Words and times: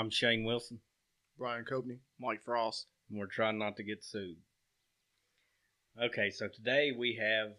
I'm 0.00 0.08
Shane 0.08 0.44
Wilson, 0.44 0.80
Brian 1.36 1.66
Copeney. 1.66 1.98
Mike 2.18 2.42
Frost. 2.42 2.86
and 3.10 3.18
we're 3.18 3.26
trying 3.26 3.58
not 3.58 3.76
to 3.76 3.82
get 3.82 4.02
sued. 4.02 4.38
Okay, 6.02 6.30
so 6.30 6.48
today 6.48 6.90
we 6.98 7.18
have, 7.20 7.52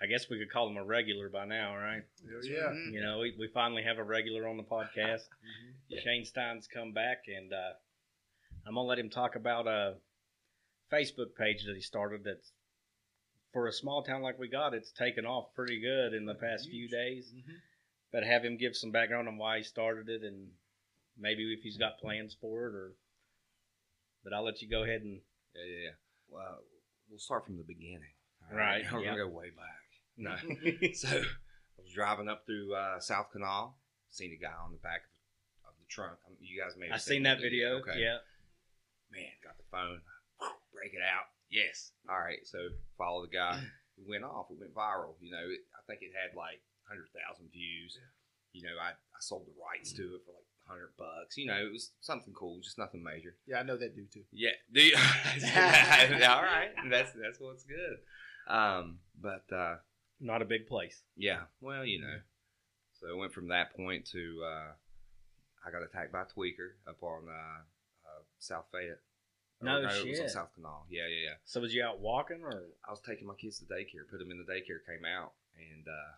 I 0.00 0.06
guess 0.06 0.30
we 0.30 0.38
could 0.38 0.52
call 0.52 0.68
him 0.68 0.76
a 0.76 0.84
regular 0.84 1.28
by 1.28 1.44
now, 1.44 1.74
right? 1.74 2.04
yeah. 2.44 2.68
Mhm. 2.70 2.92
You 2.92 3.00
know, 3.00 3.18
we, 3.18 3.34
we 3.36 3.48
finally 3.48 3.82
have 3.82 3.98
a 3.98 4.04
regular 4.04 4.46
on 4.46 4.58
the 4.58 4.62
podcast. 4.62 5.22
Shane 6.04 6.24
Stein's 6.24 6.68
come 6.72 6.92
back, 6.92 7.24
and 7.26 7.52
uh, 7.52 7.72
I'm 8.64 8.74
gonna 8.76 8.86
let 8.86 9.00
him 9.00 9.10
talk 9.10 9.34
about 9.34 9.66
a 9.66 9.96
Facebook 10.92 11.34
page 11.36 11.64
that 11.66 11.74
he 11.74 11.82
started. 11.82 12.22
That's 12.22 12.52
for 13.52 13.66
a 13.66 13.72
small 13.72 14.04
town 14.04 14.22
like 14.22 14.38
we 14.38 14.46
got, 14.48 14.72
it's 14.72 14.92
taken 14.92 15.26
off 15.26 15.52
pretty 15.56 15.80
good 15.80 16.14
in 16.14 16.26
the 16.26 16.34
past 16.36 16.68
few 16.70 16.86
days. 16.88 17.32
Mhm. 17.36 17.56
But 18.12 18.22
have 18.22 18.44
him 18.44 18.56
give 18.56 18.76
some 18.76 18.92
background 18.92 19.26
on 19.26 19.36
why 19.36 19.56
he 19.58 19.64
started 19.64 20.08
it, 20.08 20.22
and 20.22 20.52
maybe 21.18 21.52
if 21.52 21.60
he's 21.62 21.76
got 21.78 21.98
plans 21.98 22.36
for 22.40 22.66
it, 22.68 22.74
or. 22.74 22.92
But 24.24 24.32
I'll 24.32 24.44
let 24.44 24.62
you 24.62 24.70
go 24.70 24.84
ahead 24.84 25.02
and 25.02 25.20
Yeah, 25.54 25.64
yeah, 25.66 25.82
yeah. 25.84 25.96
Well, 26.28 26.62
we'll 27.10 27.18
start 27.18 27.44
from 27.44 27.56
the 27.56 27.64
beginning. 27.66 28.14
all 28.50 28.56
Right, 28.56 28.84
We're 28.92 29.00
yeah. 29.00 29.10
gonna 29.16 29.24
go 29.24 29.28
way 29.28 29.50
back. 29.50 29.82
No. 30.16 30.36
so 30.94 31.08
I 31.08 31.78
was 31.82 31.92
driving 31.92 32.28
up 32.28 32.46
through 32.46 32.74
uh, 32.74 33.00
South 33.00 33.32
Kanawha, 33.32 33.72
seen 34.10 34.30
a 34.32 34.40
guy 34.40 34.52
on 34.64 34.70
the 34.72 34.78
back 34.78 35.02
of 35.66 35.74
the 35.80 35.86
trunk. 35.88 36.18
Um, 36.28 36.36
You 36.38 36.60
guys 36.62 36.76
may 36.78 36.86
have 36.86 36.94
I 36.94 36.98
seen 36.98 37.24
that 37.24 37.40
video. 37.40 37.80
Okay. 37.82 37.98
Yeah, 37.98 38.18
Man, 39.10 39.28
got 39.42 39.56
the 39.58 39.66
phone. 39.72 40.00
Break 40.72 40.94
it 40.94 41.02
out. 41.02 41.26
Yes. 41.50 41.92
All 42.08 42.18
right. 42.18 42.40
So 42.44 42.58
follow 42.96 43.26
the 43.26 43.32
guy. 43.34 43.60
It 44.00 44.08
went 44.08 44.24
off. 44.24 44.48
It 44.48 44.56
went 44.58 44.72
viral. 44.72 45.20
You 45.20 45.30
know, 45.36 45.44
it, 45.52 45.60
I 45.76 45.84
think 45.84 46.00
it 46.00 46.16
had 46.16 46.32
like 46.34 46.64
hundred 46.88 47.12
thousand 47.12 47.52
views. 47.52 48.00
You 48.56 48.64
know, 48.64 48.80
I, 48.80 48.96
I 48.96 49.18
sold 49.20 49.44
the 49.44 49.52
rights 49.60 49.92
to 49.92 50.16
it 50.16 50.24
for 50.24 50.32
like 50.32 50.48
hundred 50.66 50.90
bucks. 50.98 51.36
You 51.36 51.46
know, 51.46 51.56
it 51.56 51.72
was 51.72 51.90
something 52.00 52.32
cool, 52.34 52.60
just 52.60 52.78
nothing 52.78 53.02
major. 53.02 53.34
Yeah, 53.46 53.58
I 53.58 53.62
know 53.62 53.76
that 53.76 53.94
dude 53.94 54.12
too. 54.12 54.22
Yeah. 54.32 54.50
Do 54.72 54.82
you? 54.82 54.94
All 54.96 56.42
right. 56.42 56.70
That's 56.90 57.12
that's 57.12 57.40
what's 57.40 57.64
good. 57.64 57.98
Um, 58.48 58.98
but 59.20 59.44
uh, 59.54 59.76
not 60.20 60.42
a 60.42 60.44
big 60.46 60.66
place. 60.66 61.02
yeah. 61.16 61.42
Well, 61.60 61.84
you 61.84 62.00
know. 62.00 62.16
So 63.00 63.08
it 63.08 63.16
went 63.16 63.32
from 63.32 63.48
that 63.48 63.74
point 63.76 64.06
to 64.12 64.42
uh, 64.44 64.72
I 65.66 65.70
got 65.70 65.82
attacked 65.82 66.12
by 66.12 66.22
a 66.22 66.24
tweaker 66.24 66.78
up 66.88 67.02
on 67.02 67.22
uh, 67.28 67.62
uh, 68.06 68.22
South 68.38 68.66
Fayette. 68.70 69.00
No 69.60 69.88
shit. 69.88 70.06
It 70.06 70.10
was 70.10 70.20
on. 70.20 70.28
South 70.28 70.54
Kanawha. 70.54 70.82
Yeah, 70.90 71.06
yeah, 71.08 71.30
yeah. 71.30 71.36
So 71.44 71.60
was 71.60 71.74
you 71.74 71.82
out 71.84 72.00
walking, 72.00 72.42
or 72.42 72.62
I 72.86 72.90
was 72.90 73.00
taking 73.00 73.26
my 73.26 73.34
kids 73.34 73.58
to 73.58 73.64
daycare, 73.64 74.08
put 74.10 74.18
them 74.18 74.30
in 74.30 74.38
the 74.38 74.44
daycare, 74.52 74.82
came 74.86 75.04
out, 75.04 75.32
and 75.56 75.86
uh, 75.86 76.12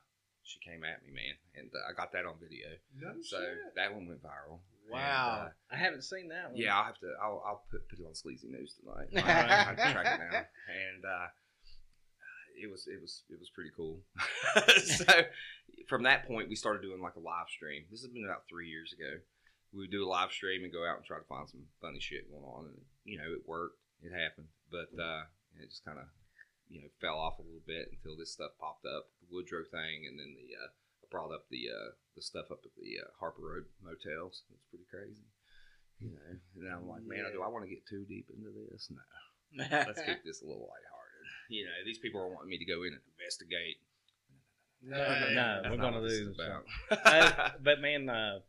she 0.45 0.61
came 0.61 0.85
at 0.85 1.03
me, 1.03 1.11
man, 1.11 1.35
and 1.57 1.71
uh, 1.73 1.91
I 1.91 1.97
got 1.97 2.13
that 2.13 2.27
on 2.27 2.37
video. 2.41 2.69
No 3.01 3.17
So 3.23 3.41
that 3.77 3.93
one 3.93 4.07
went 4.07 4.23
viral. 4.23 4.61
Wow. 4.91 5.41
And, 5.41 5.49
uh, 5.49 5.51
I 5.73 5.77
haven't 5.77 6.05
seen 6.05 6.29
that 6.29 6.53
one. 6.53 6.61
yeah, 6.61 6.77
I'll 6.77 6.85
have 6.85 6.99
to. 7.01 7.13
I'll, 7.21 7.43
I'll 7.45 7.65
put 7.71 7.89
put 7.89 7.99
it 7.99 8.07
on 8.07 8.15
Sleazy 8.15 8.49
News 8.49 8.77
tonight. 8.77 9.09
I, 9.17 9.21
Alright. 9.21 9.51
I 9.51 9.63
have 9.65 9.77
to 9.77 9.93
track 9.93 10.07
it 10.07 10.21
down, 10.21 10.45
and 10.69 11.03
uh, 11.05 11.27
it 12.61 12.71
was 12.71 12.87
it 12.87 13.01
was 13.01 13.25
it 13.31 13.41
was 13.41 13.51
pretty 13.51 13.71
cool. 13.75 14.01
so 14.85 15.25
from 15.89 16.05
that 16.05 16.29
point, 16.29 16.49
we 16.49 16.57
started 16.57 16.83
doing 16.83 17.01
like 17.01 17.17
a 17.17 17.25
live 17.25 17.49
stream. 17.49 17.85
This 17.91 18.03
has 18.03 18.11
been 18.11 18.25
about 18.25 18.45
three 18.49 18.69
years 18.69 18.93
ago. 18.93 19.19
We 19.73 19.81
would 19.81 19.91
do 19.91 20.05
a 20.05 20.09
live 20.09 20.31
stream 20.31 20.63
and 20.63 20.73
go 20.73 20.87
out 20.87 20.97
and 20.97 21.05
try 21.05 21.19
to 21.19 21.25
find 21.25 21.49
some 21.49 21.65
funny 21.81 22.01
shit 22.01 22.31
going 22.31 22.45
on, 22.45 22.67
and 22.67 22.79
you 23.05 23.19
know 23.19 23.33
it 23.33 23.49
worked. 23.49 23.81
It 24.03 24.13
happened, 24.13 24.49
but 24.71 24.93
uh, 25.01 25.25
it 25.59 25.71
just 25.71 25.85
kind 25.85 25.99
of 25.99 26.05
you 26.69 26.81
know 26.81 26.89
fell 27.01 27.19
off 27.19 27.39
a 27.39 27.47
little 27.47 27.65
bit 27.67 27.91
until 27.93 28.17
this 28.17 28.33
stuff 28.33 28.57
popped 28.61 28.87
up, 28.87 29.13
the 29.21 29.29
Woodrow 29.31 29.65
thing, 29.65 30.07
and 30.09 30.19
then 30.19 30.35
the 30.37 30.57
uh, 30.57 30.71
I 30.71 31.07
brought 31.11 31.33
up 31.35 31.47
the 31.51 31.69
uh, 31.69 31.97
the 32.17 32.23
stuff 32.23 32.51
up 32.51 32.65
at 32.65 32.75
the 32.77 33.05
uh, 33.05 33.11
Harper 33.21 33.43
Road 33.43 33.65
motels. 33.83 34.43
It's 34.53 34.69
pretty 34.71 34.89
crazy. 34.89 35.29
You 36.01 36.11
know, 36.11 36.31
and 36.59 36.69
I'm 36.69 36.89
like, 36.89 37.07
man, 37.07 37.25
do 37.33 37.43
I 37.43 37.49
want 37.49 37.65
to 37.65 37.71
get 37.71 37.87
too 37.87 38.05
deep 38.05 38.27
into 38.35 38.51
this? 38.71 38.91
No, 38.91 39.65
let's 39.71 40.03
keep 40.07 40.25
this 40.25 40.43
a 40.43 40.47
little 40.47 40.69
lighthearted. 40.69 41.25
You 41.49 41.65
know, 41.65 41.79
these 41.85 41.99
people 41.99 42.21
are 42.21 42.29
wanting 42.29 42.51
me 42.51 42.59
to 42.59 42.67
go 42.67 42.83
in 42.83 42.93
and 42.93 43.05
investigate. 43.15 43.79
No, 44.83 44.99
no, 45.33 45.61
That's 45.63 45.71
we're 45.71 45.77
not 45.77 45.95
gonna 45.95 46.01
what 46.01 46.09
this 46.09 46.29
about. 46.29 46.65
Uh, 46.91 47.51
but 47.63 47.81
man, 47.81 48.09
uh, 48.09 48.41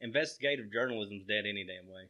investigative 0.00 0.72
journalism's 0.72 1.24
dead 1.24 1.44
any 1.46 1.64
damn 1.64 1.88
way. 1.88 2.08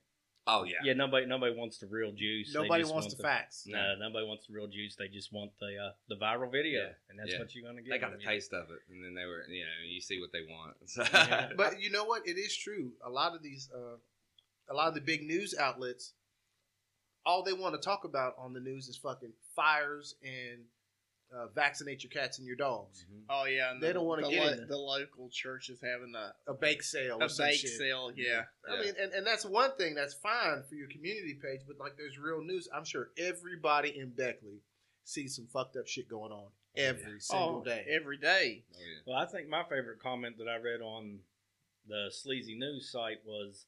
Oh 0.51 0.65
yeah, 0.65 0.75
Yeah, 0.85 0.93
nobody 0.95 1.27
nobody 1.27 1.55
wants 1.57 1.79
the 1.79 1.87
real 1.87 2.13
juice. 2.13 2.53
Nobody 2.55 2.85
wants 2.85 3.07
want 3.07 3.17
the 3.17 3.23
facts. 3.23 3.65
No, 3.67 3.95
nobody 3.99 4.27
wants 4.27 4.47
the 4.47 4.53
real 4.55 4.67
juice. 4.67 4.97
They 4.97 5.09
just 5.09 5.33
want 5.33 5.53
the 5.61 5.67
uh, 5.87 5.93
the 6.09 6.17
viral 6.17 6.51
video, 6.51 6.81
Yeah, 6.83 6.93
and 7.09 7.19
that's 7.19 7.33
yeah. 7.33 7.39
what 7.39 7.55
you're 7.55 7.65
gonna 7.65 7.83
get. 7.83 7.91
they 7.91 7.99
got 7.99 8.11
them, 8.11 8.19
the 8.19 8.23
you 8.23 8.29
know. 8.29 8.33
taste 8.35 8.53
of 8.53 8.71
it, 8.71 8.81
and 8.91 9.05
then 9.05 9.15
they 9.15 9.25
were, 9.25 9.45
you 9.49 9.63
know, 9.65 9.71
you 9.89 10.01
see 10.01 10.21
what 10.21 10.31
they 10.33 10.43
want. 10.49 10.75
So, 10.87 11.03
Yeah. 11.13 11.51
But 11.57 11.81
you 11.81 11.91
know 11.91 12.05
what? 12.05 12.27
It 12.27 12.37
is 12.39 12.57
true. 12.57 12.93
A 13.05 13.11
lot 13.11 13.35
of 13.35 13.43
these, 13.43 13.69
uh, 13.75 13.97
a 14.69 14.75
lot 14.75 14.89
of 14.89 14.95
the 14.95 15.01
big 15.01 15.23
news 15.23 15.55
outlets, 15.59 16.13
all 17.25 17.43
they 17.43 17.53
want 17.53 17.75
to 17.75 17.81
talk 17.81 18.05
about 18.05 18.35
on 18.39 18.53
the 18.53 18.61
news 18.61 18.89
is 18.89 18.97
fucking 18.97 19.33
fires 19.57 20.15
and 20.23 20.61
uh, 21.33 21.47
vaccinate 21.49 22.03
your 22.03 22.11
cats 22.11 22.39
and 22.39 22.47
your 22.47 22.57
dogs. 22.57 23.05
Mhm. 23.11 23.25
Oh 23.31 23.45
yeah, 23.45 23.71
and 23.73 23.81
They 23.83 23.89
the- 23.89 23.95
don't 23.95 24.07
wanna 24.07 24.23
the 24.23 24.31
get 24.31 24.47
lo- 24.47 24.53
in 24.53 24.67
the 24.69 24.77
local 24.77 25.29
church 25.31 25.69
is 25.71 25.81
having 25.81 26.15
a, 26.15 26.35
A 26.49 26.55
bake 26.55 26.83
sale, 26.83 27.19
a 27.21 27.27
or 27.27 27.29
some 27.29 27.47
bake 27.47 27.61
shit. 27.61 27.71
sale. 27.71 28.11
Yeah, 28.17 28.47
I 28.69 28.75
Yeah. 28.75 28.81
mean, 28.83 28.95
and, 28.99 29.13
and 29.13 29.27
that's 29.27 29.45
one 29.45 29.77
thing 29.77 29.95
that's 29.95 30.15
fine 30.15 30.63
for 30.65 30.75
your 30.75 30.89
community 30.89 31.35
page, 31.35 31.61
but 31.67 31.79
like 31.79 31.97
there's 31.97 32.19
real 32.19 32.43
news. 32.43 32.69
I'm 32.75 32.85
sure 32.85 33.11
everybody 33.17 33.97
in 33.97 34.11
Beckley 34.11 34.63
sees 35.05 35.37
some 35.37 35.47
fucked 35.47 35.77
up 35.77 35.87
shit 35.87 36.09
going 36.09 36.33
on 36.33 36.51
every 36.77 37.21
single 37.21 37.59
oh, 37.61 37.65
day. 37.65 37.85
every 37.89 38.17
day. 38.17 38.65
Oh 38.75 38.79
yeah, 38.81 38.99
Well, 39.07 39.17
I 39.17 39.27
think 39.27 39.49
my 39.49 39.63
favorite 39.65 40.01
comment 40.01 40.37
that 40.39 40.49
I 40.49 40.57
read 40.57 40.81
on 40.81 41.21
the 41.87 42.11
Sleazy 42.13 42.55
News 42.57 42.91
site 42.91 43.25
was, 43.25 43.67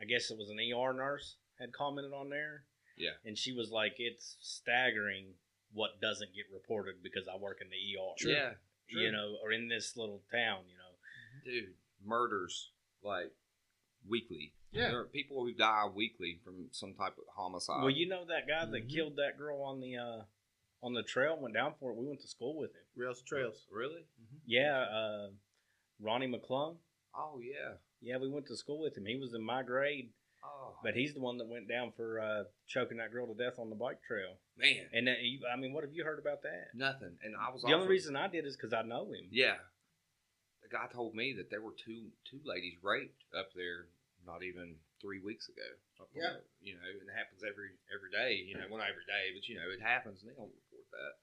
I 0.00 0.04
guess 0.04 0.30
it 0.30 0.38
was 0.38 0.50
an 0.50 0.58
ER 0.60 0.92
nurse 0.92 1.36
had 1.58 1.72
commented 1.72 2.12
on 2.12 2.28
there, 2.30 2.64
yeah. 2.96 3.10
and 3.24 3.36
she 3.36 3.52
was 3.52 3.70
like, 3.70 3.96
"It's 3.98 4.36
staggering 4.40 5.34
what 5.72 6.00
doesn't 6.00 6.34
get 6.34 6.46
reported 6.52 7.02
because 7.02 7.28
I 7.32 7.36
work 7.36 7.58
in 7.60 7.68
the 7.68 7.76
ER, 7.76 8.30
Yeah, 8.30 8.52
you 8.88 9.12
know, 9.12 9.36
or 9.42 9.52
in 9.52 9.68
this 9.68 9.96
little 9.96 10.22
town, 10.32 10.64
you 10.68 10.74
know." 10.76 10.86
dude, 11.44 11.74
murders 12.04 12.72
like 13.02 13.32
weekly. 14.08 14.54
Yeah. 14.72 14.88
there 14.90 15.00
are 15.00 15.06
people 15.06 15.42
who 15.44 15.52
die 15.52 15.86
weekly 15.92 16.38
from 16.44 16.68
some 16.70 16.94
type 16.94 17.16
of 17.18 17.24
homicide. 17.34 17.80
well, 17.82 17.90
you 17.90 18.08
know 18.08 18.24
that 18.26 18.46
guy 18.46 18.64
that 18.66 18.86
Mhm. 18.86 18.92
killed 18.94 19.16
that 19.16 19.36
girl 19.36 19.62
on 19.62 19.80
the 19.80 19.96
uh, 19.96 20.24
on 20.82 20.94
the 20.94 21.02
trail 21.02 21.36
went 21.38 21.54
down 21.54 21.74
for 21.78 21.90
it. 21.92 21.96
We 21.96 22.06
went 22.06 22.20
to 22.20 22.28
school 22.28 22.56
with 22.56 22.70
him. 22.74 22.82
Rails 22.94 23.20
trails. 23.22 23.66
really? 23.70 24.06
Yeah, 24.46 24.80
uh, 24.82 25.30
Ronnie 25.98 26.28
McClung. 26.28 26.78
Oh 27.14 27.40
yeah. 27.40 27.76
Yeah, 28.00 28.16
we 28.18 28.28
went 28.28 28.46
to 28.46 28.56
school 28.56 28.78
with 28.80 28.96
him. 28.96 29.06
He 29.06 29.16
was 29.16 29.34
in 29.34 29.42
my 29.42 29.62
grade, 29.62 30.12
Oh 30.42 30.76
but 30.82 30.94
he's 30.94 31.12
the 31.12 31.20
one 31.20 31.36
that 31.38 31.46
went 31.48 31.68
down 31.68 31.92
for 31.96 32.20
uh, 32.20 32.44
choking 32.66 32.96
that 32.98 33.12
girl 33.12 33.26
to 33.26 33.34
death 33.34 33.58
on 33.58 33.68
the 33.68 33.76
bike 33.76 34.00
trail. 34.02 34.38
man, 34.56 34.88
And 34.92 35.06
that, 35.08 35.20
you- 35.20 35.44
I 35.46 35.56
mean, 35.56 35.72
what 35.74 35.84
have 35.84 35.92
you 35.92 36.04
heard 36.04 36.18
about 36.18 36.40
that? 36.42 36.72
nothing. 36.74 37.18
And 37.22 37.36
I 37.36 37.50
was 37.52 37.60
The 37.62 37.68
only 37.68 37.84
offered- 37.84 37.90
reason 37.90 38.16
I 38.16 38.28
did 38.28 38.46
is 38.46 38.56
because 38.56 38.72
I 38.72 38.82
know 38.82 39.12
him. 39.12 39.28
Yeah. 39.30 39.58
The 40.62 40.68
guy 40.72 40.86
told 40.92 41.14
me 41.14 41.34
that 41.36 41.50
there 41.50 41.60
were 41.60 41.74
two 41.76 42.12
two 42.24 42.40
ladies 42.44 42.78
raped 42.82 43.20
up 43.36 43.52
there 43.54 43.88
not 44.24 44.42
even 44.42 44.76
three 45.00 45.20
weeks 45.20 45.48
ago. 45.48 45.68
Up 46.00 46.08
Yeah. 46.14 46.32
the- 46.40 46.44
you 46.60 46.76
know, 46.76 46.84
and 46.88 47.08
it 47.08 47.12
happens 47.14 47.42
every 47.44 47.76
every 47.92 48.10
day. 48.10 48.34
You 48.40 48.56
know, 48.56 48.66
well 48.68 48.78
not 48.78 48.88
every 48.88 49.04
day, 49.04 49.32
but 49.34 49.46
you 49.48 49.56
know, 49.56 49.68
it 49.70 49.80
happens, 49.80 50.22
and 50.22 50.30
they 50.30 50.34
don't 50.36 50.52
report 50.54 50.88
that, 50.92 51.14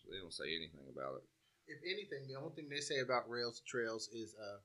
so 0.00 0.10
they 0.10 0.18
don't 0.18 0.32
say 0.32 0.54
anything 0.54 0.88
about 0.88 1.16
it. 1.20 1.24
If 1.66 1.80
anything, 1.84 2.28
the 2.28 2.36
only 2.36 2.54
thing 2.54 2.68
they 2.68 2.80
say 2.80 3.00
about 3.00 3.28
rails 3.28 3.60
trails 3.66 4.08
is, 4.08 4.34
uh, 4.36 4.60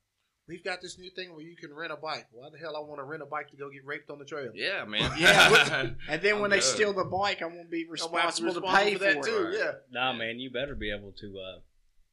"We've 0.50 0.64
got 0.64 0.82
this 0.82 0.98
new 0.98 1.10
thing 1.12 1.32
where 1.32 1.42
you 1.46 1.56
can 1.56 1.74
rent 1.74 1.94
a 1.94 1.96
bike." 1.96 2.28
Why 2.32 2.50
the 2.50 2.58
hell 2.58 2.76
I 2.76 2.80
want 2.80 3.00
to 3.00 3.04
rent 3.04 3.22
a 3.24 3.26
bike 3.26 3.50
to 3.52 3.56
go 3.56 3.70
get 3.70 3.86
raped 3.86 4.10
on 4.10 4.20
the 4.20 4.26
trail? 4.26 4.52
Yeah, 4.54 4.84
man. 4.86 5.12
Yeah. 5.18 5.92
And 6.10 6.22
then 6.22 6.36
when 6.42 6.46
I'm 6.46 6.50
they 6.50 6.58
good. 6.58 6.64
steal 6.64 6.92
the 6.94 7.06
bike, 7.06 7.42
I'm 7.42 7.56
gonna 7.56 7.64
be 7.70 7.82
I'm 7.82 7.86
gonna 7.86 7.92
responsible 7.92 8.54
to 8.56 8.62
pay 8.62 8.94
for 8.94 9.00
for, 9.00 9.06
that 9.06 9.18
it. 9.18 9.24
too. 9.24 9.44
Right. 9.46 9.56
Yeah. 9.58 9.72
Nah, 9.92 10.14
man, 10.14 10.40
you 10.40 10.50
better 10.50 10.76
be 10.76 10.92
able 10.92 11.14
to 11.22 11.40
uh, 11.40 11.60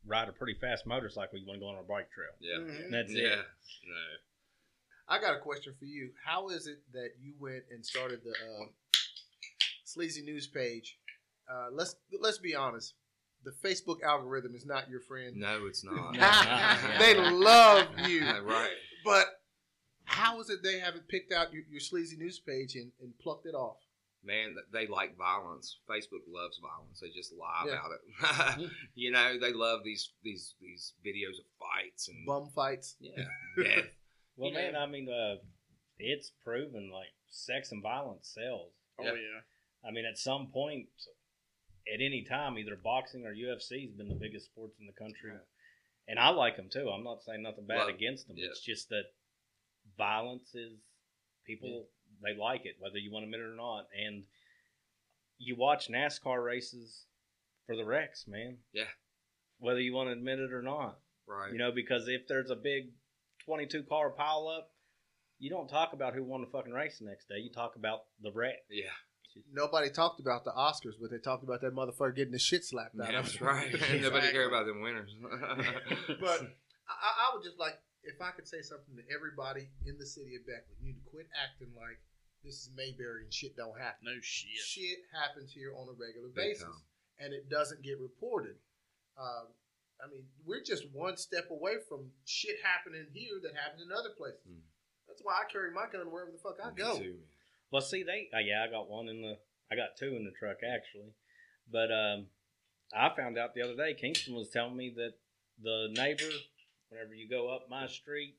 ride 0.06 0.28
a 0.28 0.32
pretty 0.32 0.54
fast 0.60 0.86
motorcycle. 0.86 1.38
You 1.38 1.46
want 1.46 1.56
to 1.58 1.64
go 1.64 1.68
on 1.68 1.78
a 1.78 1.82
bike 1.82 2.10
trail. 2.12 2.34
yeah. 2.40 2.58
Mhm. 2.58 2.90
That's 2.92 3.12
yeah. 3.12 3.22
it. 3.26 3.38
No. 3.88 3.94
I 5.08 5.20
got 5.20 5.34
a 5.36 5.40
question 5.40 5.72
for 5.78 5.84
you. 5.84 6.10
How 6.24 6.48
is 6.50 6.66
it 6.66 6.78
that 6.92 7.10
you 7.20 7.34
went 7.40 7.64
and 7.70 7.84
started 7.84 8.20
the 8.24 8.30
uh, 8.32 8.66
Sleazy 9.84 10.22
News 10.22 10.46
page? 10.46 10.98
Uh, 11.50 11.68
let's 11.72 11.94
let's 12.20 12.38
be 12.38 12.54
honest. 12.54 12.94
The 13.44 13.52
Facebook 13.68 14.02
algorithm 14.02 14.54
is 14.54 14.66
not 14.66 14.88
your 14.90 15.00
friend. 15.00 15.36
No, 15.36 15.66
it's 15.66 15.84
not. 15.84 16.14
They 16.98 17.14
love 17.14 17.86
you, 18.08 18.22
right. 18.42 18.70
but 19.04 19.26
how 20.04 20.40
is 20.40 20.50
it 20.50 20.62
they 20.62 20.78
haven't 20.78 21.08
picked 21.08 21.32
out 21.32 21.52
your, 21.52 21.62
your 21.70 21.80
Sleazy 21.80 22.16
News 22.16 22.40
page 22.40 22.74
and, 22.74 22.90
and 23.00 23.12
plucked 23.20 23.46
it 23.46 23.54
off? 23.54 23.76
Man, 24.24 24.56
they 24.72 24.88
like 24.88 25.16
violence. 25.16 25.78
Facebook 25.88 26.24
loves 26.28 26.58
violence. 26.60 26.98
They 27.00 27.10
just 27.10 27.32
lie 27.32 27.66
Yeah. 27.66 27.78
about 27.78 28.58
it. 28.60 28.70
you 28.96 29.12
know, 29.12 29.38
they 29.38 29.52
love 29.52 29.80
these 29.84 30.10
these 30.24 30.54
these 30.60 30.94
videos 31.06 31.38
of 31.38 31.44
fights 31.60 32.08
and 32.08 32.26
Bum 32.26 32.48
fights. 32.52 32.96
yeah, 32.98 33.12
death. 33.62 33.84
Well, 34.36 34.50
You 34.50 34.56
know- 34.56 34.72
man, 34.72 34.76
I 34.76 34.86
mean, 34.86 35.08
uh, 35.08 35.36
it's 36.00 36.32
proven 36.42 36.90
like 36.92 37.12
sex 37.30 37.70
and 37.70 37.80
violence 37.82 38.32
sells. 38.34 38.72
Oh 38.98 39.04
Yeah. 39.04 39.12
yeah. 39.12 39.88
I 39.88 39.92
mean, 39.92 40.04
at 40.04 40.18
some 40.18 40.48
point, 40.48 40.86
at 41.92 42.00
any 42.00 42.22
time, 42.28 42.58
either 42.58 42.76
boxing 42.76 43.24
or 43.24 43.34
UFC 43.34 43.82
has 43.86 43.92
been 43.92 44.08
the 44.08 44.14
biggest 44.14 44.46
sports 44.46 44.76
in 44.80 44.86
the 44.86 44.92
country. 44.92 45.30
Right. 45.30 45.40
And 46.08 46.18
I 46.18 46.28
like 46.30 46.56
them 46.56 46.68
too. 46.72 46.88
I'm 46.88 47.04
not 47.04 47.22
saying 47.22 47.42
nothing 47.42 47.66
bad 47.66 47.78
Well, 47.78 47.88
against 47.88 48.28
them. 48.28 48.36
yeah. 48.38 48.46
It's 48.50 48.60
just 48.60 48.88
that 48.90 49.04
violence 49.96 50.54
is 50.54 50.72
People 51.46 51.86
they 52.24 52.34
like 52.36 52.66
it, 52.66 52.74
whether 52.80 52.98
you 52.98 53.12
want 53.12 53.22
to 53.22 53.26
admit 53.26 53.40
it 53.40 53.52
or 53.52 53.54
not. 53.54 53.86
And 53.96 54.24
you 55.38 55.54
watch 55.54 55.88
NASCAR 55.88 56.44
races 56.44 57.04
for 57.66 57.76
the 57.76 57.84
wrecks, 57.84 58.26
man. 58.26 58.56
Yeah. 58.72 58.88
Whether 59.60 59.80
you 59.80 59.94
want 59.94 60.08
to 60.08 60.12
admit 60.12 60.40
it 60.40 60.52
or 60.52 60.62
not, 60.62 60.98
right. 61.28 61.52
you 61.52 61.58
know, 61.58 61.70
because 61.72 62.08
if 62.08 62.26
there's 62.26 62.50
a 62.50 62.56
big 62.56 62.90
22 63.44 63.84
car 63.84 64.10
pileup, 64.18 64.62
you 65.38 65.50
don't 65.50 65.68
talk 65.68 65.92
about 65.92 66.14
who 66.14 66.24
won 66.24 66.40
the 66.40 66.46
fucking 66.48 66.72
race 66.72 66.98
the 66.98 67.04
next 67.06 67.28
day. 67.28 67.36
You 67.38 67.50
talk 67.52 67.76
about 67.76 68.00
the 68.20 68.32
wreck. 68.32 68.56
yeah, 68.68 68.86
Nobody 69.52 69.90
talked 69.90 70.20
about 70.20 70.44
the 70.44 70.52
Oscars, 70.52 70.94
but 71.00 71.10
they 71.10 71.18
talked 71.18 71.42
about 71.44 71.60
that 71.62 71.74
motherfucker 71.74 72.14
getting 72.14 72.32
the 72.32 72.38
shit 72.38 72.64
slapped 72.64 72.98
out. 73.00 73.12
yeah, 73.12 73.18
of 73.20 73.24
that's 73.26 73.36
him. 73.36 73.46
right. 73.50 73.72
Nobody 73.72 73.96
Exactly. 73.98 74.32
care 74.32 74.48
about 74.48 74.66
them 74.66 74.80
winners. 74.80 75.14
But 76.20 76.40
I, 76.88 76.94
I- 76.94 77.16
I 77.20 77.34
would 77.34 77.42
just 77.44 77.58
like 77.58 77.74
if 78.04 78.20
I 78.22 78.30
could 78.30 78.46
say 78.46 78.62
something 78.62 78.94
to 78.96 79.02
everybody 79.14 79.66
in 79.84 79.98
the 79.98 80.06
city 80.06 80.36
of 80.38 80.46
Beckley, 80.46 80.78
you 80.80 80.86
need 80.94 81.02
to 81.02 81.10
quit 81.10 81.26
acting 81.34 81.74
like 81.74 81.98
this 82.44 82.54
is 82.62 82.70
Mayberry 82.76 83.24
and 83.26 83.34
shit 83.34 83.56
don't 83.56 83.74
happen. 83.78 84.06
No 84.06 84.14
shit. 84.22 84.54
Shit 84.62 84.98
happens 85.10 85.50
here 85.50 85.74
on 85.74 85.90
a 85.90 85.96
regular 85.98 86.30
Big 86.30 86.54
basis, 86.54 86.62
time. 86.70 86.86
and 87.18 87.34
it 87.34 87.50
doesn't 87.50 87.82
get 87.82 87.98
reported. 87.98 88.54
Um, 89.18 89.50
I 89.98 90.06
mean, 90.06 90.28
we're 90.46 90.62
just 90.62 90.84
one 90.92 91.16
step 91.16 91.50
away 91.50 91.82
from 91.88 92.12
shit 92.28 92.62
happening 92.62 93.06
here 93.12 93.42
that 93.42 93.58
happens 93.58 93.82
in 93.82 93.90
other 93.90 94.14
places. 94.14 94.38
Hmm. 94.46 94.62
That's 95.10 95.22
why 95.26 95.42
I 95.42 95.50
carry 95.50 95.72
my 95.74 95.90
gun 95.90 96.06
wherever 96.12 96.30
the 96.30 96.38
fuck 96.38 96.62
I 96.62 96.70
Me 96.70 96.78
go. 96.78 96.94
too, 96.98 97.18
man. 97.18 97.34
Well, 97.70 97.82
see, 97.82 98.02
they 98.02 98.28
uh, 98.34 98.38
yeah, 98.38 98.64
I 98.66 98.70
got 98.70 98.88
one 98.88 99.08
in 99.08 99.22
the, 99.22 99.38
I 99.70 99.76
got 99.76 99.96
two 99.98 100.16
in 100.16 100.24
the 100.24 100.30
truck 100.30 100.58
actually, 100.62 101.12
but 101.70 101.90
um, 101.92 102.26
I 102.94 103.10
found 103.16 103.38
out 103.38 103.54
the 103.54 103.62
other 103.62 103.76
day. 103.76 103.94
Kingston 103.94 104.34
was 104.34 104.50
telling 104.50 104.76
me 104.76 104.90
that 104.96 105.14
the 105.62 105.88
neighbor, 105.92 106.30
whenever 106.90 107.14
you 107.14 107.28
go 107.28 107.48
up 107.54 107.68
my 107.68 107.86
street, 107.86 108.36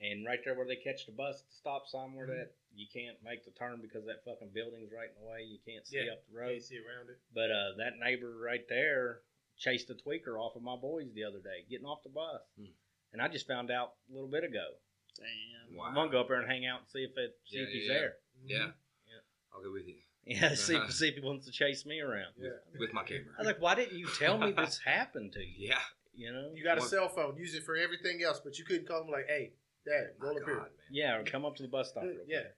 and 0.00 0.26
right 0.26 0.40
there 0.44 0.54
where 0.54 0.66
they 0.66 0.76
catch 0.76 1.06
the 1.06 1.12
bus 1.12 1.36
at 1.40 1.48
the 1.48 1.54
stop 1.54 1.86
sign, 1.86 2.14
where 2.14 2.26
Mhm. 2.26 2.36
that 2.36 2.52
you 2.74 2.86
can't 2.92 3.22
make 3.22 3.44
the 3.44 3.52
turn 3.52 3.80
because 3.80 4.04
that 4.06 4.24
fucking 4.24 4.50
building's 4.50 4.90
right 4.92 5.08
in 5.08 5.14
the 5.22 5.28
way. 5.30 5.42
You 5.42 5.58
can't 5.64 5.86
see 5.86 6.04
Yeah. 6.04 6.12
up 6.12 6.26
the 6.28 6.36
road. 6.36 6.50
Can't 6.50 6.62
see 6.64 6.78
around 6.78 7.08
it. 7.10 7.18
But 7.32 7.50
uh, 7.52 7.72
that 7.78 7.98
neighbor 7.98 8.36
right 8.36 8.66
there 8.68 9.22
chased 9.56 9.88
a 9.90 9.94
tweaker 9.94 10.36
off 10.38 10.56
of 10.56 10.62
my 10.62 10.76
boys 10.76 11.12
the 11.14 11.22
other 11.24 11.38
day, 11.40 11.62
getting 11.70 11.86
off 11.86 12.02
the 12.02 12.08
bus, 12.10 12.42
Hmm. 12.56 12.72
and 13.12 13.22
I 13.22 13.28
just 13.28 13.46
found 13.46 13.70
out 13.70 13.94
a 14.10 14.12
little 14.12 14.28
bit 14.28 14.42
ago. 14.44 14.74
Damn. 15.16 15.76
Wow. 15.76 15.84
I'm 15.84 15.94
gonna 15.94 16.10
go 16.10 16.20
up 16.20 16.28
there 16.28 16.40
and 16.40 16.50
hang 16.50 16.66
out 16.66 16.80
and 16.80 16.88
see 16.88 17.04
if 17.04 17.16
it 17.16 17.38
see 17.46 17.58
Yeah, 17.58 17.62
if 17.62 17.68
he's 17.70 17.86
yeah. 17.86 17.94
there. 17.94 18.18
Yeah. 18.46 18.58
Yeah. 19.06 19.22
I'll 19.54 19.62
go 19.62 19.72
with 19.72 19.86
you 19.86 19.96
Yeah, 20.26 20.54
see, 20.54 20.78
see 20.90 21.08
if 21.08 21.14
he 21.14 21.20
wants 21.20 21.46
to 21.46 21.52
chase 21.52 21.84
me 21.86 22.00
around. 22.00 22.32
Yeah. 22.38 22.50
with 22.78 22.92
my 22.92 23.02
camera. 23.04 23.26
I 23.38 23.40
was 23.42 23.46
like, 23.46 23.60
why 23.60 23.74
didn't 23.74 23.98
you 23.98 24.08
tell 24.18 24.38
me 24.38 24.52
this 24.52 24.78
happened 24.84 25.32
to 25.34 25.40
you? 25.40 25.68
yeah. 25.68 25.78
You 26.16 26.32
know? 26.32 26.50
You 26.54 26.62
got 26.62 26.78
a 26.78 26.80
What- 26.80 26.90
cell 26.90 27.08
phone, 27.08 27.36
use 27.36 27.54
it 27.54 27.64
for 27.64 27.74
everything 27.76 28.22
else, 28.22 28.40
but 28.42 28.56
you 28.58 28.64
couldn't 28.64 28.86
call 28.86 29.02
him 29.02 29.10
like, 29.10 29.26
"Hey, 29.26 29.50
Dad, 29.84 30.14
My 30.20 30.26
roll 30.28 30.36
up 30.38 30.44
here." 30.46 30.56
Man. 30.58 30.70
Yeah, 30.88 31.16
or 31.18 31.24
come 31.24 31.44
up 31.44 31.56
to 31.56 31.62
the 31.64 31.68
bus 31.68 31.88
stop. 31.90 32.04
real 32.04 32.14
Yeah. 32.28 32.42
quick. 32.42 32.54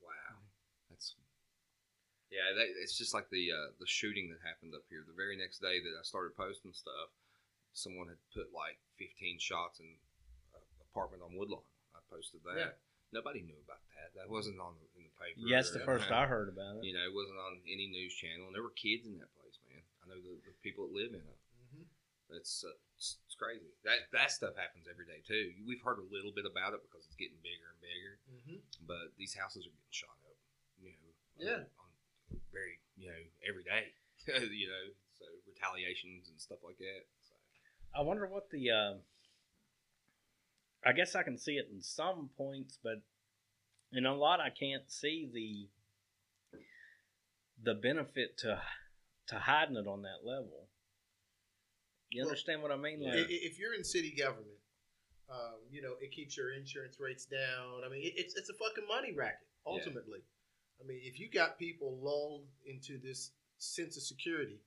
Wow. 0.00 0.38
That's 0.88 1.16
yeah. 2.30 2.54
That, 2.54 2.66
it's 2.80 2.96
just 2.96 3.14
like 3.14 3.28
the 3.30 3.50
uh, 3.50 3.74
the 3.80 3.86
shooting 3.86 4.30
that 4.30 4.46
happened 4.46 4.74
up 4.74 4.82
here. 4.88 5.02
The 5.06 5.12
very 5.16 5.36
next 5.36 5.58
day 5.58 5.80
that 5.82 5.94
I 5.98 6.02
started 6.04 6.36
posting 6.36 6.72
stuff, 6.72 7.10
someone 7.72 8.06
had 8.06 8.22
put 8.32 8.54
like 8.54 8.78
15 8.98 9.38
shots 9.40 9.80
in 9.80 9.86
an 10.54 10.62
apartment 10.92 11.22
on 11.26 11.34
Woodlawn. 11.36 11.66
I 11.96 11.98
posted 12.14 12.40
that. 12.46 12.56
Yeah. 12.56 12.70
Nobody 13.12 13.40
knew 13.42 13.58
about 13.62 13.82
that. 13.94 14.12
That 14.18 14.26
wasn't 14.30 14.58
on 14.58 14.74
the, 14.80 14.86
in 14.98 15.06
the 15.06 15.14
paper. 15.14 15.38
Yeah, 15.38 15.62
that's 15.62 15.70
the 15.72 15.84
first 15.86 16.10
I 16.10 16.26
heard 16.26 16.48
about 16.50 16.80
it. 16.80 16.84
You 16.84 16.94
know, 16.94 17.04
it 17.06 17.14
wasn't 17.14 17.38
on 17.38 17.62
any 17.66 17.86
news 17.86 18.12
channel, 18.14 18.50
and 18.50 18.54
there 18.54 18.64
were 18.66 18.74
kids 18.74 19.06
in 19.06 19.16
that 19.22 19.30
place, 19.38 19.56
man. 19.68 19.82
I 20.02 20.10
know 20.10 20.18
the, 20.18 20.34
the 20.42 20.54
people 20.62 20.86
that 20.88 20.94
live 20.94 21.14
in 21.14 21.22
it. 21.22 21.38
Mhm. 21.70 21.84
It's, 22.34 22.66
uh, 22.66 22.74
it's 22.98 23.22
it's 23.26 23.38
crazy. 23.38 23.70
That 23.86 24.10
that 24.10 24.34
stuff 24.34 24.58
happens 24.58 24.90
every 24.90 25.06
day 25.06 25.22
too. 25.22 25.54
We've 25.62 25.82
heard 25.82 26.02
a 26.02 26.08
little 26.10 26.34
bit 26.34 26.46
about 26.46 26.74
it 26.74 26.82
because 26.82 27.06
it's 27.06 27.14
getting 27.18 27.38
bigger 27.42 27.70
and 27.70 27.78
bigger. 27.78 28.14
Mhm. 28.26 28.58
But 28.82 29.14
these 29.14 29.34
houses 29.34 29.66
are 29.66 29.74
getting 29.74 29.94
shot 29.94 30.18
up. 30.26 30.34
You 30.82 30.90
know. 30.90 31.10
Yeah. 31.38 31.62
On, 31.78 31.90
on 32.34 32.40
very 32.50 32.82
you 32.98 33.06
know 33.10 33.22
every 33.46 33.62
day. 33.62 33.94
you 34.50 34.66
know, 34.66 34.84
so 35.14 35.24
retaliations 35.46 36.28
and 36.28 36.40
stuff 36.40 36.58
like 36.66 36.78
that. 36.78 37.06
So. 37.22 37.34
I 37.94 38.02
wonder 38.02 38.26
what 38.26 38.50
the. 38.50 38.70
Uh, 38.70 38.94
I 40.86 40.92
guess 40.92 41.16
I 41.16 41.24
can 41.24 41.36
see 41.36 41.54
it 41.54 41.68
in 41.72 41.82
some 41.82 42.30
points, 42.36 42.78
but 42.82 43.02
in 43.92 44.06
a 44.06 44.14
lot, 44.14 44.38
I 44.40 44.50
can't 44.50 44.88
see 44.90 45.28
the 45.32 45.68
the 47.62 47.74
benefit 47.74 48.38
to 48.38 48.60
to 49.28 49.38
hiding 49.38 49.76
it 49.76 49.88
on 49.88 50.02
that 50.02 50.22
level. 50.24 50.68
You 52.10 52.22
Well, 52.22 52.28
understand 52.30 52.62
what 52.62 52.70
I 52.70 52.76
mean? 52.76 53.02
Like, 53.02 53.26
If 53.28 53.58
you're 53.58 53.74
in 53.74 53.82
city 53.82 54.14
government, 54.16 54.60
um, 55.28 55.58
you 55.70 55.82
know 55.82 55.94
it 56.00 56.12
keeps 56.12 56.36
your 56.36 56.54
insurance 56.54 57.00
rates 57.00 57.26
down. 57.26 57.82
I 57.84 57.88
mean, 57.88 58.02
it's 58.14 58.36
it's 58.36 58.48
a 58.48 58.54
fucking 58.54 58.86
money 58.86 59.12
racket. 59.12 59.48
Ultimately, 59.66 60.20
I 60.80 60.86
mean, 60.86 61.00
if 61.02 61.18
you 61.18 61.28
got 61.28 61.58
people 61.58 61.98
lulled 62.00 62.46
into 62.64 63.00
this 63.02 63.32
sense 63.58 63.96
of 63.96 64.04
security, 64.04 64.60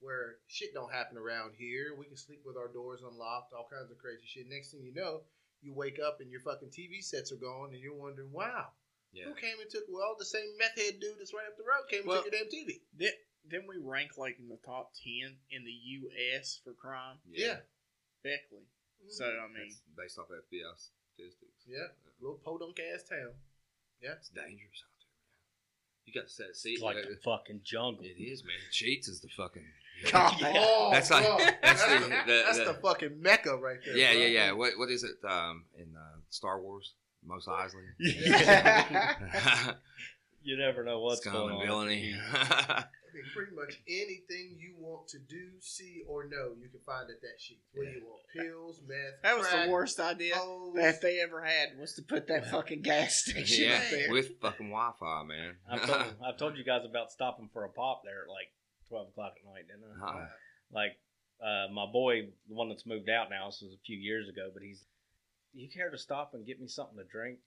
where 0.00 0.38
shit 0.48 0.74
don't 0.74 0.92
happen 0.92 1.16
around 1.16 1.52
here, 1.56 1.94
we 1.96 2.06
can 2.06 2.16
sleep 2.16 2.40
with 2.44 2.56
our 2.56 2.66
doors 2.66 3.02
unlocked, 3.08 3.52
all 3.52 3.68
kinds 3.70 3.92
of 3.92 3.98
crazy 3.98 4.26
shit. 4.26 4.48
Next 4.48 4.72
thing 4.72 4.82
you 4.82 4.92
know, 4.92 5.20
you 5.62 5.72
wake 5.74 5.98
up 6.04 6.18
and 6.20 6.30
your 6.30 6.40
fucking 6.40 6.70
TV 6.70 7.02
sets 7.02 7.32
are 7.32 7.36
gone, 7.36 7.70
and 7.72 7.80
you're 7.82 7.94
wondering, 7.96 8.32
wow, 8.32 8.68
Yeah. 9.12 9.24
who 9.24 9.34
came 9.34 9.60
and 9.60 9.68
took? 9.70 9.84
Well, 9.88 10.16
the 10.18 10.24
same 10.24 10.56
meth 10.58 10.76
head 10.76 11.00
dude 11.00 11.18
that's 11.18 11.34
right 11.34 11.46
up 11.46 11.56
the 11.56 11.64
road 11.64 11.88
came 11.90 12.02
and 12.02 12.10
took 12.10 12.32
your 12.32 12.40
damn 12.40 12.50
TV. 12.50 12.80
Then, 12.96 13.12
then 13.48 13.62
we 13.68 13.76
rank 13.82 14.16
like 14.16 14.38
in 14.38 14.48
the 14.48 14.58
top 14.64 14.92
ten 15.02 15.36
in 15.50 15.64
the 15.64 15.76
U.S. 16.04 16.60
for 16.64 16.72
crime. 16.72 17.18
Yeah. 17.30 17.60
Beckley. 18.22 18.68
So 19.08 19.24
I 19.24 19.48
mean, 19.48 19.68
That's 19.68 19.80
based 19.96 20.18
off 20.18 20.28
FBI 20.28 20.76
statistics. 20.76 21.64
Yeah. 21.66 21.88
little 22.20 22.38
podunk 22.44 22.78
ass 22.94 23.02
town. 23.08 23.32
Yeah. 24.02 24.12
It's 24.20 24.28
dangerous 24.28 24.84
out 24.84 24.92
there. 25.00 25.08
Man. 25.08 26.04
You 26.04 26.12
got 26.14 26.28
to 26.28 26.32
set 26.32 26.50
a 26.52 26.54
seat. 26.54 26.74
it's 26.74 26.82
like 26.82 26.96
uh, 26.96 27.08
the 27.08 27.16
fucking 27.24 27.60
jungle. 27.64 28.04
It 28.04 28.20
is, 28.20 28.44
man. 28.44 28.56
Sheetz 28.72 29.08
is 29.08 29.20
the 29.20 29.28
fucking. 29.28 29.64
God. 30.12 30.34
Oh, 30.42 30.90
That's 30.92 31.10
like- 31.10 31.24
that's 31.62 31.84
that's, 31.84 31.84
the- 31.84 31.98
the, 32.00 32.08
the- 32.26 32.42
that's 32.46 32.58
the- 32.58 32.64
the 32.64 32.74
fucking 32.74 33.20
mecca 33.20 33.56
right 33.56 33.78
there. 33.84 33.96
Yeah, 33.96 34.12
bro. 34.12 34.20
yeah, 34.22 34.26
yeah. 34.28 34.52
What 34.52 34.72
what 34.78 34.90
is 34.90 35.04
it? 35.04 35.16
Um, 35.28 35.64
in 35.76 35.94
uh, 35.96 36.18
Star 36.30 36.60
Wars, 36.60 36.92
Mos 37.26 37.46
Eisley. 37.46 37.84
you 40.42 40.56
never 40.56 40.84
know 40.84 41.00
what's 41.00 41.20
Scum 41.20 41.32
going 41.34 41.50
and 41.52 41.60
on. 41.60 41.66
villainy. 41.66 42.14
I 42.32 42.84
mean, 43.12 43.24
pretty 43.34 43.52
much 43.54 43.80
anything 43.88 44.56
you 44.58 44.74
want 44.78 45.08
to 45.08 45.18
do, 45.18 45.48
see, 45.60 46.02
or 46.08 46.24
know, 46.24 46.52
you 46.62 46.68
can 46.68 46.78
find 46.86 47.10
at 47.10 47.20
that 47.22 47.40
sheet. 47.40 47.60
What 47.74 47.86
do 47.86 47.90
you 47.92 48.02
want? 48.06 48.20
Pills, 48.34 48.80
meth, 48.86 49.20
that 49.24 49.36
was 49.36 49.46
crack, 49.48 49.66
the 49.66 49.72
worst 49.72 49.98
idea 50.00 50.36
hoes. 50.36 50.74
that 50.76 51.02
they 51.02 51.20
ever 51.20 51.42
had 51.42 51.70
was 51.78 51.94
to 51.94 52.02
put 52.02 52.28
that 52.28 52.48
fucking 52.50 52.82
gas 52.82 53.16
station 53.24 53.68
yeah, 53.68 53.76
up 53.78 53.82
there. 53.90 54.10
with 54.12 54.38
fucking 54.40 54.68
Wi-Fi, 54.70 55.24
man. 55.24 55.54
I've 55.70 55.84
told, 55.84 56.04
I've 56.24 56.36
told 56.38 56.56
you 56.56 56.62
guys 56.64 56.82
about 56.88 57.10
stopping 57.10 57.50
for 57.52 57.64
a 57.64 57.68
pop 57.68 58.02
there 58.04 58.22
at 58.22 58.28
like 58.30 58.52
twelve 58.90 59.08
o'clock 59.08 59.34
at 59.38 59.50
night, 59.50 59.64
didn't 59.68 59.88
I? 60.02 60.06
Uh-uh. 60.06 60.26
Like 60.72 60.98
uh, 61.42 61.72
my 61.72 61.86
boy, 61.86 62.28
the 62.48 62.54
one 62.54 62.68
that's 62.68 62.86
moved 62.86 63.08
out 63.08 63.30
now, 63.30 63.46
this 63.46 63.62
was 63.62 63.72
a 63.72 63.86
few 63.86 63.96
years 63.96 64.28
ago, 64.28 64.50
but 64.52 64.62
he's, 64.62 64.84
you 65.54 65.68
care 65.68 65.90
to 65.90 65.98
stop 65.98 66.34
and 66.34 66.46
get 66.46 66.60
me 66.60 66.68
something 66.68 66.98
to 66.98 67.04
drink? 67.04 67.38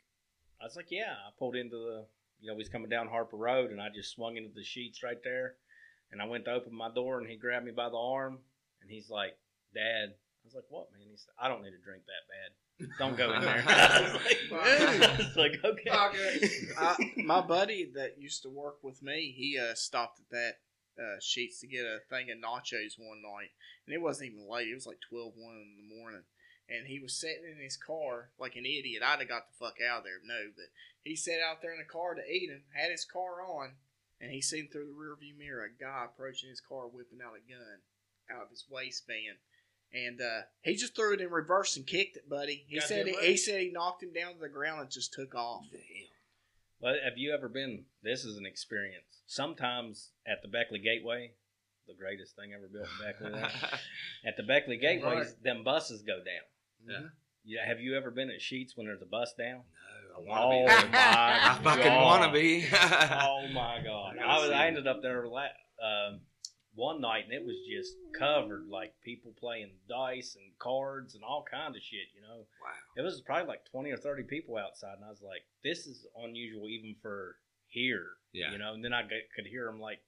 I 0.60 0.66
was 0.66 0.76
like, 0.76 0.88
yeah. 0.90 1.14
I 1.14 1.30
pulled 1.38 1.56
into 1.56 1.78
the, 1.78 2.06
you 2.40 2.52
know, 2.52 2.58
he's 2.58 2.70
coming 2.70 2.90
down 2.90 3.08
Harper 3.08 3.38
Road, 3.38 3.72
and 3.72 3.82
I 3.82 3.90
just 3.94 4.12
swung 4.12 4.38
into 4.38 4.50
the 4.54 4.62
Sheetz 4.62 5.04
right 5.04 5.22
there, 5.24 5.56
and 6.12 6.22
I 6.22 6.26
went 6.26 6.46
to 6.46 6.52
open 6.52 6.74
my 6.74 6.90
door, 6.90 7.20
and 7.20 7.30
he 7.30 7.36
grabbed 7.36 7.66
me 7.66 7.72
by 7.72 7.90
the 7.90 7.98
arm, 7.98 8.40
and 8.82 8.90
he's 8.90 9.10
like, 9.10 9.38
Dad. 9.74 10.10
I 10.10 10.46
was 10.46 10.56
like, 10.56 10.66
what, 10.70 10.92
man? 10.92 11.08
He 11.10 11.18
said, 11.18 11.34
I 11.40 11.48
don't 11.48 11.64
need 11.64 11.72
to 11.72 11.78
drink 11.78 12.04
that 12.06 12.28
bad. 12.28 12.52
Don't 13.00 13.16
go 13.16 13.34
in 13.34 13.42
there. 13.42 13.64
I 13.68 14.02
was 14.02 14.14
like, 14.14 14.52
I 14.52 15.18
was 15.18 15.38
like, 15.38 15.52
okay. 15.64 15.90
Okay. 15.90 16.50
I, 16.78 17.24
my 17.24 17.40
buddy 17.40 17.92
that 17.96 18.20
used 18.20 18.44
to 18.44 18.50
work 18.50 18.84
with 18.84 19.02
me, 19.02 19.34
he 19.36 19.58
uh, 19.58 19.74
stopped 19.74 20.20
at 20.20 20.30
that 20.32 20.56
uh, 21.00 21.20
Sheetz 21.20 21.60
to 21.60 21.68
get 21.68 21.86
a 21.86 22.00
thing 22.10 22.30
of 22.32 22.38
nachos 22.38 22.98
one 22.98 23.22
night, 23.22 23.52
and 23.86 23.94
it 23.94 24.02
wasn't 24.02 24.32
even 24.32 24.50
late. 24.50 24.68
It 24.68 24.76
was 24.76 24.88
like 24.88 25.00
12, 25.10 25.34
1 25.36 25.54
in 25.56 25.76
the 25.78 25.96
morning, 25.96 26.24
and 26.70 26.88
he 26.88 27.00
was 27.00 27.20
sitting 27.20 27.46
in 27.50 27.64
his 27.64 27.78
car 27.78 28.30
like 28.40 28.56
an 28.56 28.66
idiot. 28.66 29.04
I'd 29.04 29.20
have 29.20 29.28
got 29.28 29.48
the 29.48 29.58
fuck 29.58 29.78
out 29.82 30.00
of 30.00 30.04
there, 30.04 30.22
no, 30.24 30.52
but 30.56 30.70
he 31.04 31.16
sat 31.16 31.42
out 31.42 31.62
there 31.62 31.72
in 31.72 31.80
the 31.80 31.86
car 31.86 32.16
to 32.16 32.26
eat 32.26 32.50
and 32.50 32.62
had 32.74 32.92
his 32.92 33.06
car 33.06 33.42
on, 33.42 33.74
and 34.22 34.32
he 34.32 34.42
seen 34.42 34.70
through 34.70 34.88
the 34.88 34.94
rearview 34.94 35.38
mirror 35.38 35.66
a 35.66 35.84
guy 35.84 36.06
approaching 36.06 36.50
his 36.50 36.62
car, 36.62 36.88
whipping 36.88 37.20
out 37.24 37.36
a 37.36 37.44
gun 37.52 37.82
out 38.32 38.44
of 38.44 38.50
his 38.50 38.66
waistband. 38.70 39.38
And 39.94 40.22
uh, 40.22 40.42
he 40.64 40.76
just 40.76 40.96
threw 40.96 41.14
it 41.14 41.22
in 41.22 41.30
reverse 41.30 41.78
and 41.78 41.86
kicked 41.86 42.18
it, 42.18 42.28
buddy. 42.28 42.66
He 42.68 42.80
Goddamn 42.80 42.88
said 42.88 43.08
he, 43.08 43.28
he 43.28 43.38
said 43.38 43.62
he 43.62 43.72
knocked 43.72 44.02
him 44.02 44.12
down 44.12 44.34
to 44.34 44.40
the 44.40 44.50
ground 44.50 44.82
and 44.82 44.90
just 44.90 45.14
took 45.14 45.36
off. 45.36 45.66
Damn. 45.72 45.82
But 46.84 46.96
have 47.04 47.18
you 47.18 47.34
ever 47.34 47.48
been? 47.48 47.86
This 48.04 48.26
is 48.26 48.38
an 48.38 48.46
experience. 48.46 49.24
Sometimes 49.26 50.12
at 50.28 50.42
the 50.42 50.50
Beckley 50.50 50.80
Gateway, 50.80 51.32
the 51.88 51.94
greatest 51.94 52.36
thing 52.36 52.52
ever 52.54 52.68
built 52.68 52.88
in 53.00 53.06
Beckley. 53.06 53.32
there, 53.32 53.80
at 54.28 54.36
the 54.38 54.44
Beckley 54.44 54.78
Gateways, 54.78 55.28
Right. 55.28 55.44
them 55.44 55.64
buses 55.64 56.02
go 56.04 56.18
down. 56.18 56.44
Mhm. 57.04 57.12
Yeah, 57.46 57.66
have 57.66 57.80
you 57.80 57.96
ever 57.98 58.12
been 58.12 58.30
at 58.30 58.40
Sheetz 58.42 58.76
when 58.76 58.86
there's 58.86 59.02
a 59.02 59.06
bus 59.06 59.34
down? 59.38 59.64
No, 60.20 60.26
I 60.26 60.42
Oh 60.42 60.50
want 60.60 60.68
my 60.68 60.76
to 60.82 60.88
be. 60.88 60.94
I 60.94 61.60
fucking 61.64 61.94
want 61.96 62.24
to 62.24 62.32
be. 62.32 62.66
Oh 62.72 63.48
my 63.54 63.82
god! 63.84 64.18
I 64.20 64.40
was. 64.42 64.52
I 64.52 64.68
ended 64.68 64.86
up 64.88 65.02
there 65.02 65.26
la- 65.28 65.42
um, 65.82 66.20
one 66.76 67.02
night 67.02 67.26
and 67.26 67.34
it 67.34 67.46
was 67.46 67.56
just 67.70 67.94
covered 68.18 68.68
like 68.68 68.94
people 69.04 69.34
playing 69.40 69.72
dice 69.88 70.36
and 70.36 70.58
cards 70.60 71.14
and 71.16 71.24
all 71.24 71.46
kind 71.50 71.76
of 71.76 71.82
shit. 71.82 72.08
You 72.16 72.22
know, 72.22 72.46
Wow. 72.62 72.72
it 72.98 73.02
was 73.02 73.22
probably 73.22 73.48
like 73.48 73.66
twenty 73.66 73.92
or 73.92 73.98
thirty 73.98 74.24
people 74.24 74.58
outside, 74.58 74.96
and 74.96 75.06
I 75.06 75.10
was 75.10 75.22
like, 75.22 75.42
this 75.64 75.86
is 75.86 76.06
unusual 76.24 76.68
even 76.68 76.96
for 77.02 77.36
here. 77.68 78.08
Yeah. 78.34 78.52
You 78.52 78.58
know, 78.58 78.74
and 78.74 78.84
then 78.84 78.94
I 78.94 79.04
g- 79.04 79.22
could 79.36 79.46
hear 79.46 79.66
them 79.68 79.80
like 79.80 80.00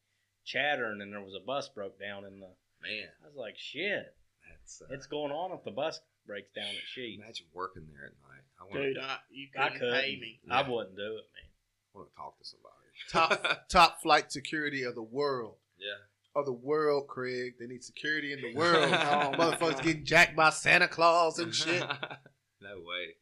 chattering, 0.45 1.01
and 1.01 1.11
there 1.11 1.21
was 1.21 1.35
a 1.35 1.45
bus 1.45 1.69
broke 1.69 1.99
down 1.99 2.25
in 2.25 2.39
the. 2.39 2.47
Man, 2.81 3.07
I 3.23 3.27
was 3.27 3.35
like, 3.35 3.55
shit, 3.57 4.13
that's 4.49 4.81
uh, 4.81 4.93
it's 4.93 5.07
going 5.07 5.31
on 5.31 5.51
if 5.57 5.63
the 5.63 5.71
bus 5.71 5.99
breaks 6.27 6.51
down 6.55 6.65
at 6.65 6.85
Sheetz. 6.97 7.15
imagine 7.17 7.45
working 7.53 7.87
there 7.91 8.05
at 8.07 8.13
night. 8.21 8.43
I 8.59 8.63
want 8.63 8.73
Dude, 8.83 8.95
to 8.95 9.01
I, 9.03 9.17
you 9.31 9.47
I 9.57 9.69
couldn't 9.69 9.79
could. 9.79 10.01
pay 10.01 10.17
me. 10.19 10.39
I 10.51 10.61
wouldn't 10.67 10.95
do 10.95 11.01
it, 11.17 11.25
man. 11.33 11.49
i 11.93 11.97
want 11.97 12.09
to 12.09 12.15
talk 12.15 12.37
to 12.39 12.45
somebody. 12.45 12.75
top 13.11 13.67
top 13.69 14.01
flight 14.01 14.31
security 14.31 14.83
of 14.83 14.93
the 14.95 15.03
world. 15.03 15.55
yeah. 15.79 15.93
Of 16.35 16.45
the 16.45 16.51
world, 16.53 17.07
Craig. 17.07 17.53
They 17.59 17.65
need 17.67 17.83
security 17.83 18.33
in 18.33 18.41
the 18.41 18.53
world. 18.59 18.89
Oh, 18.91 19.31
Motherfuckers 19.37 19.81
getting 19.81 20.03
jacked 20.03 20.35
by 20.35 20.49
Santa 20.49 20.87
Claus 20.87 21.39
and 21.39 21.55
shit. 21.55 21.79
no 22.61 22.75
way. 22.83 23.15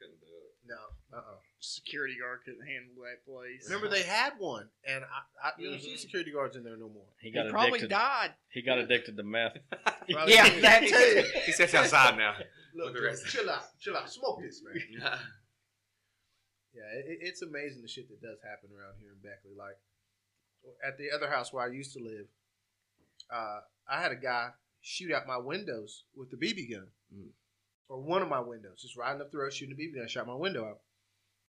Couldn't 0.00 0.18
do 0.20 0.26
it. 0.26 0.52
No. 0.66 1.16
Uh-uh. 1.16 1.36
Security 1.60 2.16
guard 2.20 2.40
couldn't 2.44 2.66
handle 2.66 3.04
that 3.04 3.24
place. 3.24 3.70
Remember 3.70 3.88
they 3.88 4.02
had 4.02 4.32
one, 4.38 4.66
and 4.84 5.04
I, 5.04 5.46
I 5.46 5.52
you 5.56 5.70
don't 5.70 5.80
see 5.80 5.96
security 5.96 6.32
guards 6.32 6.56
in 6.56 6.64
there 6.64 6.76
no 6.76 6.88
more. 6.88 7.06
He 7.20 7.30
he 7.30 7.48
probably 7.50 7.78
addicted. 7.78 7.90
died. 7.90 8.30
He 8.50 8.62
got 8.62 8.78
addicted 8.78 9.16
to 9.16 9.22
meth. 9.22 9.58
Yeah, 10.08 10.48
did. 10.50 10.64
that 10.64 10.82
he, 10.82 10.88
too. 10.90 10.96
sits, 10.96 11.30
he 11.46 11.52
sits 11.52 11.74
outside 11.74 12.16
now. 12.18 12.34
Look, 12.74 12.86
With 12.92 12.94
the 13.02 13.06
rest. 13.06 13.26
chill 13.28 13.48
out, 13.48 13.62
chill 13.78 13.96
out, 13.96 14.10
smoke 14.10 14.42
this, 14.42 14.60
man. 14.66 14.74
yeah. 14.90 15.14
Yeah, 16.74 16.88
it, 17.06 17.18
it's 17.22 17.42
amazing 17.42 17.82
the 17.82 17.88
shit 17.88 18.08
that 18.08 18.20
does 18.20 18.38
happen 18.42 18.70
around 18.74 18.94
here 18.98 19.12
in 19.14 19.20
Beckley. 19.22 19.52
Like 19.56 19.76
at 20.86 20.98
the 20.98 21.10
other 21.14 21.28
house 21.30 21.52
where 21.52 21.64
I 21.64 21.68
used 21.68 21.92
to 21.94 22.02
live, 22.02 22.26
uh, 23.30 23.60
I 23.88 24.00
had 24.00 24.12
a 24.12 24.16
guy 24.16 24.50
shoot 24.80 25.12
out 25.12 25.26
my 25.26 25.36
windows 25.38 26.04
with 26.16 26.30
the 26.30 26.36
BB 26.36 26.70
gun, 26.72 26.88
Mm. 27.14 27.28
or 27.88 28.00
one 28.00 28.22
of 28.22 28.28
my 28.28 28.40
windows, 28.40 28.80
just 28.82 28.96
riding 28.96 29.20
up 29.20 29.30
the 29.30 29.38
road 29.38 29.52
shooting 29.52 29.74
a 29.74 29.76
BB 29.78 29.96
gun, 29.96 30.08
shot 30.08 30.26
my 30.26 30.34
window 30.34 30.64
out. 30.66 30.80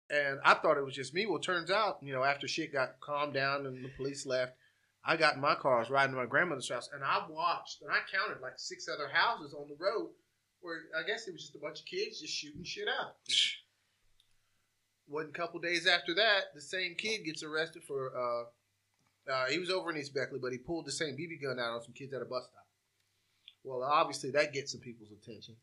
And 0.09 0.39
I 0.43 0.55
thought 0.55 0.77
it 0.77 0.83
was 0.85 0.95
just 0.95 1.13
me. 1.13 1.25
Well, 1.27 1.39
turns 1.39 1.69
out, 1.69 1.99
you 2.01 2.11
know, 2.13 2.23
after 2.23 2.47
shit 2.47 2.73
got 2.73 2.99
calmed 2.99 3.33
down 3.33 3.65
and 3.67 3.83
the 3.85 3.89
police 3.89 4.25
left, 4.25 4.55
I 5.03 5.15
got 5.17 5.35
in 5.35 5.41
my 5.41 5.53
car, 5.55 5.77
I 5.77 5.79
was 5.79 5.89
riding 5.91 6.15
to 6.15 6.21
my 6.21 6.25
grandmother's 6.25 6.69
house, 6.69 6.89
and 6.93 7.03
I 7.03 7.25
watched 7.29 7.81
and 7.81 7.91
I 7.91 7.99
counted 8.11 8.41
like 8.41 8.57
six 8.57 8.87
other 8.89 9.07
houses 9.07 9.53
on 9.53 9.67
the 9.69 9.75
road 9.75 10.09
where 10.61 10.81
I 10.97 11.03
guess 11.03 11.27
it 11.27 11.33
was 11.33 11.41
just 11.43 11.55
a 11.55 11.59
bunch 11.59 11.79
of 11.81 11.85
kids 11.85 12.19
just 12.19 12.33
shooting 12.33 12.63
shit 12.63 12.87
out. 12.87 13.15
One 15.07 15.31
couple 15.31 15.59
days 15.59 15.87
after 15.87 16.13
that, 16.15 16.53
the 16.53 16.61
same 16.61 16.95
kid 16.95 17.23
gets 17.25 17.43
arrested 17.43 17.83
for. 17.83 18.09
Uh, 18.15 18.49
uh, 19.31 19.45
he 19.47 19.59
was 19.59 19.69
over 19.69 19.89
in 19.91 19.97
East 19.97 20.13
Beckley, 20.13 20.39
but 20.39 20.51
he 20.51 20.57
pulled 20.57 20.85
the 20.85 20.91
same 20.91 21.15
BB 21.15 21.41
gun 21.41 21.59
out 21.59 21.73
on 21.73 21.81
some 21.81 21.93
kids 21.93 22.13
at 22.13 22.21
a 22.21 22.25
bus 22.25 22.43
stop. 22.45 22.65
Well, 23.63 23.83
obviously 23.83 24.31
that 24.31 24.53
gets 24.53 24.71
some 24.71 24.81
people's 24.81 25.11
attention, 25.11 25.55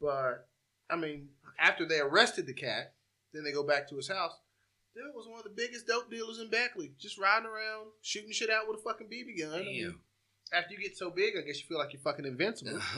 but 0.00 0.48
I 0.90 0.96
mean, 0.96 1.28
after 1.58 1.86
they 1.86 2.00
arrested 2.00 2.46
the 2.46 2.54
cat, 2.54 2.94
then 3.32 3.44
they 3.44 3.52
go 3.52 3.62
back 3.62 3.88
to 3.90 3.96
his 3.96 4.08
house. 4.08 4.32
Dude 4.94 5.04
was 5.14 5.28
one 5.28 5.38
of 5.38 5.44
the 5.44 5.50
biggest 5.50 5.86
dope 5.86 6.10
dealers 6.10 6.40
in 6.40 6.50
Beckley, 6.50 6.92
just 6.98 7.18
riding 7.18 7.46
around 7.46 7.88
shooting 8.02 8.32
shit 8.32 8.50
out 8.50 8.68
with 8.68 8.80
a 8.80 8.82
fucking 8.82 9.06
BB 9.06 9.38
gun. 9.40 9.60
I 9.60 9.62
mean, 9.62 9.82
Damn. 9.84 10.00
after 10.52 10.74
you 10.74 10.80
get 10.80 10.96
so 10.96 11.10
big, 11.10 11.34
I 11.38 11.42
guess 11.42 11.60
you 11.60 11.66
feel 11.68 11.78
like 11.78 11.92
you're 11.92 12.02
fucking 12.02 12.24
invincible. 12.24 12.80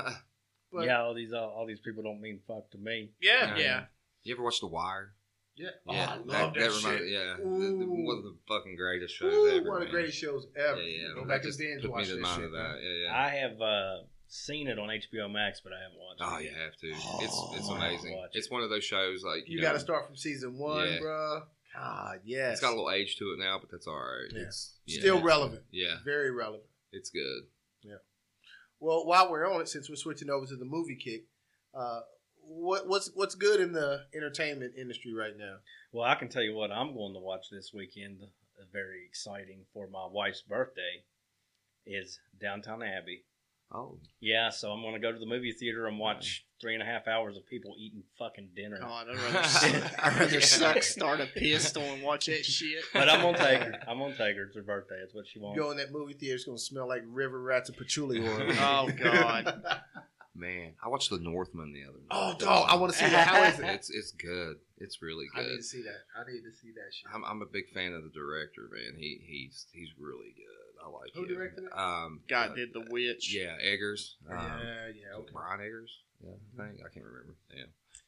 But 0.72 0.86
yeah, 0.86 1.02
all 1.02 1.14
these 1.14 1.32
all, 1.32 1.50
all 1.50 1.66
these 1.66 1.80
people 1.80 2.02
don't 2.04 2.20
mean 2.20 2.38
fuck 2.46 2.70
to 2.70 2.78
me. 2.78 3.10
yeah, 3.20 3.56
Yeah. 3.56 3.84
You 4.22 4.34
ever 4.34 4.44
watch 4.44 4.60
The 4.60 4.68
Wire? 4.68 5.14
Yeah. 5.56 5.68
Yeah, 5.86 6.06
oh, 6.08 6.32
I 6.32 6.42
love 6.42 6.54
that, 6.54 6.72
shit. 6.72 7.08
yeah, 7.08 7.34
the- 7.38 7.44
the- 7.44 7.84
Ooh. 7.84 8.06
one 8.06 8.16
of 8.18 8.24
the 8.24 8.36
fucking 8.48 8.76
greatest 8.76 9.14
shows 9.14 9.32
Ooh, 9.34 9.48
ever. 9.50 9.68
one 9.68 9.76
of 9.82 9.88
the 9.88 9.92
man. 9.92 9.92
greatest 9.92 10.18
shows 10.18 10.46
ever. 10.56 10.80
Yeah, 10.80 11.02
yeah. 11.08 11.14
Go 11.14 11.20
that 11.22 11.28
back 11.28 11.36
and 11.42 11.44
just 11.44 11.58
binge 11.58 11.86
watch 11.86 12.06
this 12.08 12.16
shit. 12.16 12.44
of 12.44 12.52
man. 12.52 12.52
that. 12.52 12.76
Yeah, 12.82 13.04
yeah. 13.04 13.16
I 13.16 13.28
have 13.30 13.60
uh, 13.60 13.96
seen 14.28 14.68
it 14.68 14.78
on 14.78 14.88
HBO 14.88 15.30
Max, 15.32 15.60
but 15.62 15.72
I 15.72 15.80
haven't 15.82 15.98
watched 15.98 16.22
Oh, 16.22 16.38
it. 16.38 16.44
you 16.44 16.50
have 16.50 16.76
to. 16.76 16.86
It's 16.88 17.42
it's 17.58 17.68
Oh, 17.68 17.74
amazing. 17.76 18.16
watch 18.16 18.30
It's 18.34 18.50
one 18.50 18.62
of 18.62 18.70
those 18.70 18.84
shows 18.84 19.22
like 19.24 19.46
You, 19.48 19.56
you, 19.56 19.60
got 19.62 19.68
know, 19.72 19.74
to 19.74 19.80
start 19.80 20.06
from 20.06 20.16
season 20.16 20.56
one, 20.58 20.86
Yeah. 20.88 20.98
bruh. 21.00 21.42
God, 21.74 22.20
yes. 22.24 22.52
It's 22.54 22.60
got 22.60 22.68
a 22.70 22.76
little 22.76 22.90
age 22.90 23.16
to 23.18 23.26
it 23.32 23.38
now, 23.38 23.58
but 23.60 23.70
that's 23.70 23.86
all 23.86 23.94
right. 23.94 24.30
Yeah. 24.32 24.42
It's 24.42 24.74
yeah, 24.86 25.00
Still 25.00 25.22
relevant. 25.22 25.62
Yeah, 25.70 25.96
Very 26.04 26.30
relevant. 26.32 26.64
it's 26.92 27.10
good. 27.10 27.42
Yeah. 27.82 27.96
Well, 28.80 29.06
while 29.06 29.30
we're 29.30 29.48
on 29.52 29.60
it, 29.60 29.68
since 29.68 29.88
we're 29.88 29.94
switching 29.96 30.30
over 30.30 30.46
to 30.46 30.56
the 30.56 30.64
movie 30.64 30.96
kick, 30.96 31.26
uh, 31.74 32.00
what, 32.50 32.88
what's 32.88 33.10
what's 33.14 33.34
good 33.34 33.60
in 33.60 33.72
the 33.72 34.02
entertainment 34.14 34.74
industry 34.76 35.14
right 35.14 35.36
now? 35.38 35.56
Well, 35.92 36.04
I 36.08 36.14
can 36.16 36.28
tell 36.28 36.42
you 36.42 36.54
what 36.54 36.70
I'm 36.72 36.94
going 36.94 37.14
to 37.14 37.20
watch 37.20 37.46
this 37.50 37.70
weekend. 37.74 38.22
uh, 38.22 38.64
Very 38.72 39.04
exciting 39.08 39.64
for 39.72 39.88
my 39.88 40.06
wife's 40.10 40.42
birthday 40.42 41.04
is 41.86 42.18
Downton 42.40 42.82
Abbey. 42.82 43.24
Oh, 43.72 43.98
Yeah, 44.20 44.50
so 44.50 44.72
I'm 44.72 44.82
going 44.82 44.94
to 44.94 44.98
go 45.00 45.12
to 45.12 45.18
the 45.18 45.26
movie 45.26 45.52
theater 45.52 45.86
and 45.86 45.96
watch 45.96 46.44
three 46.60 46.74
and 46.74 46.82
a 46.82 46.86
half 46.86 47.06
hours 47.06 47.36
of 47.36 47.46
people 47.46 47.76
eating 47.78 48.02
fucking 48.18 48.48
dinner. 48.56 48.78
God, 48.80 49.06
I'd 49.08 49.16
rather, 49.32 49.90
I'd 50.02 50.18
rather 50.18 50.40
suck, 50.40 50.82
start 50.82 51.20
a 51.20 51.26
pistol 51.26 51.82
and 51.84 52.02
watch 52.02 52.26
that 52.26 52.44
shit. 52.44 52.82
But 52.92 53.08
I'm 53.08 53.20
gonna 53.20 53.38
take 53.38 53.60
her. 53.62 53.78
I'm 53.86 53.98
gonna 54.00 54.16
take 54.16 54.34
her. 54.36 54.42
It's 54.46 54.56
her 54.56 54.62
birthday. 54.62 54.96
It's 55.04 55.14
what 55.14 55.26
she 55.28 55.38
wants. 55.38 55.56
go 55.56 55.70
in 55.70 55.76
that 55.76 55.92
movie 55.92 56.14
theater, 56.14 56.34
it's 56.34 56.44
gonna 56.46 56.58
smell 56.58 56.88
like 56.88 57.02
river 57.06 57.40
rats 57.40 57.68
and 57.68 57.78
patchouli 57.78 58.18
oil. 58.28 58.48
Oh, 58.58 58.88
God. 59.00 59.62
man, 60.34 60.74
I 60.84 60.88
watched 60.88 61.10
The 61.10 61.18
Northman 61.18 61.72
the 61.72 61.82
other 61.84 61.98
night. 61.98 62.08
oh, 62.10 62.34
dog, 62.38 62.66
I 62.70 62.76
want 62.76 62.92
to 62.92 62.98
see 62.98 63.06
that. 63.08 63.26
How 63.26 63.42
is 63.44 63.58
it? 63.60 63.64
It's 63.66 63.90
it's 63.90 64.10
good. 64.12 64.56
It's 64.78 65.02
really 65.02 65.26
good. 65.34 65.44
I 65.44 65.48
need 65.50 65.56
to 65.58 65.62
see 65.62 65.82
that. 65.82 66.00
I 66.16 66.30
need 66.30 66.42
to 66.42 66.52
see 66.52 66.70
that 66.72 66.92
shit. 66.94 67.10
I'm, 67.14 67.24
I'm 67.24 67.42
a 67.42 67.46
big 67.46 67.68
fan 67.74 67.92
of 67.92 68.02
the 68.02 68.10
director, 68.10 68.68
man. 68.72 68.94
He 68.98 69.20
he's 69.26 69.66
he's 69.72 69.90
really 69.98 70.32
good. 70.36 70.84
I 70.84 70.88
like 70.88 71.10
Who 71.14 71.22
him. 71.24 71.28
directed 71.34 71.64
it? 71.64 71.78
Um, 71.78 72.20
Guy 72.28 72.46
uh, 72.46 72.54
did 72.54 72.72
The 72.72 72.84
Witch. 72.88 73.34
Yeah, 73.34 73.56
Eggers. 73.60 74.16
Um, 74.30 74.36
yeah, 74.38 74.88
yeah, 74.88 75.16
okay. 75.18 75.28
Brian 75.32 75.60
Eggers. 75.60 75.92
Yeah, 76.24 76.30
I 76.58 76.68
think 76.68 76.80
I 76.80 76.88
can't 76.92 77.04
remember. 77.04 77.36
Yeah, 77.54 77.64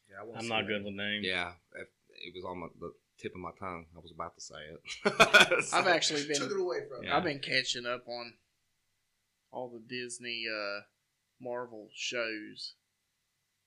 Yeah, 0.09 0.15
I 0.21 0.23
wanna 0.25 0.39
I'm 0.39 0.47
not 0.47 0.61
that. 0.61 0.67
good 0.67 0.83
with 0.83 0.93
names. 0.95 1.25
yeah. 1.27 1.51
It, 1.75 1.87
it 2.25 2.33
was 2.33 2.45
on 2.45 2.59
my, 2.59 2.67
the 2.79 2.91
tip 3.19 3.33
of 3.35 3.41
my 3.41 3.51
tongue. 3.59 3.85
I 3.95 3.99
was 3.99 4.11
about 4.11 4.35
to 4.35 4.41
say 4.41 4.55
it. 4.73 5.13
I've 5.73 5.87
actually 5.87 6.25
been 6.27 6.37
Took 6.37 6.51
it 6.51 6.59
away 6.59 6.77
from. 6.89 7.03
Yeah. 7.05 7.15
I've 7.17 7.23
been 7.23 7.39
catching 7.39 7.85
up 7.85 8.07
on 8.07 8.33
all 9.51 9.69
the 9.69 9.79
Disney 9.87 10.45
uh, 10.49 10.81
Marvel 11.43 11.89
shows 11.93 12.73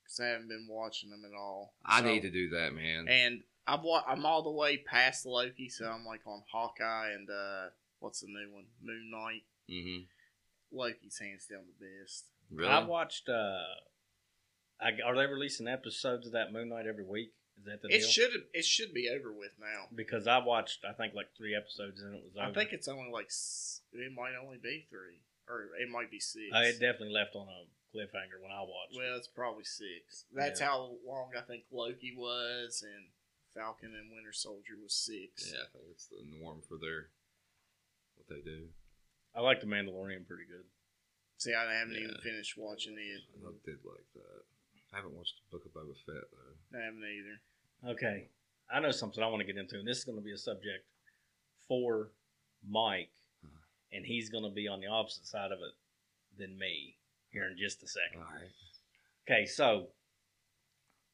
because 0.03 0.19
I 0.19 0.25
haven't 0.27 0.47
been 0.49 0.67
watching 0.69 1.09
them 1.09 1.23
at 1.25 1.35
all. 1.37 1.73
I 1.85 2.01
So- 2.01 2.07
need 2.07 2.21
to 2.21 2.31
do 2.31 2.49
that, 2.49 2.73
man. 2.73 3.07
And 3.07 3.43
I've 3.67 3.83
wa- 3.83 4.03
I'm 4.07 4.25
all 4.25 4.41
the 4.43 4.51
way 4.51 4.77
past 4.77 5.25
Loki, 5.25 5.69
so 5.69 5.85
I'm 5.89 6.05
like 6.05 6.25
on 6.25 6.43
Hawkeye 6.51 7.11
and 7.11 7.29
uh, 7.29 7.69
what's 7.99 8.21
the 8.21 8.27
new 8.27 8.49
one? 8.53 8.65
Moon 8.81 9.11
Knight. 9.11 9.43
hmm 9.69 10.03
Loki's 10.71 11.17
hands 11.19 11.45
down 11.47 11.63
the 11.79 11.85
best. 11.85 12.25
Really? 12.51 12.69
I 12.69 12.83
watched. 12.83 13.29
uh 13.29 13.63
I, 14.79 14.91
Are 15.03 15.15
they 15.15 15.25
releasing 15.25 15.67
episodes 15.67 16.27
of 16.27 16.33
that 16.33 16.51
Moon 16.53 16.69
Knight 16.69 16.85
every 16.87 17.03
week? 17.05 17.33
Is 17.57 17.65
that 17.65 17.81
the 17.81 17.87
It 17.87 17.99
deal? 18.01 18.07
should 18.09 18.31
it 18.53 18.63
should 18.65 18.93
be 18.93 19.09
over 19.09 19.33
with 19.33 19.51
now. 19.59 19.87
Because 19.95 20.27
I 20.27 20.37
watched, 20.37 20.85
I 20.87 20.93
think 20.93 21.13
like 21.15 21.33
three 21.35 21.55
episodes 21.55 21.99
and 22.01 22.13
it 22.15 22.23
was 22.23 22.35
over. 22.37 22.45
I 22.45 22.53
think 22.53 22.71
it's 22.73 22.87
only 22.87 23.09
like 23.11 23.31
it 23.93 24.11
might 24.13 24.35
only 24.41 24.57
be 24.59 24.85
three 24.89 25.21
or 25.49 25.69
it 25.79 25.89
might 25.89 26.11
be 26.11 26.19
six. 26.19 26.45
Uh, 26.53 26.59
it 26.65 26.73
definitely 26.79 27.11
left 27.13 27.35
on 27.35 27.47
a 27.47 27.61
cliffhanger 27.95 28.41
when 28.41 28.51
I 28.51 28.61
watched. 28.61 28.95
Well, 28.95 29.15
it's 29.17 29.27
probably 29.27 29.63
six. 29.63 30.25
That's 30.33 30.59
Yeah. 30.59 30.67
how 30.67 30.97
long 31.05 31.31
I 31.37 31.41
think 31.41 31.65
Loki 31.71 32.13
was, 32.15 32.81
and 32.83 33.09
Falcon 33.53 33.95
and 33.95 34.11
Winter 34.11 34.33
Soldier 34.33 34.75
was 34.81 34.93
six. 34.93 35.51
Yeah, 35.51 35.63
I 35.63 35.67
think 35.77 35.85
it's 35.91 36.07
the 36.07 36.23
norm 36.39 36.61
for 36.61 36.77
their 36.77 37.09
what 38.15 38.27
they 38.29 38.41
do. 38.41 38.69
I 39.33 39.41
like 39.41 39.61
the 39.61 39.67
Mandalorian 39.67 40.27
pretty 40.27 40.45
good. 40.45 40.65
See, 41.37 41.53
I 41.53 41.71
haven't 41.73 41.93
Yeah. 41.95 42.01
even 42.09 42.17
finished 42.21 42.57
watching 42.57 42.97
it. 42.97 43.21
I 43.45 43.51
did 43.63 43.83
like 43.85 44.11
that. 44.13 44.43
I 44.91 44.95
haven't 44.97 45.13
watched 45.13 45.35
the 45.37 45.51
Book 45.57 45.65
of 45.65 45.71
Boba 45.73 45.95
Fett 46.05 46.31
though. 46.31 46.77
I 46.77 46.83
haven't 46.83 47.03
either. 47.03 47.41
Okay, 47.93 48.29
I 48.69 48.79
know 48.79 48.91
something 48.91 49.23
I 49.23 49.27
want 49.27 49.41
to 49.41 49.45
get 49.45 49.57
into, 49.57 49.77
and 49.77 49.87
this 49.87 49.99
is 49.99 50.03
going 50.05 50.17
to 50.17 50.23
be 50.23 50.31
a 50.33 50.37
subject 50.37 50.85
for 51.67 52.11
Mike. 52.67 53.11
And 53.91 54.05
he's 54.05 54.29
going 54.29 54.43
to 54.43 54.49
be 54.49 54.67
on 54.67 54.79
the 54.79 54.87
opposite 54.87 55.25
side 55.25 55.51
of 55.51 55.59
it 55.59 55.73
than 56.37 56.57
me 56.57 56.97
here 57.29 57.47
in 57.49 57.57
just 57.57 57.83
a 57.83 57.87
second. 57.87 58.21
All 58.21 58.33
right. 58.33 58.51
Okay, 59.29 59.45
so 59.45 59.87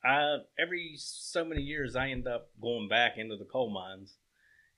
I 0.03 0.37
every 0.59 0.95
so 0.97 1.45
many 1.45 1.61
years 1.61 1.95
I 1.95 2.09
end 2.09 2.27
up 2.27 2.49
going 2.61 2.87
back 2.87 3.17
into 3.17 3.37
the 3.37 3.45
coal 3.45 3.71
mines 3.71 4.17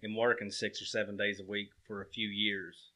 and 0.01 0.15
working 0.15 0.51
six 0.51 0.81
or 0.81 0.85
seven 0.85 1.17
days 1.17 1.39
a 1.39 1.49
week 1.49 1.69
for 1.87 2.01
a 2.01 2.07
few 2.07 2.27
years, 2.27 2.91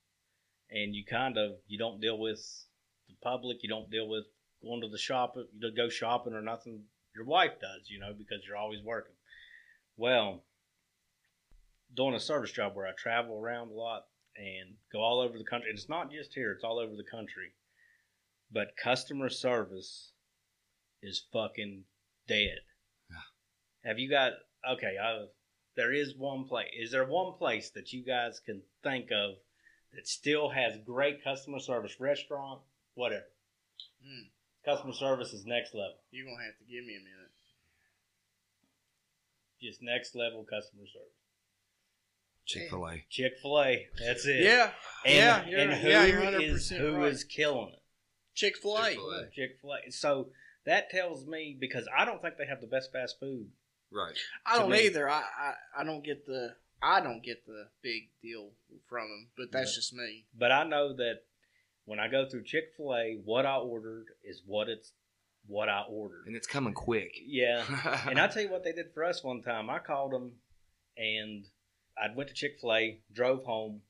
and 0.69 0.95
you 0.95 1.03
kind 1.05 1.37
of 1.37 1.53
you 1.67 1.77
don't 1.77 2.01
deal 2.01 2.17
with 2.17 2.65
the 3.07 3.15
public, 3.23 3.57
you 3.63 3.69
don't 3.69 3.89
deal 3.89 4.07
with 4.07 4.25
going 4.61 4.81
to 4.81 4.89
the 4.89 4.97
shop, 4.97 5.33
you 5.35 5.59
don't 5.59 5.75
go 5.75 5.89
shopping 5.89 6.33
or 6.33 6.41
nothing. 6.41 6.83
Your 7.15 7.25
wife 7.25 7.59
does, 7.59 7.89
you 7.89 7.99
know, 7.99 8.13
because 8.17 8.45
you're 8.45 8.57
always 8.57 8.83
working. 8.83 9.15
Well, 9.97 10.43
doing 11.95 12.13
a 12.13 12.19
service 12.19 12.51
job 12.51 12.75
where 12.75 12.87
I 12.87 12.91
travel 12.91 13.37
around 13.37 13.71
a 13.71 13.73
lot 13.73 14.05
and 14.39 14.75
go 14.91 15.01
all 15.01 15.19
over 15.19 15.37
the 15.37 15.43
country. 15.43 15.69
And 15.69 15.77
it's 15.77 15.89
not 15.89 16.11
just 16.11 16.33
here; 16.33 16.51
it's 16.51 16.63
all 16.63 16.79
over 16.79 16.95
the 16.95 17.03
country. 17.03 17.51
But 18.51 18.77
customer 18.81 19.29
service 19.29 20.13
is 21.03 21.27
fucking 21.31 21.83
dead. 22.27 22.59
Have 23.85 23.99
you 23.99 24.09
got 24.09 24.33
okay? 24.67 24.95
I, 25.01 25.25
there 25.75 25.93
is 25.93 26.15
one 26.17 26.45
place. 26.45 26.71
Is 26.77 26.91
there 26.91 27.05
one 27.05 27.33
place 27.37 27.69
that 27.75 27.93
you 27.93 28.03
guys 28.03 28.41
can 28.43 28.63
think 28.83 29.11
of 29.11 29.35
that 29.93 30.07
still 30.07 30.49
has 30.49 30.77
great 30.85 31.23
customer 31.23 31.59
service, 31.59 31.99
restaurant, 31.99 32.61
whatever. 32.93 33.29
Mm. 34.05 34.29
Customer 34.65 34.93
service 34.93 35.33
is 35.33 35.45
next 35.45 35.73
level, 35.73 35.97
You're 36.11 36.25
gonna 36.25 36.43
have 36.45 36.57
to 36.59 36.65
give 36.65 36.85
me 36.85 36.95
a 36.95 37.03
minute. 37.03 37.31
just 39.61 39.81
next 39.81 40.15
level 40.15 40.45
customer 40.45 40.87
service. 40.87 41.18
Chick 42.49 42.69
Fil 42.69 42.87
A. 42.87 43.05
Chick 43.09 43.33
Fil 43.41 43.61
A, 43.61 43.87
that's 44.05 44.25
it. 44.25 44.43
Yeah, 44.43 44.71
and, 45.05 45.15
yeah, 45.15 45.45
you're, 45.47 45.59
and 45.59 45.73
who 45.73 45.87
yeah, 45.87 46.05
you're 46.05 46.21
100% 46.21 46.77
who 46.77 46.95
right. 46.95 47.11
is 47.11 47.23
killing 47.23 47.69
it? 47.69 47.81
Chick 48.33 48.57
Fil 48.57 48.77
A. 48.77 48.89
Chick-fil-A. 48.89 49.29
Chick 49.33 49.57
Fil 49.61 49.73
A. 49.73 49.91
So 49.91 50.29
that 50.65 50.89
tells 50.89 51.27
me 51.27 51.55
because 51.59 51.87
I 51.95 52.05
don't 52.05 52.21
think 52.21 52.37
they 52.37 52.47
have 52.47 52.61
the 52.61 52.67
best 52.67 52.91
fast 52.91 53.19
food. 53.19 53.47
Right. 53.91 54.15
I 54.45 54.57
don't 54.57 54.71
me. 54.71 54.85
either. 54.85 55.09
I, 55.09 55.21
I 55.21 55.53
I 55.79 55.83
don't 55.83 56.03
get 56.03 56.25
the 56.25 56.55
I 56.81 57.01
don't 57.01 57.23
get 57.23 57.45
the 57.45 57.67
big 57.81 58.09
deal 58.21 58.51
from 58.87 59.09
them, 59.09 59.27
but 59.37 59.51
that's 59.51 59.71
Yeah. 59.71 59.75
just 59.75 59.93
me. 59.93 60.25
But 60.37 60.51
I 60.51 60.63
know 60.63 60.93
that 60.93 61.21
when 61.85 61.99
I 61.99 62.07
go 62.07 62.27
through 62.27 62.43
Chick 62.43 62.71
Fil 62.77 62.95
A, 62.95 63.19
what 63.23 63.45
I 63.45 63.57
ordered 63.57 64.07
is 64.23 64.41
what 64.45 64.69
it's 64.69 64.93
what 65.47 65.69
I 65.69 65.81
ordered. 65.89 66.25
And 66.27 66.35
it's 66.35 66.47
coming 66.47 66.73
quick. 66.73 67.13
Yeah, 67.25 67.63
and 68.09 68.19
I 68.19 68.27
tell 68.27 68.43
you 68.43 68.51
what 68.51 68.63
they 68.63 68.71
did 68.71 68.93
for 68.93 69.03
us 69.03 69.23
one 69.23 69.41
time. 69.41 69.69
I 69.69 69.79
called 69.79 70.13
them, 70.13 70.33
and 70.97 71.45
I 72.01 72.13
went 72.13 72.29
to 72.29 72.35
Chick 72.35 72.57
Fil 72.59 72.73
A, 72.73 73.01
drove 73.11 73.43
home, 73.43 73.81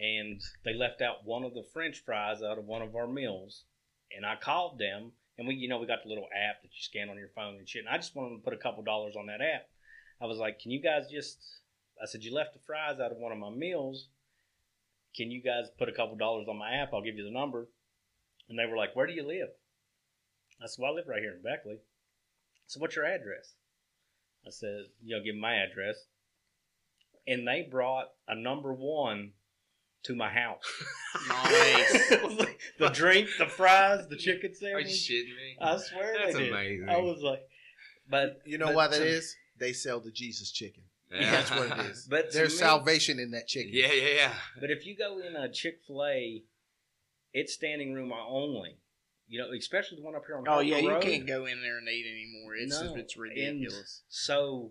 and 0.00 0.40
they 0.64 0.72
left 0.74 1.02
out 1.02 1.24
one 1.24 1.44
of 1.44 1.54
the 1.54 1.66
French 1.72 2.02
fries 2.04 2.42
out 2.42 2.58
of 2.58 2.64
one 2.64 2.82
of 2.82 2.96
our 2.96 3.06
meals. 3.06 3.64
And 4.16 4.24
I 4.24 4.36
called 4.36 4.78
them, 4.78 5.12
and 5.36 5.46
we, 5.46 5.54
you 5.54 5.68
know, 5.68 5.78
we 5.78 5.86
got 5.86 6.02
the 6.02 6.08
little 6.08 6.28
app 6.34 6.62
that 6.62 6.74
you 6.74 6.80
scan 6.80 7.10
on 7.10 7.18
your 7.18 7.28
phone 7.28 7.56
and 7.56 7.68
shit. 7.68 7.84
And 7.84 7.94
I 7.94 7.98
just 7.98 8.16
wanted 8.16 8.36
to 8.36 8.42
put 8.42 8.54
a 8.54 8.58
couple 8.58 8.82
dollars 8.82 9.14
on 9.16 9.26
that 9.26 9.40
app. 9.40 9.68
I 10.20 10.26
was 10.26 10.38
like, 10.38 10.58
"Can 10.58 10.70
you 10.70 10.80
guys 10.80 11.10
just?" 11.10 11.60
I 12.02 12.06
said, 12.06 12.24
"You 12.24 12.32
left 12.32 12.54
the 12.54 12.60
fries 12.60 13.00
out 13.00 13.12
of 13.12 13.18
one 13.18 13.32
of 13.32 13.38
my 13.38 13.50
meals. 13.50 14.08
Can 15.14 15.30
you 15.30 15.42
guys 15.42 15.70
put 15.78 15.88
a 15.88 15.92
couple 15.92 16.16
dollars 16.16 16.48
on 16.48 16.56
my 16.56 16.72
app? 16.72 16.92
I'll 16.92 17.02
give 17.02 17.16
you 17.16 17.24
the 17.24 17.30
number." 17.30 17.68
And 18.48 18.58
they 18.58 18.66
were 18.66 18.76
like, 18.76 18.96
"Where 18.96 19.06
do 19.06 19.12
you 19.12 19.22
live?" 19.22 19.50
I 20.62 20.66
said, 20.66 20.82
"Well, 20.82 20.92
I 20.92 20.94
live 20.94 21.08
right 21.08 21.22
here 21.22 21.34
in 21.34 21.42
Beckley." 21.42 21.80
So 22.66 22.80
what's 22.80 22.96
your 22.96 23.04
address? 23.04 23.54
I 24.46 24.50
said, 24.50 24.86
you 25.02 25.16
know, 25.16 25.22
give 25.22 25.34
'em 25.34 25.40
my 25.40 25.54
address. 25.54 26.06
And 27.26 27.46
they 27.46 27.66
brought 27.70 28.06
a 28.26 28.34
number 28.34 28.72
one 28.72 29.32
to 30.04 30.14
my 30.14 30.28
house. 30.30 30.62
Nice. 31.28 32.08
the 32.78 32.90
drink, 32.92 33.28
the 33.38 33.46
fries, 33.46 34.08
the 34.08 34.16
chicken 34.16 34.54
sandwich. 34.54 34.86
Are 34.86 34.88
you 34.88 34.94
sandwich. 34.94 35.26
shitting 35.26 35.36
me? 35.36 35.56
I 35.60 35.76
swear 35.76 36.14
That's 36.18 36.34
they 36.34 36.42
did. 36.44 36.52
amazing. 36.52 36.88
I 36.88 36.96
was 36.98 37.20
like, 37.22 37.42
but 38.08 38.40
You 38.44 38.58
know 38.58 38.66
but 38.66 38.74
why 38.74 38.88
that 38.88 38.98
to- 38.98 39.06
is? 39.06 39.36
They 39.58 39.72
sell 39.74 40.00
the 40.00 40.10
Jesus 40.10 40.50
chicken. 40.50 40.84
Yeah. 41.12 41.30
That's 41.30 41.50
what 41.50 41.78
it 41.78 41.86
is. 41.90 42.06
But 42.10 42.32
There's 42.32 42.52
me- 42.52 42.58
salvation 42.58 43.18
in 43.18 43.32
that 43.32 43.46
chicken. 43.46 43.72
Yeah, 43.74 43.92
yeah, 43.92 44.14
yeah. 44.14 44.32
But 44.60 44.70
if 44.70 44.86
you 44.86 44.96
go 44.96 45.18
in 45.18 45.36
a 45.36 45.50
Chick 45.50 45.80
Fil 45.86 46.04
A, 46.06 46.42
it's 47.34 47.52
standing 47.52 47.92
room 47.92 48.12
only. 48.12 48.76
You 49.28 49.40
know, 49.40 49.52
especially 49.56 49.98
the 49.98 50.02
one 50.02 50.14
up 50.16 50.24
here 50.26 50.36
on. 50.38 50.44
Oh 50.48 50.52
Harper 50.52 50.64
yeah, 50.64 50.78
you 50.78 50.90
Road. 50.90 51.02
can't 51.02 51.26
go 51.26 51.46
in 51.46 51.60
there 51.62 51.78
and 51.78 51.88
eat 51.88 52.06
anymore. 52.06 52.54
It's 52.56 52.80
No, 52.80 52.94
it's 52.96 53.14
and 53.16 53.22
ridiculous. 53.22 54.02
So 54.08 54.70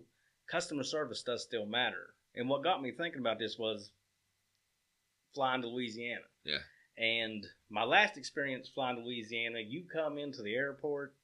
customer 0.50 0.82
service 0.82 1.22
does 1.22 1.42
still 1.42 1.64
matter. 1.66 2.14
And 2.34 2.48
what 2.48 2.64
got 2.64 2.82
me 2.82 2.92
thinking 2.92 3.20
about 3.20 3.38
this 3.38 3.58
was 3.58 3.90
flying 5.34 5.62
to 5.62 5.68
Louisiana. 5.68 6.20
Yeah. 6.44 6.58
And 6.96 7.46
my 7.70 7.84
last 7.84 8.16
experience 8.16 8.68
flying 8.68 8.96
to 8.96 9.02
Louisiana, 9.02 9.60
you 9.60 9.84
come 9.92 10.18
into 10.18 10.42
the 10.42 10.54
airport, 10.54 11.14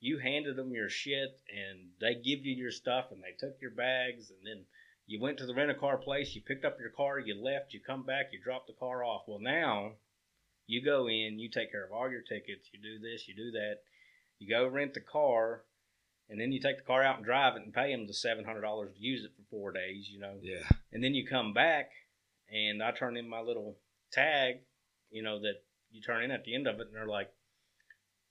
you 0.00 0.18
handed 0.18 0.56
them 0.56 0.72
your 0.72 0.90
shit, 0.90 1.40
and 1.48 1.88
they 2.00 2.14
give 2.14 2.44
you 2.44 2.54
your 2.54 2.70
stuff, 2.70 3.06
and 3.10 3.22
they 3.22 3.34
took 3.38 3.56
your 3.60 3.70
bags, 3.70 4.30
and 4.30 4.40
then 4.44 4.64
you 5.06 5.20
went 5.20 5.38
to 5.38 5.46
the 5.46 5.54
rent 5.54 5.70
a 5.70 5.74
car 5.74 5.96
place, 5.96 6.34
you 6.34 6.42
picked 6.42 6.64
up 6.64 6.78
your 6.78 6.90
car, 6.90 7.18
you 7.18 7.34
left, 7.34 7.72
you 7.72 7.80
come 7.80 8.04
back, 8.04 8.26
you 8.32 8.40
dropped 8.42 8.66
the 8.66 8.74
car 8.74 9.04
off. 9.04 9.22
Well, 9.26 9.40
now 9.40 9.92
you 10.66 10.84
go 10.84 11.08
in, 11.08 11.38
you 11.38 11.48
take 11.50 11.70
care 11.70 11.84
of 11.84 11.92
all 11.92 12.10
your 12.10 12.22
tickets, 12.22 12.68
you 12.72 12.80
do 12.80 12.98
this, 12.98 13.26
you 13.28 13.34
do 13.34 13.50
that, 13.52 13.76
you 14.38 14.48
go 14.48 14.66
rent 14.66 14.94
the 14.94 15.00
car, 15.00 15.62
and 16.28 16.40
then 16.40 16.52
you 16.52 16.60
take 16.60 16.76
the 16.78 16.82
car 16.84 17.02
out 17.02 17.16
and 17.16 17.24
drive 17.24 17.56
it 17.56 17.62
and 17.62 17.72
pay 17.72 17.92
them 17.92 18.06
the 18.06 18.14
seven 18.14 18.44
hundred 18.44 18.62
dollars 18.62 18.92
to 18.94 19.00
use 19.00 19.24
it 19.24 19.32
for 19.36 19.42
four 19.50 19.72
days, 19.72 20.08
you 20.10 20.18
know. 20.18 20.34
Yeah. 20.42 20.62
And 20.92 21.02
then 21.04 21.14
you 21.14 21.26
come 21.26 21.52
back, 21.52 21.90
and 22.50 22.82
I 22.82 22.92
turn 22.92 23.16
in 23.16 23.28
my 23.28 23.40
little 23.40 23.76
tag, 24.12 24.56
you 25.10 25.22
know, 25.22 25.38
that 25.40 25.62
you 25.90 26.00
turn 26.02 26.22
in 26.24 26.30
at 26.30 26.44
the 26.44 26.54
end 26.54 26.66
of 26.66 26.76
it, 26.80 26.86
and 26.88 26.94
they're 26.94 27.06
like, 27.06 27.30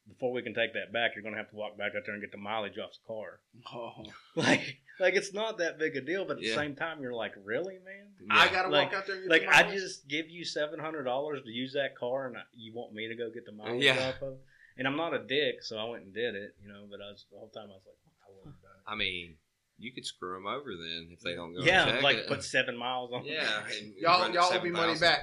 before 0.08 0.34
we 0.34 0.42
can 0.42 0.54
take 0.54 0.74
that 0.74 0.92
back, 0.92 1.12
you're 1.16 1.24
gonna 1.24 1.38
have 1.38 1.50
to 1.50 1.56
walk 1.56 1.78
back 1.78 1.94
out 1.96 2.04
there 2.06 2.14
and 2.14 2.22
get 2.22 2.32
the 2.32 2.38
mileage 2.38 2.78
off 2.78 2.92
the 2.92 3.08
car. 3.08 3.40
Oh, 3.74 3.94
Like, 4.36 4.80
like 5.00 5.14
it's 5.14 5.34
not 5.34 5.60
that 5.60 5.80
big 5.80 5.96
a 5.96 6.02
deal, 6.02 6.26
but 6.26 6.38
at 6.38 6.44
Yeah. 6.44 6.50
the 6.50 6.56
same 6.56 6.76
time, 6.76 7.02
you're 7.02 7.14
like, 7.14 7.34
really, 7.42 7.76
man? 7.86 8.08
I 8.30 8.50
gotta 8.50 8.68
Like- 8.68 8.92
walk 8.92 9.00
out 9.02 9.08
there 9.08 9.16
and 9.16 9.24
get 9.30 9.32
Like, 9.32 9.42
the 9.44 9.56
I 9.56 9.72
just 9.72 10.08
give 10.10 10.30
you 10.30 10.44
seven 10.44 10.80
hundred 10.80 11.04
dollars 11.04 11.42
to 11.44 11.50
use 11.50 11.72
that 11.74 11.96
car, 11.98 12.28
and 12.28 12.38
I, 12.38 12.42
you 12.54 12.74
want 12.74 12.94
me 12.94 13.08
to 13.08 13.16
go 13.16 13.30
get 13.30 13.46
the 13.46 13.54
mileage 13.54 13.84
Yeah. 13.84 14.10
off 14.10 14.22
of? 14.22 14.34
it? 14.34 14.40
And 14.78 14.88
I'm 14.88 14.98
not 14.98 15.14
a 15.14 15.20
dick, 15.20 15.62
so 15.62 15.78
I 15.78 15.84
went 15.90 16.04
and 16.04 16.14
did 16.14 16.36
it, 16.36 16.56
you 16.62 16.68
know. 16.68 16.86
But 16.90 17.00
I 17.02 17.12
was 17.12 17.26
the 17.32 17.38
whole 17.38 17.50
time 17.50 17.66
I 17.66 17.74
was 17.74 17.84
like, 17.86 17.98
I 18.28 18.32
wouldn't 18.36 18.56
have 18.56 18.62
done 18.62 18.72
it. 18.78 18.92
I 18.92 18.96
mean, 18.96 19.36
you 19.78 19.92
could 19.94 20.06
screw 20.06 20.34
them 20.34 20.48
over 20.48 20.72
then 20.72 21.10
if 21.12 21.20
they 21.22 21.36
don't 21.36 21.52
go. 21.54 21.60
and 21.60 21.68
yeah, 21.68 21.86
check 21.86 22.02
like 22.04 22.18
it. 22.18 22.28
put 22.28 22.44
seven 22.44 22.76
miles 22.78 23.12
on. 23.14 23.24
Yeah. 23.26 23.62
and 23.80 23.94
Y'all, 24.00 24.32
y'all 24.32 24.52
owe 24.54 24.62
me 24.64 24.70
money 24.72 24.98
back. 25.00 25.20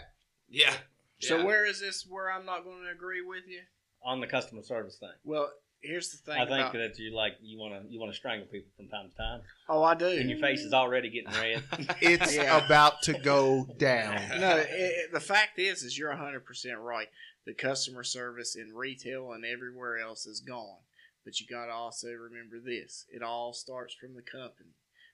Yeah. 0.49 0.73
so 1.21 1.39
Yeah. 1.39 1.45
where 1.45 1.67
is 1.67 1.81
this? 1.81 2.07
Where 2.09 2.31
I'm 2.31 2.47
not 2.47 2.65
going 2.65 2.83
to 2.85 2.91
agree 2.91 3.23
with 3.23 3.45
you? 3.49 3.61
on 4.03 4.19
the 4.21 4.27
customer 4.27 4.63
service 4.63 4.97
thing. 4.99 5.11
Well, 5.25 5.51
here's 5.83 6.09
the 6.11 6.17
thing. 6.17 6.41
I 6.41 6.47
think 6.47 6.59
about, 6.61 6.73
that 6.73 6.99
you 6.99 7.15
like 7.15 7.35
you 7.43 7.59
want 7.59 7.75
to 7.87 7.93
you 7.93 8.01
want 8.01 8.11
to 8.11 8.17
strangle 8.17 8.47
people 8.47 8.71
from 8.79 8.89
time 8.89 9.11
to 9.11 9.15
time, 9.17 9.41
oh, 9.69 9.83
I 9.83 9.95
do. 9.95 10.07
and 10.07 10.31
your 10.31 10.39
face 10.39 10.61
is 10.61 10.73
already 10.73 11.11
getting 11.11 11.31
red. 11.39 11.63
It's 12.01 12.35
Yeah. 12.35 12.65
about 12.65 13.03
to 13.03 13.13
go 13.13 13.67
down. 13.77 14.15
no, 14.41 14.57
it, 14.57 14.69
it- 14.71 15.13
the 15.13 15.21
fact 15.21 15.59
is, 15.59 15.83
is 15.83 15.99
you're 15.99 16.09
100 16.09 16.47
percent 16.47 16.79
right. 16.79 17.09
The 17.47 17.55
customer 17.55 18.05
service 18.05 18.55
in 18.57 18.75
retail 18.75 19.33
and 19.33 19.45
everywhere 19.45 19.99
else 19.99 20.27
is 20.27 20.41
gone. 20.41 20.79
But 21.25 21.41
you 21.41 21.47
got 21.47 21.67
to 21.67 21.73
also 21.73 22.09
remember 22.09 22.59
this: 22.65 23.07
it 23.11 23.23
all 23.23 23.53
starts 23.53 23.95
from 23.95 24.15
the 24.15 24.23
company. 24.23 24.71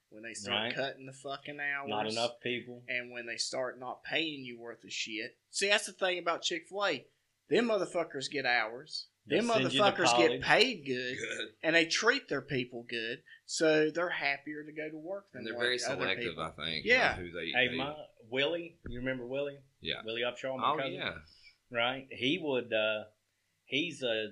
When 0.08 0.22
they 0.22 0.34
start 0.34 0.66
Right. 0.66 0.74
cutting 0.74 1.06
the 1.06 1.12
fucking 1.12 1.58
hours, 1.58 1.88
Not 1.88 2.06
enough 2.06 2.40
people. 2.40 2.84
and 2.88 3.10
when 3.10 3.26
they 3.26 3.36
start 3.36 3.80
not 3.80 4.04
paying 4.04 4.44
you 4.44 4.58
worth 4.58 4.84
of 4.84 4.92
shit. 4.92 5.36
See, 5.50 5.68
that's 5.68 5.86
the 5.86 5.92
thing 5.92 6.18
about 6.18 6.42
Chick 6.42 6.68
Fil 6.68 6.84
A. 6.86 7.06
Them 7.48 7.66
motherfuckers 7.66 8.30
get 8.30 8.46
hours. 8.46 9.06
They 9.26 9.36
Them 9.38 9.48
send 9.48 9.64
you 9.64 9.70
to 9.70 9.76
motherfuckers 9.84 10.16
get 10.16 10.40
paid 10.42 10.84
good, 10.86 11.18
Good. 11.18 11.48
and 11.64 11.74
they 11.74 11.86
treat 11.86 12.28
their 12.28 12.40
people 12.40 12.84
good, 12.88 13.24
so 13.46 13.90
they're 13.90 14.08
happier 14.10 14.62
to 14.64 14.72
go 14.72 14.88
to 14.88 14.96
work 14.96 15.32
than 15.32 15.40
And 15.40 15.46
they're 15.48 15.54
like 15.54 15.62
very 15.62 15.82
other 15.82 15.96
selective, 15.96 16.24
people. 16.30 16.42
I 16.44 16.50
think. 16.52 16.84
Yeah. 16.86 17.16
Who 17.16 17.32
they, 17.32 17.50
Hey, 17.50 17.68
they- 17.68 17.76
my 17.76 17.96
Willie, 18.30 18.78
you 18.86 18.98
remember 19.00 19.26
Willie? 19.26 19.58
Yeah. 19.80 20.02
Willie 20.04 20.22
Upshaw, 20.22 20.56
my 20.56 20.70
Oh 20.72 20.76
cousin. 20.76 20.92
yeah. 20.92 21.14
Right. 21.70 22.07
He 22.11 22.38
would. 22.42 22.72
uh 22.72 23.05
He's 23.64 24.02
a 24.02 24.29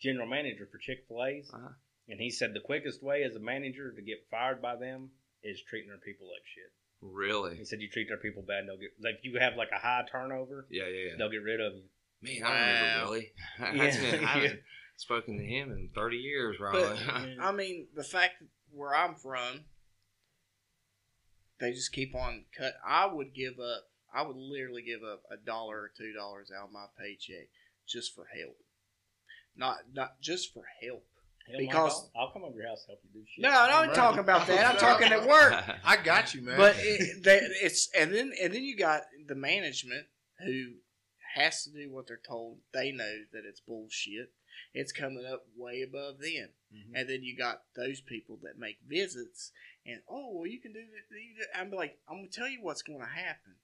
general 0.00 0.26
manager 0.26 0.66
for 0.72 0.78
Chick 0.78 1.04
Fil 1.06 1.22
A's, 1.24 1.50
Uh-huh. 1.52 1.68
and 2.08 2.18
he 2.20 2.30
said 2.30 2.54
the 2.54 2.60
quickest 2.60 3.02
way 3.02 3.22
as 3.24 3.36
a 3.36 3.40
manager 3.40 3.92
to 3.92 4.00
get 4.02 4.26
fired 4.30 4.62
by 4.62 4.76
them 4.76 5.10
is 5.42 5.60
treating 5.68 5.88
their 5.90 5.98
people 5.98 6.26
like 6.28 6.42
shit. 6.54 6.72
Really? 7.02 7.56
He 7.58 7.64
said 7.66 7.80
you 7.82 7.90
treat 7.90 8.08
their 8.08 8.16
people 8.16 8.42
bad, 8.42 8.64
they'll 8.66 8.78
get 8.78 8.92
like 9.02 9.16
if 9.18 9.24
you 9.24 9.38
have 9.38 9.56
like 9.56 9.68
a 9.74 9.78
high 9.78 10.04
turnover, 10.10 10.66
Yeah, 10.70 10.84
yeah, 10.86 11.08
yeah. 11.10 11.12
they'll 11.18 11.30
get 11.30 11.42
rid 11.42 11.60
of 11.60 11.74
you. 11.74 11.82
Man, 12.22 12.42
I 12.44 12.50
remember 12.58 12.86
Wow. 12.98 13.04
Willie. 13.10 13.32
I, 13.60 13.72
Yeah. 13.74 13.90
haven't, 13.90 14.24
I 14.24 14.28
haven't 14.28 14.60
spoken 14.96 15.36
to 15.38 15.44
him 15.44 15.72
in 15.72 15.90
30 15.94 16.16
years, 16.16 16.56
probably. 16.58 16.98
But 17.06 17.26
I 17.44 17.52
mean, 17.52 17.88
the 17.94 18.04
fact 18.04 18.34
that 18.40 18.48
where 18.72 18.94
I'm 18.94 19.14
from, 19.14 19.64
they 21.58 21.72
just 21.72 21.92
keep 21.92 22.14
on 22.14 22.44
cut. 22.56 22.74
I 22.86 23.06
would 23.06 23.34
give 23.34 23.58
up. 23.60 23.84
I 24.14 24.22
would 24.22 24.36
literally 24.36 24.82
give 24.82 25.02
up 25.02 25.22
a 25.30 25.36
dollar 25.36 25.76
or 25.76 25.90
two 25.96 26.12
dollars 26.12 26.50
out 26.56 26.66
of 26.68 26.72
my 26.72 26.86
paycheck 26.98 27.48
just 27.86 28.14
for 28.14 28.26
help. 28.38 28.56
Not 29.56 29.78
not 29.92 30.20
just 30.20 30.52
for 30.52 30.64
help. 30.82 31.04
Hell, 31.46 31.58
Mike, 31.58 31.68
Because- 31.68 32.10
I'll, 32.14 32.22
I'll 32.26 32.32
come 32.32 32.44
over 32.44 32.56
your 32.58 32.68
house 32.68 32.82
to 32.82 32.88
help 32.88 33.00
you 33.04 33.20
do 33.20 33.26
shit. 33.26 33.42
No, 33.42 33.50
I 33.50 33.68
don't 33.68 33.88
Right. 33.88 33.96
talking 33.96 34.20
about 34.20 34.46
that. 34.46 34.66
I'm 34.66 34.76
talking 34.76 35.08
at 35.12 35.26
work. 35.26 35.54
I 35.84 35.96
got 35.96 36.34
you, 36.34 36.42
man. 36.42 36.56
But 36.56 36.76
it, 36.78 37.22
they, 37.24 37.38
it's 37.62 37.88
and 37.98 38.12
then 38.14 38.32
and 38.40 38.52
then 38.54 38.62
you 38.62 38.76
got 38.76 39.02
the 39.26 39.34
management 39.34 40.06
who 40.44 40.74
has 41.34 41.64
to 41.64 41.70
do 41.70 41.90
what 41.90 42.06
they're 42.06 42.20
told. 42.26 42.58
They 42.72 42.92
know 42.92 43.14
that 43.32 43.42
it's 43.48 43.60
bullshit. 43.60 44.32
It's 44.74 44.92
coming 44.92 45.24
up 45.26 45.44
way 45.56 45.82
above 45.82 46.18
them. 46.20 46.50
Mhm. 46.72 46.92
And 46.94 47.08
then 47.08 47.22
you 47.24 47.36
got 47.36 47.62
those 47.74 48.00
people 48.00 48.38
that 48.42 48.58
make 48.58 48.78
visits 48.86 49.50
and 49.86 50.02
oh 50.08 50.30
well 50.32 50.46
you 50.46 50.60
can 50.60 50.72
do 50.72 50.80
that. 50.80 51.08
do-" 51.10 51.60
I'm 51.60 51.70
like 51.72 51.98
I'm 52.08 52.18
gonna 52.18 52.28
tell 52.28 52.48
you 52.48 52.62
what's 52.62 52.82
going 52.82 53.00
to 53.00 53.06
happen. 53.06 53.54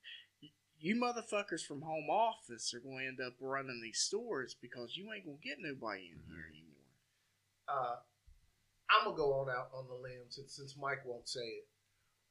You- 0.87 0.95
You 0.95 1.01
motherfuckers 1.03 1.65
from 1.67 1.83
home 1.83 2.09
office 2.11 2.73
are 2.75 2.81
going 2.81 2.99
to 3.01 3.07
end 3.07 3.21
up 3.21 3.35
running 3.41 3.81
these 3.83 3.99
stores 3.99 4.55
because 4.61 4.97
you 4.97 5.13
ain't 5.13 5.25
gonna 5.25 5.39
get 5.43 5.59
nobody 5.61 6.11
in 6.13 6.21
here 6.33 6.47
anymore. 6.51 6.73
uh, 7.69 7.97
I'm 8.89 9.05
gonna 9.05 9.17
go 9.17 9.33
on 9.41 9.51
out 9.51 9.71
on 9.75 9.89
the 9.89 9.95
limb 9.95 10.27
since 10.31 10.55
since 10.55 10.77
Mike 10.79 11.05
won't 11.05 11.29
say 11.29 11.41
it. 11.41 11.69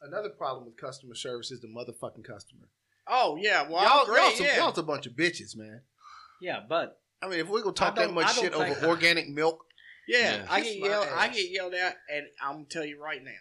Another 0.01 0.29
problem 0.29 0.65
with 0.65 0.77
customer 0.77 1.13
service 1.15 1.51
is 1.51 1.59
the 1.59 1.67
motherfucking 1.67 2.23
customer. 2.23 2.69
Oh 3.07 3.35
yeah, 3.35 3.67
well 3.67 3.79
I 3.79 3.83
y'all, 3.85 4.03
agree. 4.03 4.17
y'all, 4.21 4.31
some, 4.31 4.45
yeah. 4.45 4.55
y'all's 4.57 4.77
a 4.77 4.83
bunch 4.83 5.05
of 5.05 5.13
bitches, 5.13 5.57
man. 5.57 5.81
Yeah, 6.39 6.61
but 6.67 7.01
I 7.21 7.27
mean, 7.27 7.39
if 7.39 7.49
we're 7.49 7.61
gonna 7.61 7.73
talk 7.75 7.95
that 7.95 8.13
much 8.13 8.35
shit 8.35 8.53
over 8.53 8.73
think- 8.73 8.83
organic 8.87 9.27
milk, 9.27 9.65
Yeah, 10.07 10.37
Yeah. 10.37 10.45
I 10.49 10.61
get 10.61 10.77
yelled. 10.77 11.07
I 11.09 11.27
get 11.27 11.49
yelled 11.51 11.73
at, 11.73 11.97
and 12.09 12.27
I'm 12.41 12.53
gonna 12.53 12.65
tell 12.65 12.85
you 12.85 13.01
right 13.01 13.21
now. 13.21 13.31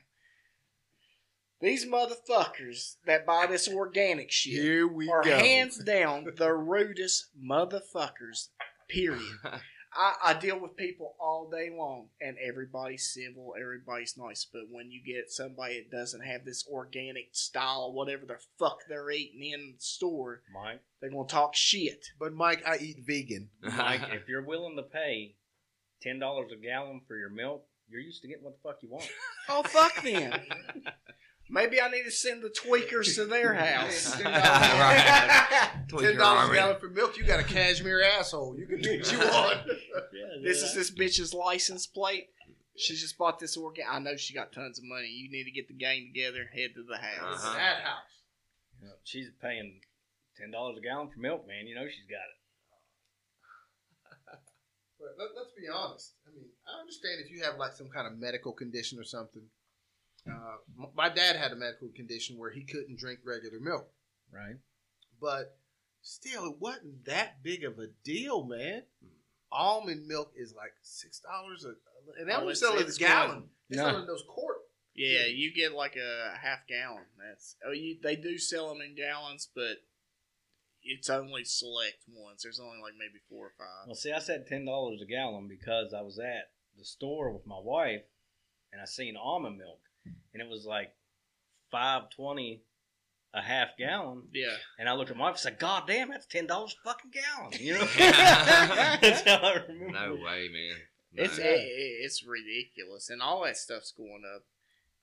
These 1.60 1.86
motherfuckers 1.86 2.96
that 3.06 3.24
buy 3.26 3.46
this 3.46 3.68
organic 3.68 4.30
shit 4.30 4.52
Here 4.62 4.86
we 4.86 5.08
are 5.08 5.22
go. 5.22 5.36
hands 5.38 5.78
down 5.84 6.26
the 6.36 6.52
rudest 6.52 7.26
motherfuckers. 7.42 8.48
Period. 8.88 9.22
I, 9.96 10.14
I 10.24 10.34
deal 10.34 10.58
with 10.58 10.76
people 10.76 11.14
all 11.20 11.48
day 11.48 11.70
long, 11.72 12.08
and 12.20 12.36
everybody's 12.44 13.14
civil, 13.14 13.54
everybody's 13.60 14.16
nice. 14.18 14.44
But 14.52 14.62
when 14.68 14.90
you 14.90 15.00
get 15.04 15.30
somebody 15.30 15.78
that 15.88 15.96
doesn't 15.96 16.22
have 16.24 16.44
this 16.44 16.66
organic 16.68 17.28
style, 17.32 17.92
whatever 17.92 18.26
the 18.26 18.38
fuck 18.58 18.78
they're 18.88 19.10
eating 19.12 19.52
in 19.52 19.74
the 19.76 19.80
store, 19.80 20.42
Mike, 20.52 20.80
they're 21.00 21.10
gonna 21.12 21.28
talk 21.28 21.54
shit. 21.54 22.04
But 22.18 22.32
Mike, 22.34 22.64
I 22.66 22.78
eat 22.78 23.04
vegan. 23.06 23.50
Mike, 23.62 24.02
if 24.12 24.28
you're 24.28 24.42
willing 24.44 24.74
to 24.76 24.82
pay 24.82 25.36
ten 26.02 26.18
dollars 26.18 26.50
a 26.52 26.56
gallon 26.60 27.00
for 27.06 27.16
your 27.16 27.30
milk, 27.30 27.64
you're 27.88 28.00
used 28.00 28.20
to 28.22 28.28
getting 28.28 28.42
what 28.42 28.54
the 28.60 28.68
fuck 28.68 28.82
you 28.82 28.90
want. 28.90 29.08
Oh 29.48 29.62
fuck 29.62 30.02
them. 30.02 30.32
Maybe 31.50 31.80
I 31.80 31.88
need 31.88 32.04
to 32.04 32.10
send 32.10 32.42
the 32.42 32.48
tweakers 32.48 33.16
to 33.16 33.26
their 33.26 33.54
house. 33.68 34.16
Ten 34.20 36.16
dollars 36.16 36.50
a 36.50 36.54
gallon 36.54 36.80
for 36.80 36.88
milk. 36.88 37.16
You 37.16 37.24
got 37.24 37.40
a 37.40 37.44
cashmere 37.44 38.02
asshole. 38.02 38.56
You 38.58 38.66
can 38.66 38.80
do 38.80 38.98
what 38.98 39.12
you 39.12 39.18
want. 39.18 39.60
This 40.42 40.62
is 40.62 40.74
this 40.74 40.90
bitch's 40.90 41.32
license 41.32 41.86
plate. 41.86 42.28
She 42.76 42.96
just 42.96 43.16
bought 43.16 43.38
this 43.38 43.56
organ. 43.56 43.84
I 43.88 43.98
know 44.00 44.16
she 44.16 44.34
got 44.34 44.52
tons 44.52 44.78
of 44.78 44.84
money. 44.84 45.06
You 45.06 45.30
need 45.30 45.44
to 45.44 45.50
get 45.52 45.68
the 45.68 45.74
gang 45.74 46.10
together, 46.12 46.50
head 46.52 46.74
to 46.74 46.82
the 46.82 46.96
house. 46.96 47.44
Uh-huh. 47.44 47.54
That 47.56 47.80
house. 47.82 48.14
You 48.80 48.88
know, 48.88 48.94
she's 49.04 49.30
paying 49.40 49.80
ten 50.36 50.50
dollars 50.50 50.76
a 50.78 50.80
gallon 50.82 51.08
for 51.08 51.20
milk, 51.20 51.46
man. 51.46 51.66
You 51.66 51.76
know 51.76 51.86
she's 51.86 52.10
got 52.10 52.26
it. 52.26 52.38
But 54.98 55.14
let, 55.18 55.36
let's 55.36 55.52
be 55.52 55.68
honest. 55.68 56.14
I 56.26 56.34
mean, 56.34 56.48
I 56.66 56.80
understand 56.80 57.20
if 57.24 57.30
you 57.30 57.44
have 57.44 57.58
like 57.58 57.72
some 57.72 57.88
kind 57.88 58.06
of 58.06 58.18
medical 58.18 58.52
condition 58.52 58.98
or 58.98 59.04
something. 59.04 59.42
Uh, 60.30 60.56
my 60.94 61.08
dad 61.08 61.36
had 61.36 61.52
a 61.52 61.56
medical 61.56 61.88
condition 61.94 62.38
where 62.38 62.50
he 62.50 62.62
couldn't 62.64 62.98
drink 62.98 63.20
regular 63.24 63.60
milk, 63.60 63.92
Right. 64.32 64.56
but 65.20 65.58
still, 66.00 66.46
it 66.50 66.58
wasn't 66.60 67.04
that 67.04 67.42
big 67.42 67.62
of 67.64 67.78
a 67.78 67.88
deal, 68.04 68.44
man. 68.44 68.84
Almond 69.52 70.06
milk 70.06 70.32
is 70.36 70.54
like 70.54 70.72
six 70.82 71.20
dollars 71.20 71.64
a, 71.64 71.74
and 72.18 72.28
they 72.28 72.32
Oh, 72.32 72.40
only 72.40 72.52
it's- 72.52 72.60
sell 72.60 72.76
it 72.78 72.86
it's 72.86 72.96
a 72.96 73.00
gallon. 73.00 73.50
They 73.68 73.76
No. 73.76 73.84
sell 73.84 73.96
it 73.96 74.00
in 74.00 74.06
those 74.06 74.24
quart. 74.28 74.58
Yeah, 74.94 75.26
you 75.26 75.52
get 75.52 75.72
like 75.72 75.96
a 75.96 76.36
half 76.40 76.66
gallon. 76.66 77.06
That's 77.18 77.56
oh, 77.64 77.72
you 77.72 77.98
they 78.00 78.16
do 78.16 78.38
sell 78.38 78.68
them 78.72 78.80
in 78.80 78.94
gallons, 78.94 79.46
but 79.54 79.78
it's 80.82 81.08
only 81.10 81.44
select 81.44 82.04
ones. 82.08 82.42
There's 82.42 82.60
only 82.60 82.78
like 82.80 82.94
maybe 82.96 83.18
four 83.28 83.46
or 83.48 83.54
five. 83.58 83.86
Well, 83.86 83.94
see, 83.94 84.12
I 84.12 84.18
said 84.20 84.46
ten 84.46 84.64
dollars 84.64 85.00
a 85.02 85.06
gallon 85.06 85.48
because 85.48 85.92
I 85.94 86.00
was 86.00 86.18
at 86.18 86.52
the 86.76 86.84
store 86.84 87.30
with 87.32 87.46
my 87.46 87.58
wife, 87.58 88.04
and 88.72 88.80
I 88.80 88.84
seen 88.86 89.16
almond 89.16 89.58
milk, 89.58 89.80
and 90.32 90.42
it 90.42 90.48
was 90.48 90.64
like 90.66 90.94
five 91.70 92.10
twenty 92.10 92.62
a 93.32 93.42
half 93.42 93.76
gallon. 93.76 94.22
Yeah, 94.32 94.54
And 94.78 94.88
I 94.88 94.92
looked 94.94 95.10
at 95.10 95.16
my 95.16 95.24
wife 95.24 95.32
and 95.34 95.40
said, 95.40 95.58
"God 95.58 95.84
damn, 95.86 96.10
that's 96.10 96.26
ten 96.26 96.46
dollars 96.46 96.76
a 96.84 96.88
fucking 96.88 97.10
gallon." 97.10 97.52
You 97.58 97.74
know, 97.74 97.84
that's 97.98 99.22
how 99.22 99.36
I 99.38 99.54
remember. 99.68 99.90
No 99.92 100.14
way, 100.14 100.48
man. 100.52 100.76
No. 101.12 101.22
it's 101.24 101.38
it, 101.38 101.44
it- 101.44 102.04
it's 102.04 102.24
ridiculous, 102.24 103.10
and 103.10 103.20
all 103.22 103.44
that 103.44 103.56
stuff's 103.56 103.92
going 103.92 104.22
up. 104.34 104.42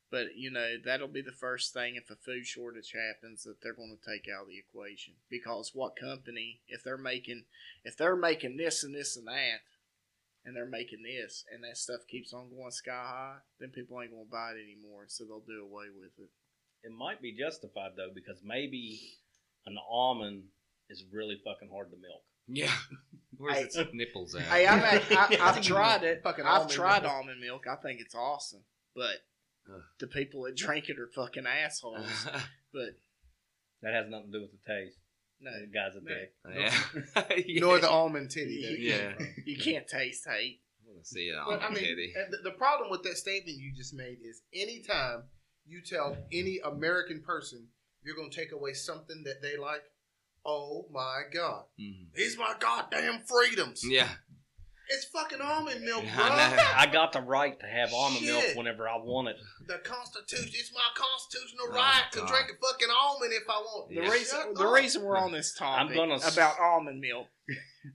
But 0.09 0.35
you 0.35 0.51
know 0.51 0.75
that'll 0.83 1.07
be 1.07 1.21
the 1.21 1.31
first 1.31 1.73
thing 1.73 1.95
if 1.95 2.09
a 2.09 2.15
food 2.17 2.45
shortage 2.45 2.91
happens 2.93 3.43
that 3.43 3.61
they're 3.63 3.73
going 3.73 3.95
to 3.97 4.09
take 4.11 4.27
out 4.27 4.41
of 4.43 4.47
the 4.49 4.57
equation 4.59 5.13
because 5.29 5.71
what 5.73 5.95
company 5.95 6.59
if 6.67 6.83
they're 6.83 6.97
making 6.97 7.45
if 7.85 7.95
they're 7.95 8.17
making 8.17 8.57
this 8.57 8.83
and 8.83 8.93
this 8.93 9.15
and 9.15 9.27
that 9.27 9.59
and 10.45 10.56
they're 10.56 10.65
making 10.65 11.04
this 11.04 11.43
and 11.54 11.63
that 11.63 11.77
stuff 11.77 12.01
keeps 12.10 12.34
on 12.34 12.49
going 12.49 12.71
sky 12.71 12.91
high 12.91 13.36
then 13.60 13.69
people 13.69 14.01
ain't 14.01 14.12
going 14.12 14.25
to 14.25 14.32
buy 14.32 14.51
it 14.51 14.62
anymore 14.63 15.06
so 15.08 15.23
they'll 15.23 15.39
do 15.41 15.63
away 15.63 15.86
with 15.95 16.12
it. 16.17 16.30
It 16.84 16.91
might 16.91 17.21
be 17.21 17.32
justified 17.38 17.91
though 17.95 18.10
because 18.13 18.41
maybe 18.43 18.99
an 19.65 19.77
almond 19.89 20.43
is 20.89 21.04
really 21.12 21.39
fucking 21.45 21.69
hard 21.71 21.91
to 21.91 21.97
milk. 21.97 22.23
yeah. 22.47 22.73
Where's 23.38 23.58
Hey. 23.58 23.63
its 23.82 23.93
nipples 23.93 24.36
at? 24.36 24.41
Hey, 24.43 24.67
I've, 24.67 24.84
had, 24.84 25.17
I, 25.17 25.38
I've 25.49 25.62
tried 25.62 26.04
it. 26.04 26.21
Fucking 26.23 26.45
I've 26.45 26.51
almond 26.54 26.71
tried 26.71 27.01
milk. 27.04 27.13
almond 27.13 27.39
milk. 27.41 27.63
I 27.67 27.75
think 27.75 27.99
it's 28.01 28.13
awesome, 28.13 28.62
but 28.95 29.17
Ugh. 29.73 29.82
the 29.99 30.06
people 30.08 30.43
that 30.43 30.56
drink 30.56 30.89
it 30.89 30.99
are 30.99 31.08
fucking 31.08 31.45
assholes. 31.47 32.06
but 32.73 32.97
That 33.82 33.93
has 33.93 34.10
nothing 34.10 34.32
to 34.32 34.38
do 34.39 34.41
with 34.41 34.51
the 34.51 34.73
taste. 34.73 34.97
No, 35.41 35.51
The 35.60 35.67
guy's 35.67 35.95
a 35.95 36.01
No. 36.01 36.08
dick. 36.08 36.34
yeah. 36.56 37.34
yeah. 37.45 37.60
Nor 37.60 37.80
the 37.80 37.89
almond 37.89 38.30
titty. 38.32 38.62
that- 38.65 38.80
Yeah. 38.80 39.25
you 39.45 39.58
can't 39.58 39.88
taste 39.88 40.25
hate. 40.27 40.62
I 40.86 40.89
want 40.93 41.04
to 41.04 41.10
see 41.10 41.30
it 41.30 41.36
But 41.47 41.62
I 41.62 41.69
mean, 41.69 41.84
titty. 41.84 42.13
and 42.15 42.32
the, 42.34 42.38
the 42.49 42.51
problem 42.58 42.89
with 42.89 43.04
that 43.04 43.17
statement 43.17 43.58
you 43.58 43.73
just 43.75 43.93
made 43.93 44.17
is 44.23 44.41
anytime 44.54 45.23
you 45.65 45.82
tell 45.82 46.17
any 46.32 46.60
American 46.63 47.21
person 47.21 47.67
you're 48.04 48.15
going 48.15 48.30
to 48.32 48.36
take 48.36 48.51
away 48.51 48.73
something 48.73 49.23
that 49.25 49.41
they 49.43 49.58
like, 49.58 49.84
oh 50.45 50.88
my 50.91 51.21
God, 51.32 51.65
Mhm. 51.80 52.13
these 52.15 52.38
my 52.38 52.56
goddamn 52.60 53.21
freedoms. 53.21 53.84
Yeah. 53.86 54.10
It's 54.93 55.06
fucking 55.06 55.39
almond 55.41 55.82
milk, 55.86 56.04
bro. 56.15 56.23
I 56.25 56.56
know. 56.56 56.63
I 56.75 56.86
got 56.86 57.13
the 57.13 57.21
right 57.21 57.58
to 57.60 57.65
have 57.65 57.93
almond 57.93 58.25
milk 58.25 58.43
whenever 58.56 58.89
I 58.89 58.97
want 58.97 59.30
it. 59.30 59.38
The 59.67 59.77
Constitution, 59.77 60.49
it's 60.54 60.73
my 60.73 60.82
constitutional 60.95 61.67
Oh, 61.71 61.75
right 61.75 62.04
to 62.12 62.19
drink 62.19 62.51
a 62.51 62.65
fucking 62.67 62.88
almond 62.89 63.32
if 63.34 63.43
I 63.49 63.54
want. 63.60 63.89
The 63.89 63.95
Yeah. 63.95 64.10
reason 64.12 64.39
Shut 64.39 64.56
the 64.56 64.67
up. 64.67 64.75
reason 64.75 65.04
we're 65.04 65.17
on 65.17 65.32
this 65.32 65.56
I'm 65.62 65.88
topic 65.88 65.95
gonna 65.95 66.15
s- 66.15 66.34
about 66.34 66.60
almond 66.60 66.99
milk, 66.99 67.27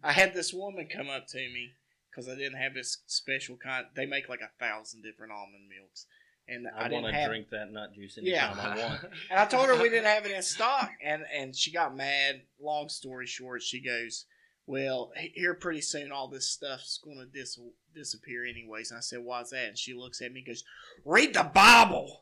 I 0.02 0.12
had 0.12 0.32
this 0.32 0.52
woman 0.54 0.88
come 0.88 1.10
up 1.10 1.26
to 1.28 1.38
me 1.38 1.74
because 2.10 2.28
I 2.28 2.34
didn't 2.34 2.58
have 2.58 2.72
this 2.74 3.02
special 3.06 3.56
kind. 3.58 3.86
They 3.94 4.06
make 4.06 4.28
like 4.30 4.40
a 4.40 4.50
thousand 4.58 5.02
different 5.02 5.32
almond 5.32 5.68
milks, 5.68 6.06
and 6.48 6.66
I, 6.66 6.86
I, 6.86 6.88
want 6.88 7.06
to 7.06 7.12
have. 7.12 7.28
drink 7.28 7.50
that 7.50 7.70
nut 7.70 7.92
juice 7.94 8.18
Yeah. 8.22 8.46
anytime 8.52 8.78
I 8.78 8.82
want. 8.88 9.00
And 9.30 9.38
I 9.38 9.44
told 9.44 9.66
her 9.66 9.76
we 9.76 9.90
didn't 9.90 10.06
have 10.06 10.24
it 10.24 10.32
in 10.32 10.42
stock, 10.42 10.90
and 11.04 11.24
and 11.30 11.54
she 11.54 11.70
got 11.72 11.94
mad. 11.94 12.40
Long 12.58 12.88
story 12.88 13.26
short, 13.26 13.62
she 13.62 13.80
goes, 13.82 14.24
"Well, 14.66 15.12
here 15.16 15.54
pretty 15.54 15.80
soon, 15.80 16.12
all 16.12 16.28
this 16.28 16.48
stuff's 16.48 16.98
going 16.98 17.18
to 17.18 17.26
dis- 17.26 17.58
disappear 17.94 18.44
anyways." 18.44 18.90
And 18.90 18.98
I 18.98 19.00
said, 19.00 19.20
"Why's 19.20 19.50
that?" 19.50 19.68
And 19.68 19.78
she 19.78 19.94
looks 19.94 20.20
at 20.20 20.32
me 20.32 20.40
and 20.40 20.46
goes, 20.46 20.64
"Read 21.04 21.34
the 21.34 21.44
Bible." 21.44 22.20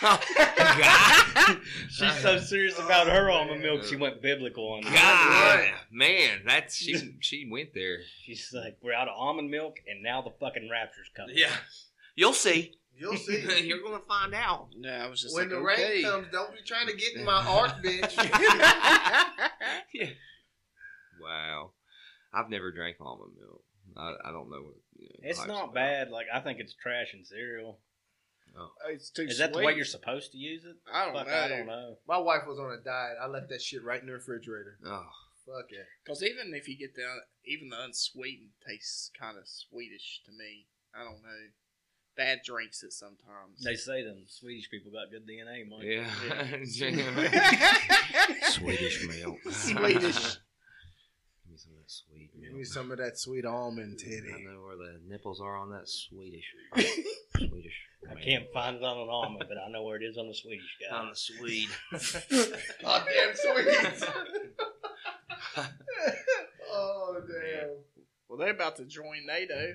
God. 0.00 1.58
She's 1.90 2.16
so 2.20 2.38
serious 2.38 2.78
about 2.78 3.08
her 3.08 3.30
oh, 3.30 3.34
almond 3.34 3.62
milk, 3.62 3.84
she 3.84 3.96
went 3.96 4.22
biblical 4.22 4.72
on 4.72 4.80
it. 4.80 4.94
God, 4.94 5.70
man, 5.90 6.40
that's 6.46 6.76
she. 6.76 7.16
She 7.20 7.48
went 7.50 7.74
there. 7.74 7.98
She's 8.24 8.50
like, 8.52 8.78
we're 8.82 8.94
out 8.94 9.08
of 9.08 9.14
almond 9.16 9.50
milk, 9.50 9.76
and 9.88 10.02
now 10.02 10.22
the 10.22 10.30
fucking 10.40 10.68
rapture's 10.70 11.10
coming. 11.14 11.36
Yeah, 11.36 11.52
you'll 12.14 12.32
see. 12.32 12.74
You'll 12.96 13.16
see. 13.16 13.66
You're 13.66 13.82
gonna 13.82 14.00
find 14.00 14.34
out. 14.34 14.68
No, 14.76 14.90
I 14.90 15.08
was 15.08 15.22
just 15.22 15.34
when 15.34 15.44
like, 15.44 15.50
the 15.50 15.56
okay. 15.56 15.92
rain 15.94 16.04
comes, 16.04 16.26
don't 16.32 16.52
be 16.52 16.58
trying 16.64 16.86
to 16.86 16.96
get 16.96 17.16
in 17.16 17.24
my 17.24 17.44
ark, 17.46 17.82
bitch. 17.82 18.16
Yeah. 19.92 20.08
Wow, 21.22 21.70
I've 22.32 22.50
never 22.50 22.70
drank 22.72 22.96
almond 23.00 23.32
milk. 23.38 23.62
I, 23.96 24.28
I 24.28 24.32
don't 24.32 24.50
know 24.50 24.62
what. 24.62 24.74
You 24.98 25.08
know, 25.08 25.28
It's 25.30 25.46
not 25.46 25.68
of- 25.68 25.74
bad. 25.74 26.10
Like 26.10 26.26
I 26.32 26.40
think 26.40 26.60
it's 26.60 26.74
trash 26.74 27.12
and 27.12 27.26
cereal. 27.26 27.78
Oh. 28.58 28.68
it's 28.88 29.10
too 29.10 29.22
Is 29.22 29.38
that 29.38 29.52
the 29.52 29.60
way 29.60 29.74
you're 29.76 29.84
supposed 29.84 30.32
to 30.32 30.38
use 30.38 30.64
it? 30.64 30.74
I 30.92 31.04
don't 31.04 31.14
Fuck, 31.14 31.28
know. 31.28 31.32
I 31.34 31.48
don't 31.48 31.66
know. 31.68 31.96
my 32.08 32.18
wife 32.18 32.42
was 32.48 32.58
on 32.58 32.72
a 32.72 32.82
diet. 32.82 33.16
I 33.22 33.28
left 33.28 33.48
that 33.50 33.62
shit 33.62 33.84
right 33.84 34.00
in 34.00 34.06
the 34.08 34.12
refrigerator. 34.14 34.76
Oh, 34.84 35.06
Fuck 35.46 35.66
it. 35.70 35.86
Because 36.04 36.22
even 36.24 36.52
if 36.54 36.68
you 36.68 36.76
get 36.76 36.94
the 36.96 37.02
even 37.44 37.68
the 37.70 37.80
unsweetened 37.82 38.50
tastes 38.66 39.10
kind 39.18 39.38
of 39.38 39.44
sweetish 39.46 40.22
to 40.26 40.32
me. 40.32 40.66
I 40.94 41.04
don't 41.04 41.22
know. 41.22 41.50
Dad 42.16 42.40
drinks 42.44 42.82
it 42.82 42.92
sometimes. 42.92 43.62
They 43.64 43.76
say 43.76 44.02
them 44.02 44.24
Swedish 44.26 44.68
people 44.68 44.90
got 44.90 45.10
good 45.12 45.26
DNA, 45.28 45.68
Mike. 45.68 45.84
yeah. 45.84 46.10
Swedish 48.50 49.06
milk. 49.06 49.38
Swedish. 49.50 50.36
Give 51.64 51.74
me 51.74 51.74
some 51.74 51.74
of 51.74 51.78
that 51.78 51.90
sweet 51.90 52.30
Give 52.42 52.52
me 52.54 52.64
some 52.64 52.90
of 52.92 52.98
that 52.98 53.18
sweet 53.18 53.44
almond 53.44 53.98
titty. 53.98 54.32
I 54.34 54.40
know 54.40 54.60
where 54.64 54.76
the 54.76 55.00
nipples 55.08 55.40
are 55.40 55.56
on 55.56 55.70
that 55.70 55.88
Swedish. 55.88 56.44
Swedish. 57.36 57.74
I 58.10 58.14
man. 58.14 58.22
can't 58.24 58.44
find 58.52 58.76
it 58.76 58.82
on 58.82 58.96
an 58.98 59.08
almond, 59.10 59.44
but 59.48 59.58
I 59.58 59.68
know 59.70 59.82
where 59.82 59.96
it 59.96 60.02
is 60.02 60.16
on 60.16 60.28
the 60.28 60.34
Swedish 60.34 60.62
guy. 60.88 60.96
On 60.96 61.10
the 61.10 61.16
Swede. 61.16 61.68
Oh, 62.84 63.04
damn 63.14 63.34
sweet. 63.34 64.04
oh, 66.72 67.16
damn. 67.26 67.70
Well, 68.28 68.38
they're 68.38 68.50
about 68.54 68.76
to 68.76 68.84
join 68.84 69.26
NATO. 69.26 69.74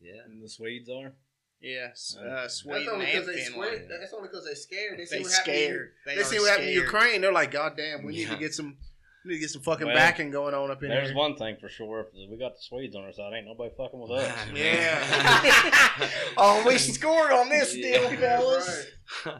yeah. 0.00 0.22
and 0.26 0.42
the 0.42 0.48
Swedes 0.48 0.88
are. 0.88 1.12
Yes, 1.60 2.16
Uh, 2.18 2.24
uh, 2.26 2.34
That's 2.42 2.54
Sweden 2.56 2.88
only 2.92 3.04
and 3.06 3.12
because 3.12 3.26
they 3.26 3.44
Finland. 3.44 3.72
scared. 3.76 3.90
That's 4.00 4.12
only 4.12 4.28
because 4.28 4.44
they 4.46 4.54
scared. 4.54 4.98
They 4.98 5.04
see 5.04 5.16
They 5.18 5.22
what 5.22 5.32
happened. 5.32 5.54
scared. 5.54 5.92
They, 6.06 6.14
They, 6.16 6.20
are 6.20 6.24
see 6.24 6.38
what 6.40 6.50
happened 6.50 6.68
in. 6.70 6.74
Ukraine. 6.74 7.20
They're 7.20 7.32
like, 7.32 7.50
God 7.52 7.76
damn, 7.76 8.02
we 8.04 8.12
need 8.14 8.28
to 8.30 8.36
get 8.36 8.52
some. 8.52 8.76
We 9.24 9.30
need 9.30 9.34
to 9.36 9.40
get 9.40 9.50
some 9.50 9.62
fucking 9.62 9.86
Well, 9.86 9.94
backing 9.96 10.30
going 10.30 10.52
on 10.54 10.70
up 10.70 10.82
in 10.82 10.88
There's 10.88 11.08
here. 11.08 11.16
one 11.16 11.36
thing 11.36 11.56
for 11.60 11.68
sure: 11.68 12.00
if 12.14 12.30
we 12.30 12.36
got 12.36 12.56
the 12.56 12.60
Swedes 12.62 12.96
on 12.96 13.04
our 13.04 13.12
side, 13.12 13.32
ain't 13.34 13.46
nobody 13.46 13.72
fucking 13.76 14.00
with 14.00 14.10
us. 14.10 14.36
Yeah. 14.54 16.08
oh, 16.36 16.64
we 16.66 16.76
scored 16.78 17.30
on 17.32 17.48
this 17.48 17.76
Yeah. 17.76 17.98
deal, 18.08 18.10
fellas. 18.18 18.86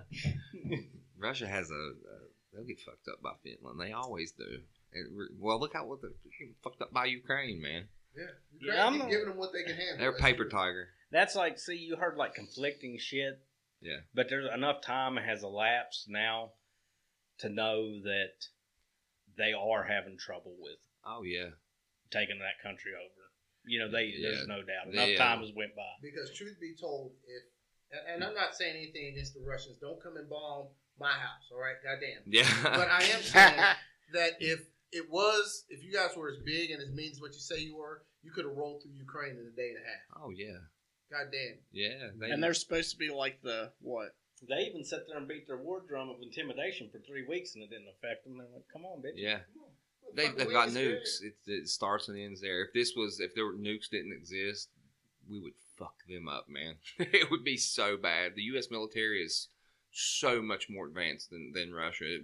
Russia 1.18 1.46
has 1.46 1.70
a. 1.70 1.74
Uh, 1.74 2.18
they'll 2.52 2.64
get 2.64 2.80
fucked 2.80 3.08
up 3.08 3.22
by 3.22 3.32
Finland. 3.42 3.80
They 3.80 3.92
always 3.92 4.32
do. 4.32 4.44
It 4.92 5.06
well, 5.38 5.58
look 5.58 5.72
how 5.74 5.86
what 5.86 6.00
they're 6.02 6.10
fucked 6.62 6.82
up 6.82 6.92
by 6.92 7.06
Ukraine, 7.06 7.60
man. 7.62 7.88
Yeah, 8.16 8.24
Yeah, 8.60 8.86
I'm 8.86 8.94
Ukraine, 8.94 8.98
not- 8.98 9.10
giving 9.10 9.28
them 9.28 9.38
what 9.38 9.52
they 9.52 9.62
can 9.62 9.74
handle. 9.74 9.98
They're 9.98 10.12
paper 10.18 10.44
tiger. 10.48 10.88
That's 11.10 11.34
like, 11.34 11.58
see, 11.58 11.76
you 11.76 11.96
heard 11.96 12.16
like 12.16 12.34
conflicting 12.34 12.98
shit 12.98 13.40
Yeah. 13.80 14.00
But 14.14 14.28
there's 14.28 14.48
enough 14.52 14.80
time 14.82 15.16
has 15.16 15.42
elapsed 15.42 16.06
now 16.08 16.52
to 17.38 17.48
know 17.48 18.00
that 18.02 18.32
they 19.36 19.52
are 19.52 19.84
having 19.84 20.16
trouble 20.18 20.56
with 20.60 20.78
Oh 21.04 21.22
yeah. 21.22 21.50
taking 22.10 22.38
that 22.38 22.62
country 22.62 22.92
over. 22.94 23.22
You 23.64 23.78
know, 23.80 23.90
they 23.90 24.12
Yeah. 24.16 24.30
there's 24.30 24.46
no 24.48 24.62
doubt. 24.62 24.92
Enough 24.92 25.10
uh, 25.16 25.18
time 25.18 25.40
has 25.40 25.52
went 25.54 25.74
by. 25.76 25.88
Because 26.02 26.32
truth 26.36 26.58
be 26.60 26.74
told, 26.80 27.12
if 27.26 27.42
and, 27.92 28.14
and 28.22 28.24
I'm 28.24 28.34
not 28.34 28.54
saying 28.54 28.76
anything 28.76 29.06
against 29.12 29.34
the 29.34 29.40
Russians, 29.46 29.76
don't 29.80 30.02
come 30.02 30.16
and 30.16 30.28
bomb 30.28 30.68
my 30.98 31.12
house, 31.12 31.44
all 31.52 31.60
right? 31.60 31.76
Goddamn. 31.84 32.22
Yeah. 32.26 32.48
But 32.62 32.88
I 32.88 33.02
am 33.04 33.22
saying 33.22 33.56
that 34.14 34.32
if 34.40 34.60
it 34.92 35.10
was, 35.10 35.64
if 35.68 35.82
you 35.84 35.92
guys 35.92 36.10
were 36.16 36.28
as 36.30 36.38
big 36.44 36.70
and 36.70 36.80
as 36.82 36.90
mean 36.90 37.10
as 37.12 37.20
what 37.20 37.32
you 37.34 37.40
say 37.40 37.60
you 37.60 37.76
were, 37.76 38.02
you 38.22 38.30
could 38.30 38.44
have 38.44 38.54
rolled 38.56 38.82
through 38.82 38.92
Ukraine 38.92 39.32
in 39.32 39.46
a 39.46 39.56
day 39.56 39.68
and 39.68 39.78
a 39.78 39.86
half. 39.88 40.22
oh 40.24 40.30
yeah. 40.30 40.58
Goddamn. 41.10 41.58
Yeah. 41.72 42.08
They, 42.18 42.30
and 42.30 42.42
they're 42.42 42.54
supposed 42.54 42.90
to 42.92 42.96
be 42.96 43.10
like 43.10 43.42
the 43.42 43.72
what? 43.80 44.14
They 44.48 44.66
even 44.66 44.84
sat 44.84 45.06
there 45.06 45.18
and 45.18 45.28
beat 45.28 45.46
their 45.46 45.58
war 45.58 45.82
drum 45.86 46.10
of 46.10 46.16
intimidation 46.20 46.88
for 46.90 46.98
three 46.98 47.24
weeks, 47.26 47.54
and 47.54 47.62
it 47.62 47.70
didn't 47.70 47.88
affect 47.88 48.24
them. 48.24 48.38
They're 48.38 48.46
like, 48.52 48.64
"Come 48.72 48.84
on, 48.84 49.00
bitch." 49.00 49.14
yeah. 49.16 49.40
On. 49.62 50.16
they, 50.16 50.28
they've 50.28 50.50
got 50.52 50.70
nukes. 50.70 51.22
It, 51.22 51.36
it 51.46 51.68
starts 51.68 52.08
and 52.08 52.18
ends 52.18 52.40
there. 52.40 52.64
If 52.64 52.72
this 52.72 52.94
was, 52.96 53.20
if 53.20 53.34
there 53.34 53.46
were 53.46 53.54
nukes 53.54 53.88
didn't 53.90 54.12
exist, 54.12 54.70
we 55.28 55.40
would 55.40 55.54
fuck 55.78 55.94
them 56.08 56.28
up, 56.28 56.48
man. 56.48 56.76
it 56.98 57.30
would 57.30 57.44
be 57.44 57.56
so 57.56 57.96
bad. 57.96 58.34
The 58.34 58.42
U.S. 58.42 58.68
military 58.70 59.22
is 59.22 59.48
so 59.92 60.40
much 60.40 60.68
more 60.70 60.86
advanced 60.86 61.30
than, 61.30 61.52
than 61.54 61.72
Russia. 61.72 62.18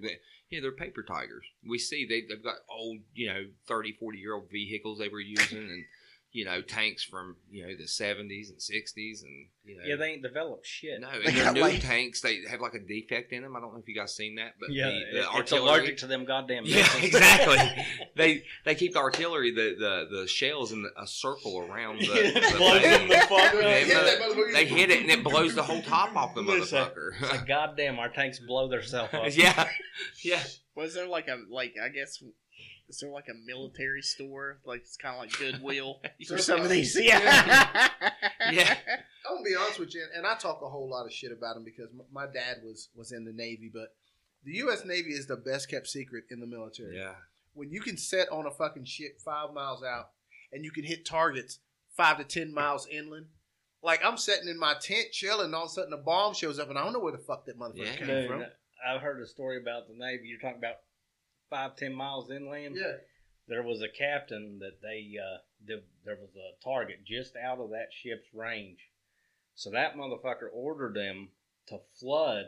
Yeah, 0.51 0.61
they're 0.61 0.73
paper 0.73 1.03
tigers. 1.03 1.45
We 1.69 1.79
see 1.79 2.07
they, 2.07 2.23
they've 2.23 2.43
got 2.43 2.57
old, 2.71 2.99
you 3.15 3.29
know, 3.29 3.45
30, 3.67 3.93
40 4.01 4.19
year 4.19 4.35
old 4.35 4.51
vehicles 4.51 4.99
they 4.99 5.09
were 5.09 5.21
using 5.21 5.59
and, 5.59 5.85
you 6.31 6.45
know, 6.45 6.61
tanks 6.61 7.03
from, 7.03 7.37
you 7.51 7.67
know, 7.67 7.75
the 7.75 7.85
70s 7.85 8.51
and 8.51 8.59
60s 8.59 9.23
and, 9.23 9.47
you 9.65 9.77
know. 9.79 9.83
Yeah, 9.87 9.97
they 9.97 10.11
ain't 10.13 10.23
developed 10.23 10.67
shit. 10.67 11.01
no, 11.01 11.09
They 11.25 11.25
and 11.29 11.37
their 11.37 11.45
got 11.47 11.55
new 11.55 11.63
like- 11.63 11.81
tanks, 11.81 12.21
they 12.21 12.41
have 12.51 12.61
like 12.61 12.75
a 12.75 12.79
defect 12.81 13.33
in 13.33 13.43
them. 13.43 13.57
I 13.57 13.61
don't 13.61 13.73
know 13.73 13.81
if 13.81 13.89
you 13.89 13.95
guys 13.95 14.15
seen 14.15 14.35
that, 14.37 14.53
but 14.61 14.71
yeah, 14.71 14.91
the, 14.91 14.93
the 15.13 15.19
it's 15.21 15.29
artillery, 15.29 15.63
allergic 15.79 15.97
to 15.99 16.07
them 16.07 16.27
goddamn. 16.27 16.65
Yeah, 16.67 16.77
missiles. 16.83 17.03
exactly. 17.05 17.85
they 18.15 18.43
they 18.67 18.75
keep 18.75 18.93
the 18.93 18.99
artillery, 18.99 19.53
the 19.53 19.75
the, 19.79 20.17
the 20.21 20.27
shells 20.29 20.73
in 20.73 20.87
a 20.99 21.07
circle 21.07 21.61
around 21.61 22.01
the, 22.01 22.07
the 22.07 22.55
Blows 22.59 22.83
thing. 22.83 22.91
them 22.91 23.09
the 23.09 23.15
fuck 23.27 23.55
up. 23.55 23.61
They, 23.61 23.85
Hit 23.85 24.53
they 24.53 24.65
hit 24.67 24.91
it 24.91 25.01
and 25.01 25.11
it 25.11 25.25
blows 25.25 25.55
the 25.55 25.63
whole 25.63 25.81
top 25.83 26.15
off 26.15 26.35
the 26.35 26.43
Listen, 26.43 26.79
motherfucker. 26.79 27.11
It's 27.23 27.31
like, 27.31 27.47
goddamn, 27.47 27.99
our 27.99 28.11
tanks 28.11 28.39
blow 28.39 28.69
themselves 28.69 29.15
up. 29.15 29.35
yeah, 29.35 29.67
yeah. 30.23 30.43
Was 30.75 30.95
there 30.95 31.07
like 31.09 31.27
a 31.29 31.39
like 31.51 31.75
I 31.83 31.89
guess 31.89 32.23
is 32.89 32.99
there 33.01 33.11
like 33.11 33.27
a 33.29 33.35
military 33.47 34.03
store 34.03 34.59
like 34.65 34.81
it's 34.81 34.97
kind 34.97 35.15
of 35.15 35.21
like 35.21 35.33
Goodwill 35.39 36.01
for 36.29 36.39
some 36.39 36.61
of 36.61 36.69
these? 36.71 36.97
Yeah, 36.99 37.89
Yeah. 38.51 38.77
I'm 39.29 39.37
gonna 39.37 39.45
be 39.45 39.55
honest 39.57 39.79
with 39.79 39.95
you, 39.95 40.05
and 40.17 40.27
I 40.27 40.35
talk 40.37 40.61
a 40.63 40.69
whole 40.69 40.89
lot 40.91 41.05
of 41.07 41.13
shit 41.13 41.33
about 41.33 41.57
him 41.57 41.65
because 41.65 41.89
my 42.13 42.27
dad 42.27 42.59
was 42.65 42.89
was 42.95 43.13
in 43.13 43.25
the 43.25 43.33
Navy, 43.33 43.71
but 43.73 43.89
the 44.45 44.53
U.S. 44.59 44.85
Navy 44.85 45.11
is 45.11 45.27
the 45.27 45.37
best 45.37 45.69
kept 45.71 45.87
secret 45.89 46.25
in 46.31 46.41
the 46.41 46.47
military. 46.47 46.97
Yeah. 46.97 47.15
When 47.55 47.71
you 47.71 47.81
can 47.81 47.97
set 47.99 48.31
on 48.31 48.47
a 48.47 48.51
fucking 48.51 48.85
ship 48.85 49.21
five 49.25 49.53
miles 49.53 49.83
out, 49.83 50.11
and 50.53 50.65
you 50.65 50.71
can 50.71 50.85
hit 50.85 51.05
targets 51.05 51.59
five 51.97 52.17
to 52.19 52.25
ten 52.25 52.55
miles 52.55 52.87
inland. 52.87 53.27
Like 53.83 54.01
I'm 54.05 54.17
sitting 54.17 54.49
in 54.49 54.59
my 54.59 54.75
tent 54.81 55.09
chilling, 55.13 55.47
and 55.47 55.55
all 55.55 55.65
of 55.65 55.71
a 55.71 55.73
sudden 55.75 55.93
a 55.93 55.97
bomb 55.99 56.33
shows 56.35 56.59
up, 56.59 56.69
and 56.71 56.79
I 56.79 56.85
don't 56.85 56.93
know 56.95 57.01
where 57.01 57.13
the 57.13 57.19
fuck 57.19 57.45
that 57.47 57.59
motherfucker 57.59 57.85
Yeah. 57.85 57.97
came 57.97 58.07
Dude, 58.07 58.29
from. 58.29 58.45
I've 58.87 59.01
heard 59.03 59.21
a 59.21 59.27
story 59.27 59.61
about 59.61 59.89
the 59.89 59.95
Navy. 59.95 60.29
You're 60.29 60.41
talking 60.41 60.59
about 60.59 60.77
five, 61.51 61.77
ten 61.77 61.93
miles 61.95 62.31
inland. 62.31 62.77
Yeah, 62.77 62.93
There 63.49 63.63
was 63.63 63.83
a 63.83 63.89
captain 63.89 64.59
that 64.61 64.81
they 64.83 65.15
uh, 65.19 65.39
did, 65.67 65.83
there 66.05 66.17
was 66.17 66.31
a 66.37 66.63
target 66.65 67.05
just 67.07 67.35
out 67.37 67.59
of 67.59 67.71
that 67.71 67.89
ship's 67.93 68.29
range, 68.35 68.79
so 69.55 69.71
that 69.71 69.97
motherfucker 69.97 70.49
ordered 70.53 70.95
them 70.95 71.31
to 71.69 71.79
flood 71.99 72.47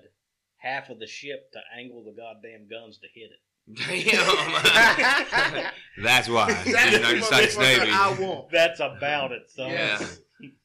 half 0.58 0.88
of 0.90 0.98
the 0.98 1.06
ship 1.06 1.50
to 1.52 1.60
angle 1.76 2.04
the 2.04 2.12
goddamn 2.12 2.68
guns 2.68 2.98
to 2.98 3.06
hit 3.14 3.30
it. 3.30 3.40
Damn. 3.76 5.72
That's 6.02 6.28
why 6.28 6.52
that's 6.52 6.64
the 6.64 6.72
the 6.72 6.96
United 6.96 7.22
States 7.24 7.56
Navy. 7.58 7.90
I 7.92 8.16
want. 8.18 8.50
That's 8.50 8.80
about 8.80 9.32
it, 9.32 9.48
son. 9.50 9.70
Yeah. 9.70 9.98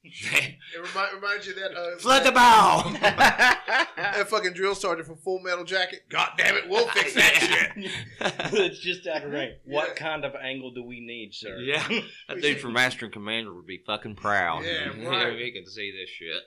It 0.04 0.56
remind, 0.80 1.16
reminds 1.16 1.48
you 1.48 1.54
that 1.56 1.72
uh, 1.76 1.98
Flood 1.98 2.24
the 2.26 2.32
bow. 2.32 2.84
that 3.02 4.26
fucking 4.30 4.54
drill 4.54 4.76
sergeant 4.76 5.08
from 5.08 5.18
Full 5.18 5.40
Metal 5.40 5.64
Jacket. 5.64 6.02
God 6.10 6.30
damn 6.38 6.56
it, 6.56 6.70
we'll 6.70 6.88
fix 6.88 7.14
that 7.16 7.34
shit. 7.76 7.92
it's 8.54 8.80
just 8.80 9.06
out 9.08 9.24
of 9.24 9.32
range. 9.32 9.56
What 9.66 9.90
Yeah. 9.90 9.94
kind 9.96 10.26
of 10.26 10.34
angle 10.36 10.72
do 10.72 10.84
we 10.84 11.00
need, 11.02 11.34
sir? 11.34 11.58
Yeah, 11.58 11.86
that 12.30 12.42
dude 12.42 12.60
from 12.60 12.74
Master 12.74 13.06
and 13.06 13.14
Commander 13.14 13.54
would 13.54 13.66
be 13.68 13.82
fucking 13.86 14.16
proud. 14.16 14.64
Yeah, 14.64 14.94
You 14.96 15.04
know, 15.04 15.10
right. 15.10 15.38
he 15.40 15.52
can 15.52 15.66
see 15.66 15.92
this 15.92 16.10
shit. 16.10 16.42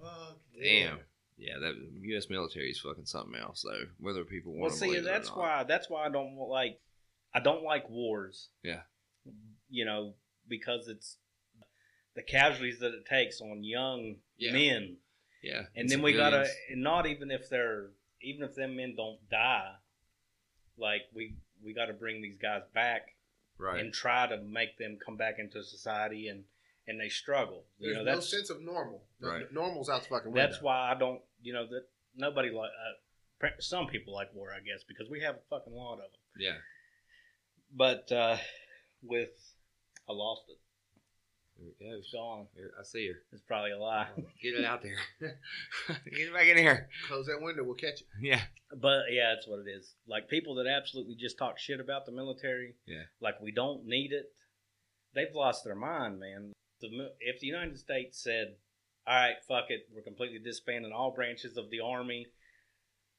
Fuck 0.00 0.38
Damn. 0.62 0.98
Yeah, 1.38 1.58
that 1.60 1.74
U.S. 2.02 2.30
military 2.30 2.70
is 2.70 2.80
fucking 2.80 3.04
something 3.04 3.34
else, 3.38 3.62
though. 3.62 3.84
Whether 4.00 4.24
people 4.24 4.52
Well, 4.52 4.62
want 4.62 4.72
to 4.72 4.78
see, 4.78 4.86
believe 4.86 5.04
that's 5.04 5.28
it 5.28 5.32
or 5.32 5.36
not. 5.36 5.42
why 5.58 5.64
that's 5.64 5.90
why 5.90 6.06
I 6.06 6.08
don't 6.08 6.34
like 6.36 6.80
I 7.34 7.40
don't 7.40 7.62
like 7.62 7.90
wars. 7.90 8.48
Yeah. 8.62 8.80
You 9.68 9.84
know, 9.84 10.14
because 10.48 10.88
it's 10.88 11.18
the 12.16 12.22
casualties 12.22 12.80
that 12.80 12.92
it 12.92 13.06
takes 13.06 13.40
on 13.40 13.62
young 13.62 14.16
Yeah. 14.38 14.52
men, 14.52 14.96
Yeah, 15.42 15.66
and 15.76 15.88
then 15.88 16.02
we 16.02 16.12
gotta, 16.14 16.48
and 16.70 16.82
not 16.82 17.06
even 17.06 17.30
if 17.30 17.48
they're, 17.48 17.90
even 18.22 18.42
if 18.42 18.54
them 18.56 18.74
men 18.76 18.94
don't 18.96 19.20
die, 19.30 19.74
like 20.76 21.02
we 21.14 21.36
we 21.62 21.72
got 21.72 21.86
to 21.86 21.92
bring 21.94 22.20
these 22.22 22.36
guys 22.36 22.62
back 22.74 23.14
right. 23.58 23.80
and 23.80 23.92
try 23.92 24.26
to 24.26 24.36
make 24.38 24.76
them 24.78 24.98
come 25.04 25.16
back 25.16 25.38
into 25.38 25.62
society, 25.62 26.28
and 26.28 26.44
and 26.88 27.00
they 27.00 27.08
struggle. 27.08 27.64
You 27.78 27.92
There's 27.94 28.04
know, 28.06 28.14
no 28.14 28.20
sense 28.20 28.50
of 28.50 28.60
normal. 28.60 29.04
No- 29.20 29.28
Right. 29.28 29.52
Normal's 29.52 29.88
out 29.88 30.02
the 30.02 30.08
fucking 30.08 30.32
window. 30.32 30.46
that's 30.48 30.62
why 30.62 30.90
I 30.90 30.94
don't. 30.98 31.20
You 31.42 31.52
know 31.52 31.66
that 31.66 31.84
nobody 32.14 32.50
like. 32.50 32.70
Uh, 32.70 33.48
some 33.60 33.86
people 33.86 34.14
like 34.14 34.32
war, 34.34 34.50
I 34.50 34.60
guess, 34.60 34.82
because 34.88 35.10
we 35.10 35.20
have 35.20 35.34
a 35.34 35.40
fucking 35.50 35.72
lot 35.74 35.94
of 35.94 35.98
them. 35.98 36.20
yeah, 36.38 36.56
But 37.70 38.10
uh, 38.10 38.38
with 39.02 39.28
I 40.08 40.12
lost 40.12 40.42
it. 40.48 40.56
There 41.58 41.68
it 41.94 41.98
It's 41.98 42.12
goes. 42.12 42.20
gone. 42.20 42.46
Here, 42.54 42.72
I 42.78 42.82
see 42.84 43.08
her. 43.08 43.14
It's 43.32 43.42
probably 43.42 43.72
a 43.72 43.78
lie. 43.78 44.06
Get 44.42 44.54
it 44.54 44.64
out 44.64 44.82
there. 44.82 44.96
Get 45.20 46.28
it 46.28 46.32
back 46.34 46.46
in 46.46 46.56
here. 46.58 46.88
Close 47.08 47.26
that 47.26 47.40
window, 47.40 47.64
we'll 47.64 47.74
catch 47.74 48.00
it. 48.00 48.06
Yeah, 48.20 48.40
But 48.76 49.04
yeah, 49.10 49.34
that's 49.34 49.46
what 49.48 49.60
it 49.60 49.68
is. 49.70 49.94
Like 50.06 50.28
people 50.28 50.54
that 50.56 50.66
absolutely 50.66 51.14
just 51.16 51.38
talk 51.38 51.58
shit 51.58 51.80
about 51.80 52.06
the 52.06 52.12
military. 52.12 52.74
Yeah. 52.86 53.02
Like 53.20 53.40
we 53.40 53.52
don't 53.52 53.86
need 53.86 54.12
it. 54.12 54.26
They've 55.14 55.34
lost 55.34 55.64
their 55.64 55.74
mind, 55.76 56.20
man. 56.20 56.52
The, 56.80 56.88
if 57.20 57.40
the 57.40 57.46
United 57.46 57.78
States 57.78 58.22
said, 58.22 58.56
"All 59.06 59.14
right, 59.14 59.36
fuck 59.48 59.70
it, 59.70 59.88
we're 59.94 60.02
completely 60.02 60.38
disbanding 60.38 60.92
all 60.92 61.10
branches 61.14 61.56
of 61.56 61.70
the 61.70 61.80
Army, 61.80 62.26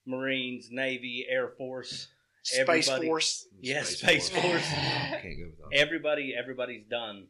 Marines, 0.05 0.69
Navy, 0.71 1.25
Air 1.27 1.49
Force, 1.57 2.07
Space 2.43 2.87
Everybody- 2.87 3.07
Force. 3.07 3.47
Yeah, 3.59 3.81
Space 3.83 4.29
Force. 4.29 4.67
Can't 4.69 5.37
go 5.39 5.45
with 5.63 5.73
everybody, 5.73 6.35
everybody's 6.37 6.85
done." 6.85 7.27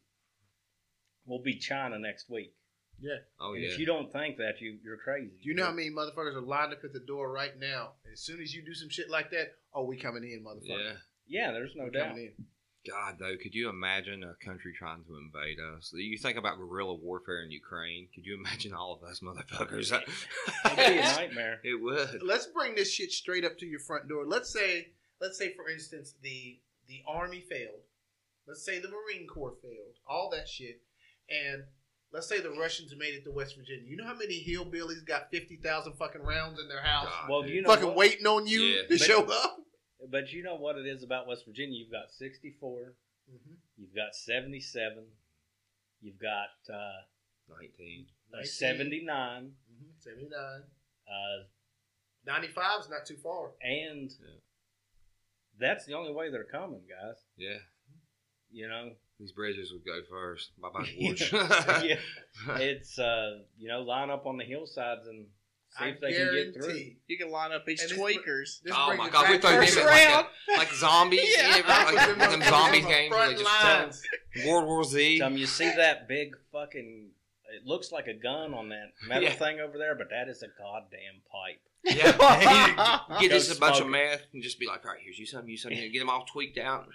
We'll 1.27 1.43
be 1.43 1.55
China 1.57 1.99
next 1.99 2.29
week. 2.29 2.53
Yeah. 2.99 3.17
Oh 3.39 3.53
And 3.53 3.63
yeah. 3.63 3.69
If 3.69 3.77
you 3.79 3.85
don't 3.85 4.11
think 4.11 4.37
that, 4.37 4.59
you 4.59 4.77
you're 4.83 4.97
crazy. 4.97 5.29
Do 5.43 5.49
you 5.49 5.53
know 5.55 5.65
how 5.65 5.71
many 5.71 5.91
motherfuckers 5.91 6.35
are 6.35 6.41
lined 6.41 6.73
up 6.73 6.79
at 6.83 6.93
the 6.93 6.99
door 6.99 7.31
right 7.31 7.57
now? 7.59 7.91
As 8.11 8.21
soon 8.21 8.41
as 8.41 8.53
you 8.55 8.63
do 8.65 8.73
some 8.73 8.89
shit 8.89 9.09
like 9.11 9.29
that, 9.31 9.53
oh, 9.73 9.83
we 9.83 9.97
coming 9.97 10.23
in, 10.23 10.43
motherfucker. 10.43 10.79
yeah. 10.83 10.93
Yeah, 11.27 11.51
there's 11.51 11.73
no 11.75 11.85
We 11.85 11.91
doubt. 11.91 12.09
coming 12.09 12.31
in. 12.37 12.45
God, 12.89 13.17
though, 13.19 13.35
could 13.35 13.53
you 13.53 13.67
imagine 13.69 14.23
a 14.23 14.33
country 14.45 14.71
trying 14.77 15.03
to 15.03 15.17
invade 15.17 15.57
us? 15.59 15.91
You 15.93 16.17
think 16.17 16.37
about 16.37 16.57
guerrilla 16.57 16.95
warfare 16.95 17.43
in 17.43 17.51
Ukraine. 17.51 18.07
Could 18.15 18.25
you 18.25 18.35
imagine 18.35 18.73
all 18.73 18.93
of 18.93 19.03
us 19.03 19.19
motherfuckers? 19.19 19.91
It'd 19.91 20.77
be 20.77 20.97
a 20.97 21.01
nightmare. 21.01 21.59
it 21.65 21.81
would. 21.81 22.21
Let's 22.23 22.47
bring 22.47 22.75
this 22.75 22.91
shit 22.93 23.11
straight 23.11 23.43
up 23.43 23.57
to 23.57 23.65
your 23.65 23.81
front 23.81 24.07
door. 24.07 24.25
Let's 24.25 24.49
say, 24.49 24.87
let's 25.19 25.37
say 25.37 25.53
for 25.53 25.69
instance, 25.69 26.13
the 26.23 26.59
the 26.87 27.01
army 27.05 27.41
failed. 27.41 27.81
Let's 28.47 28.63
say 28.63 28.79
the 28.79 28.87
Marine 28.87 29.27
Corps 29.27 29.55
failed. 29.61 29.97
All 30.07 30.29
that 30.31 30.47
shit, 30.47 30.79
and 31.29 31.63
let's 32.11 32.27
say 32.27 32.39
the 32.39 32.51
Russians 32.51 32.93
made 32.97 33.13
it 33.15 33.23
to 33.25 33.31
West 33.31 33.55
Virginia. 33.57 33.83
You 33.85 33.97
know 33.97 34.05
how 34.05 34.15
many 34.15 34.43
hillbillies 34.43 35.05
got 35.05 35.29
fifty 35.31 35.57
thousand 35.57 35.93
fucking 35.93 36.21
rounds 36.23 36.59
in 36.59 36.67
their 36.67 36.81
house, 36.81 37.05
God, 37.09 37.29
Well, 37.29 37.41
dude. 37.43 37.51
you 37.51 37.61
know 37.61 37.69
fucking 37.69 37.87
what? 37.87 37.95
waiting 37.97 38.25
on 38.27 38.47
you 38.47 38.61
Yeah. 38.61 38.81
to 38.83 38.87
But- 38.89 38.99
show 39.01 39.23
up? 39.25 39.59
But 40.09 40.31
you 40.31 40.43
know 40.43 40.55
what 40.55 40.77
it 40.77 40.85
is 40.85 41.03
about 41.03 41.27
West 41.27 41.43
Virginia? 41.45 41.77
You've 41.79 41.91
got 41.91 42.11
64, 42.11 42.93
Mm-hmm. 43.29 43.53
you've 43.77 43.93
got 43.95 44.15
77, 44.15 45.05
you've 46.01 46.19
got 46.19 46.49
uh, 46.73 47.01
19. 47.49 48.05
uh, 48.33 48.43
79, 48.45 49.55
Mm-hmm. 49.71 49.89
Seventy 49.99 50.29
nine. 50.29 50.63
uh, 51.07 51.43
95 52.25 52.81
is 52.81 52.89
not 52.89 53.05
too 53.05 53.17
far. 53.17 53.51
and 53.61 54.11
Yeah. 54.21 54.39
that's 55.59 55.85
the 55.85 55.93
only 55.95 56.13
way 56.13 56.29
they're 56.29 56.43
coming, 56.45 56.83
guys. 56.87 57.17
Yeah. 57.35 57.57
You 58.51 58.67
know, 58.69 58.95
These 59.19 59.31
bridges 59.31 59.71
would 59.73 59.83
go 59.85 59.99
first. 60.09 60.51
Bye 60.61 60.69
bye, 60.73 60.87
Yeah. 60.95 61.13
George. 61.13 61.31
yeah, 61.83 61.95
it's 62.59 62.99
uh, 62.99 63.39
you 63.57 63.67
know, 63.67 63.81
line 63.81 64.09
up 64.09 64.25
on 64.27 64.37
the 64.37 64.43
hillsides 64.43 65.07
and 65.07 65.25
see 65.77 65.85
I 65.85 65.87
if 65.89 65.99
they 66.01 66.13
can 66.13 66.33
get 66.33 66.53
through. 66.53 66.79
You 67.07 67.17
can 67.17 67.31
line 67.31 67.51
up 67.51 67.65
these 67.65 67.81
And 67.81 67.89
this- 67.91 67.97
tweakers. 67.99 68.61
This 68.63 68.73
Oh 68.75 68.95
my 68.95 69.09
God, 69.09 69.29
we 69.29 69.37
back 69.37 69.41
throw 69.41 69.51
them 69.51 69.61
First 69.63 69.77
in 69.77 69.85
like 69.85 70.07
a- 70.07 70.57
like 70.57 70.73
zombies. 70.73 71.19
Yeah. 71.37 71.57
Yeah, 71.57 71.61
right? 71.61 71.95
like, 71.95 72.07
Them 72.07 72.19
them, 72.19 72.39
them 72.39 72.49
zombies 72.49 72.85
on 72.85 72.91
games. 72.91 73.09
front 73.15 73.27
Where 73.29 73.37
they 73.37 73.43
just 73.43 73.63
lines. 73.63 74.01
World 74.47 74.65
War 74.67 74.83
Z. 74.83 75.19
Tom, 75.19 75.35
you 75.37 75.45
see 75.47 75.71
that 75.75 76.07
big 76.07 76.35
fucking 76.51 77.09
It 77.55 77.65
looks 77.65 77.91
like 77.91 78.05
a 78.07 78.13
gun 78.13 78.53
on 78.53 78.69
that 78.69 78.91
metal 79.07 79.23
Yeah. 79.29 79.31
thing 79.33 79.59
over 79.59 79.77
there, 79.79 79.95
but 79.95 80.09
that 80.11 80.27
is 80.29 80.43
a 80.43 80.47
goddamn 80.59 81.21
pipe. 81.31 81.59
Yeah, 81.87 82.11
get 83.19 83.29
Go 83.29 83.35
just 83.37 83.55
a 83.55 83.59
bunch 83.59 83.75
of 83.75 83.87
smoke 83.87 83.91
meth 83.91 84.21
and 84.33 84.43
just 84.43 84.59
be 84.59 84.67
like, 84.67 84.85
all 84.85 84.91
right, 84.91 84.99
here's 85.03 85.17
you 85.17 85.25
some, 85.25 85.47
you 85.47 85.57
some, 85.57 85.71
get 85.71 85.97
them 85.97 86.09
all 86.09 86.25
tweaked 86.25 86.57
out. 86.57 86.87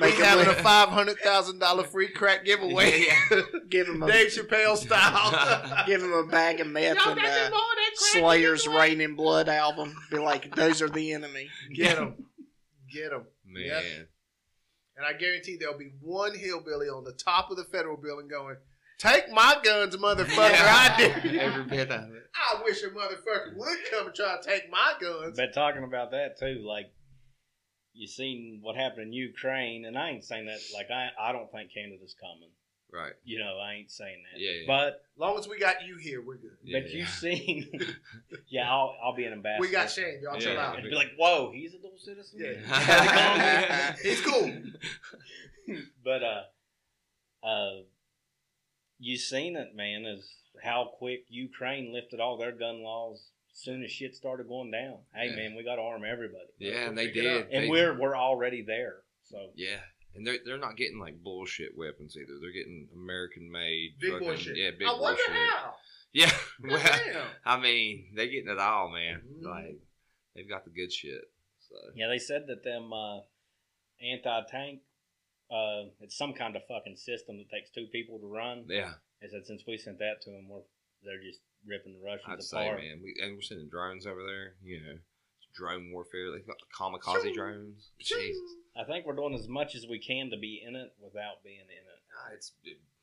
Make 0.00 0.10
Make 0.18 0.20
'em 0.20 0.24
having 0.38 0.46
a 0.48 0.62
five 0.62 0.88
hundred 0.88 1.18
thousand 1.20 1.58
dollar 1.58 1.84
free 1.84 2.08
crack 2.08 2.44
giveaway. 2.44 3.06
Give 3.70 3.86
him 3.88 4.02
a 4.02 4.06
Dave 4.06 4.28
Chappelle 4.28 4.76
style. 4.76 5.84
give 5.86 6.02
him 6.02 6.12
a 6.12 6.26
bag 6.26 6.60
of 6.60 6.66
meth 6.66 6.96
Y'all 6.96 7.12
and 7.12 7.20
got 7.20 7.30
uh, 7.30 7.44
some 7.44 7.50
more 7.52 7.60
of 7.60 7.76
that 7.76 7.90
crack 7.96 8.22
Slayer's 8.22 8.62
giveaway? 8.64 8.88
Reign 8.88 9.00
in 9.00 9.14
Blood 9.16 9.48
album. 9.48 9.94
Be 10.10 10.18
like, 10.18 10.54
those 10.54 10.82
are 10.82 10.88
the 10.88 11.12
enemy. 11.12 11.48
Get 11.74 11.96
them, 11.96 12.26
get 12.92 13.10
them. 13.10 13.26
Man, 13.46 13.64
Yep. 13.66 14.08
And 14.96 15.06
I 15.06 15.18
guarantee 15.18 15.56
there'll 15.58 15.78
be 15.78 15.92
one 16.00 16.36
hillbilly 16.36 16.88
on 16.88 17.04
the 17.04 17.12
top 17.12 17.50
of 17.50 17.56
the 17.56 17.64
federal 17.64 17.96
building 17.96 18.28
going, 18.28 18.56
"Take 19.02 19.30
my 19.32 19.56
guns, 19.62 19.96
motherfucker! 19.96 20.54
I 20.54 20.94
did." 21.22 21.36
every 21.36 21.64
bit 21.64 21.90
of 21.90 22.12
it. 22.14 22.22
I 22.34 22.62
wish 22.64 22.82
a 22.82 22.88
motherfucker 22.88 23.56
would 23.56 23.78
come 23.90 24.06
and 24.06 24.14
try 24.14 24.36
to 24.40 24.48
take 24.48 24.70
my 24.70 24.94
guns. 25.00 25.36
But 25.36 25.52
talking 25.54 25.84
about 25.84 26.10
that 26.12 26.38
too, 26.38 26.62
like 26.66 26.92
you 27.94 28.06
seen 28.06 28.60
what 28.62 28.76
happened 28.76 29.08
in 29.08 29.12
Ukraine, 29.12 29.84
and 29.84 29.98
I 29.98 30.10
ain't 30.10 30.24
saying 30.24 30.46
that 30.46 30.58
like 30.74 30.86
I 30.90 31.08
I 31.20 31.32
don't 31.32 31.50
think 31.50 31.72
Canada's 31.74 32.14
coming. 32.20 32.50
Right. 32.92 33.12
You 33.24 33.38
know, 33.38 33.56
I 33.58 33.72
ain't 33.76 33.90
saying 33.90 34.22
that. 34.32 34.38
Yeah, 34.38 34.50
yeah. 34.50 34.64
But 34.66 35.00
long 35.16 35.38
as 35.38 35.48
we 35.48 35.58
got 35.58 35.76
you 35.86 35.96
here, 35.96 36.20
we're 36.20 36.36
good. 36.36 36.58
Yeah, 36.62 36.80
but 36.80 36.90
yeah. 36.90 36.98
you 36.98 37.06
seen, 37.06 37.70
yeah, 38.50 38.70
I'll 38.70 38.94
I'll 39.02 39.14
be 39.16 39.24
an 39.24 39.32
ambassador. 39.32 39.62
We 39.62 39.70
got 39.72 39.90
Shane. 39.90 40.20
Y'all 40.22 40.38
chill 40.38 40.52
Yeah. 40.52 40.66
out. 40.68 40.74
And 40.78 40.84
be 40.84 40.94
like, 40.94 41.12
whoa, 41.18 41.50
he's 41.54 41.72
a 41.72 41.78
dual 41.78 41.96
citizen. 41.96 42.38
Yeah. 42.38 43.94
He's 44.02 44.20
cool. 44.20 44.52
but 46.04 46.22
uh, 46.22 47.46
uh, 47.46 47.70
you 49.02 49.16
seen 49.18 49.56
it, 49.56 49.74
man. 49.74 50.04
Is 50.06 50.28
how 50.62 50.90
quick 50.98 51.24
Ukraine 51.28 51.92
lifted 51.92 52.20
all 52.20 52.36
their 52.38 52.52
gun 52.52 52.82
laws 52.82 53.30
as 53.52 53.58
soon 53.60 53.82
as 53.82 53.90
shit 53.90 54.14
started 54.14 54.46
going 54.48 54.70
down. 54.70 54.98
Hey, 55.14 55.28
Yeah. 55.30 55.36
man, 55.36 55.54
we 55.56 55.64
got 55.64 55.76
to 55.76 55.82
arm 55.82 56.04
everybody. 56.04 56.48
Yeah, 56.58 56.88
and 56.88 56.96
they 56.96 57.10
did. 57.10 57.48
and 57.50 57.64
They- 57.64 57.68
we're 57.68 57.98
we're 57.98 58.16
already 58.16 58.62
there. 58.62 59.02
So 59.24 59.50
Yeah, 59.54 59.80
and 60.14 60.26
they're 60.26 60.38
they're 60.44 60.58
not 60.58 60.76
getting 60.76 60.98
like 60.98 61.22
bullshit 61.22 61.76
weapons 61.76 62.16
either. 62.16 62.38
They're 62.40 62.52
getting 62.52 62.88
American 62.94 63.50
made. 63.50 63.98
Big 63.98 64.18
boy 64.20 64.36
shit. 64.36 64.56
Yeah, 64.56 64.70
big 64.70 64.86
I 64.88 64.98
wonder 64.98 65.20
shit. 65.26 65.32
how. 65.34 65.74
Yeah, 66.14 66.30
well, 66.62 66.78
Damn. 66.82 67.26
I 67.44 67.58
mean, 67.58 68.12
they're 68.14 68.26
getting 68.26 68.50
it 68.50 68.58
all, 68.58 68.90
man. 68.90 69.22
Mhm. 69.26 69.42
Like 69.44 69.78
they've 70.34 70.48
got 70.48 70.64
the 70.64 70.70
good 70.70 70.92
shit. 70.92 71.22
So 71.68 71.74
yeah, 71.94 72.08
they 72.08 72.18
said 72.18 72.46
that 72.48 72.62
them 72.64 72.92
uh, 72.92 73.20
anti 74.00 74.42
tank. 74.50 74.80
Uh, 75.52 75.90
it's 76.00 76.16
some 76.16 76.32
kind 76.32 76.56
of 76.56 76.62
fucking 76.66 76.96
system 76.96 77.36
that 77.36 77.50
takes 77.50 77.70
two 77.70 77.86
people 77.92 78.18
to 78.18 78.26
run. 78.26 78.64
yeah, 78.68 78.94
They 79.20 79.28
said 79.28 79.44
since 79.44 79.62
we 79.66 79.76
sent 79.76 79.98
that 79.98 80.22
to 80.22 80.30
them, 80.30 80.48
we're 80.48 80.64
they're 81.04 81.20
just 81.20 81.40
ripping 81.66 81.92
the 81.92 82.04
Russians 82.04 82.24
I'd 82.26 82.42
say, 82.42 82.70
man, 82.70 83.00
we 83.02 83.14
and 83.22 83.34
we're 83.34 83.42
sending 83.42 83.68
drones 83.68 84.06
over 84.06 84.22
there. 84.24 84.54
You 84.64 84.80
know, 84.80 84.98
drone 85.54 85.90
warfare. 85.92 86.32
They've 86.32 86.46
got 86.46 86.56
kamikaze 86.74 87.22
Shoo. 87.22 87.34
drones. 87.34 87.90
Jesus, 88.00 88.40
I 88.76 88.84
think 88.84 89.04
we're 89.04 89.16
doing 89.16 89.34
as 89.34 89.48
much 89.48 89.74
as 89.74 89.86
we 89.86 89.98
can 89.98 90.30
to 90.30 90.38
be 90.38 90.62
in 90.66 90.74
it 90.74 90.94
without 90.98 91.44
being 91.44 91.60
in 91.60 91.68
it. 91.68 92.00
Ah, 92.18 92.30
it's 92.34 92.52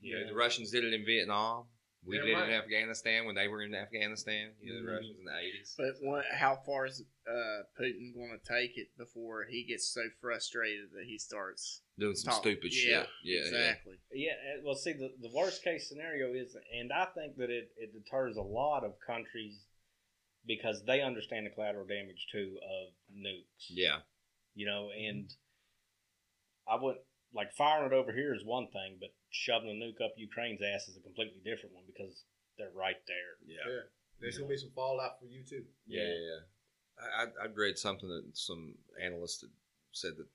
you 0.02 0.16
know 0.16 0.28
the 0.28 0.36
Russians 0.36 0.72
did 0.72 0.84
it 0.84 0.94
in 0.94 1.06
Vietnam. 1.06 1.66
We 2.06 2.16
Yeah, 2.16 2.22
did 2.24 2.30
it 2.32 2.34
right. 2.36 2.50
in 2.50 2.56
Afghanistan 2.56 3.26
when 3.26 3.36
they 3.36 3.48
were 3.50 3.62
in 3.62 3.76
Afghanistan. 3.76 4.56
You 4.62 4.74
know, 4.74 4.80
the 4.82 4.88
Mhm. 4.88 4.94
Russians 4.96 5.20
in 5.20 5.26
the 5.26 5.38
eighties. 5.38 5.76
But 5.78 5.96
what, 6.02 6.26
how 6.32 6.56
far 6.66 6.86
is 6.86 7.04
uh, 7.28 7.64
Putin 7.80 8.14
going 8.14 8.40
to 8.40 8.46
take 8.48 8.78
it 8.78 8.96
before 8.98 9.44
he 9.46 9.64
gets 9.66 9.88
so 9.90 10.02
frustrated 10.22 10.92
that 10.94 11.06
he 11.06 11.18
starts 11.18 11.84
Doing 11.98 12.16
some 12.16 12.32
talk- 12.32 12.42
stupid 12.42 12.74
yeah, 12.74 12.80
shit. 12.82 13.10
Yeah, 13.24 13.40
yeah. 13.40 13.40
exactly. 13.48 13.98
Yeah, 14.14 14.32
uh, 14.32 14.62
well, 14.64 14.76
see, 14.76 14.94
the, 14.94 15.14
the 15.20 15.30
worst 15.34 15.64
case 15.64 15.90
scenario 15.90 16.34
is, 16.34 16.56
and 16.74 16.92
I 16.94 17.06
think 17.06 17.36
that 17.38 17.50
it, 17.50 17.72
it 17.78 17.92
deters 17.94 18.38
a 18.38 18.42
lot 18.42 18.84
of 18.86 18.94
countries 19.06 19.66
because 20.46 20.84
they 20.86 21.02
understand 21.02 21.46
the 21.46 21.50
collateral 21.52 21.86
damage 21.86 22.28
too 22.32 22.58
of 22.64 22.94
nukes. 23.14 23.66
Yeah. 23.70 24.00
You 24.56 24.66
know, 24.66 24.90
and 24.92 25.30
I 26.68 26.76
would 26.82 26.96
like 27.34 27.52
firing 27.54 27.92
it 27.92 27.96
over 27.96 28.12
here 28.12 28.34
is 28.34 28.44
one 28.46 28.68
thing, 28.68 28.98
but 29.00 29.10
shoving 29.30 29.70
a 29.70 29.74
nuke 29.74 30.04
up 30.04 30.13
Ukraine's 30.18 30.62
ass 30.62 30.88
is 30.88 30.98
a 30.98 31.02
completely 31.02 31.42
different 31.46 31.76
one 31.76 31.84
because 31.86 32.24
they're 32.58 32.74
right 32.76 32.98
there. 33.08 33.38
Yeah. 33.48 33.82
There's 34.20 34.38
gonna 34.38 34.50
be 34.50 34.58
some 34.58 34.72
fallout 34.76 35.20
for 35.20 35.26
you 35.26 35.44
too. 35.48 35.63
Yeah, 35.88 36.04
yeah. 36.04 36.13
yeah. 36.13 36.39
I, 37.00 37.24
I'd- 37.24 37.38
I'd 37.42 37.56
read 37.58 37.78
something 37.78 38.10
that 38.10 38.26
some 38.34 38.76
analyst 39.02 39.42
had 39.42 39.52
said 39.92 40.18
that 40.18 40.28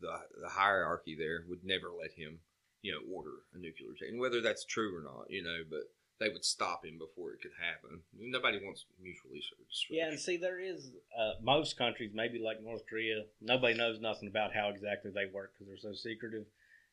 the 0.00 0.16
the 0.40 0.48
hierarchy 0.48 1.16
there 1.18 1.44
would 1.48 1.64
never 1.64 1.88
let 1.90 2.12
him, 2.12 2.40
you 2.82 2.92
know, 2.92 3.00
order 3.14 3.32
a 3.54 3.58
nuclear 3.58 3.90
attack, 3.92 4.08
and 4.08 4.20
whether 4.20 4.40
that's 4.40 4.64
true 4.64 4.96
or 4.96 5.02
not, 5.02 5.26
you 5.30 5.42
know, 5.42 5.58
but 5.68 5.84
they 6.18 6.28
would 6.28 6.44
stop 6.44 6.84
him 6.84 6.98
before 6.98 7.32
it 7.32 7.42
could 7.42 7.52
happen. 7.60 8.00
Nobody 8.18 8.58
wants 8.64 8.84
mutual 9.02 9.30
destruction. 9.34 9.96
Yeah, 9.96 10.08
and 10.08 10.18
see, 10.18 10.36
there 10.36 10.58
is 10.60 10.90
uh, 11.18 11.32
most 11.42 11.76
countries, 11.76 12.12
maybe 12.14 12.38
like 12.38 12.62
North 12.62 12.82
Korea, 12.88 13.24
nobody 13.40 13.74
knows 13.74 14.00
nothing 14.00 14.28
about 14.28 14.54
how 14.54 14.68
exactly 14.70 15.10
they 15.14 15.26
work 15.32 15.52
because 15.52 15.68
they're 15.68 15.92
so 15.92 15.94
secretive. 15.94 16.46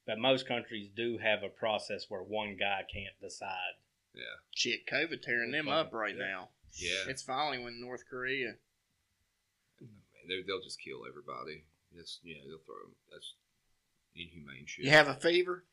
But 0.06 0.20
most 0.20 0.46
countries 0.48 0.90
do 0.94 1.18
have 1.20 1.44
a 1.44 1.48
process 1.48 2.08
where 2.10 2.22
one 2.22 2.58
guy 2.60 2.82
can't 2.94 3.16
decide. 3.22 3.80
yeah, 4.14 4.24
Shit, 4.54 4.86
COVID 4.88 5.22
tearing 5.22 5.52
them 5.52 5.70
up 5.70 5.94
right 5.94 6.16
yeah. 6.18 6.26
now. 6.26 6.50
yeah. 6.74 7.08
It's 7.10 7.22
finally 7.24 7.64
when 7.64 7.80
North 7.80 8.04
Korea. 8.10 8.56
They, 10.28 10.42
they'll 10.46 10.62
just 10.62 10.82
kill 10.82 11.02
everybody. 11.08 11.64
It's 11.98 12.20
you 12.24 12.36
know 12.36 12.42
they'll 12.48 12.66
throw 12.66 12.82
them. 12.84 12.96
That's 13.12 13.34
inhumane 14.16 14.66
shit. 14.66 14.86
You 14.86 14.92
have 14.92 15.08
a 15.08 15.16
fever? 15.16 15.64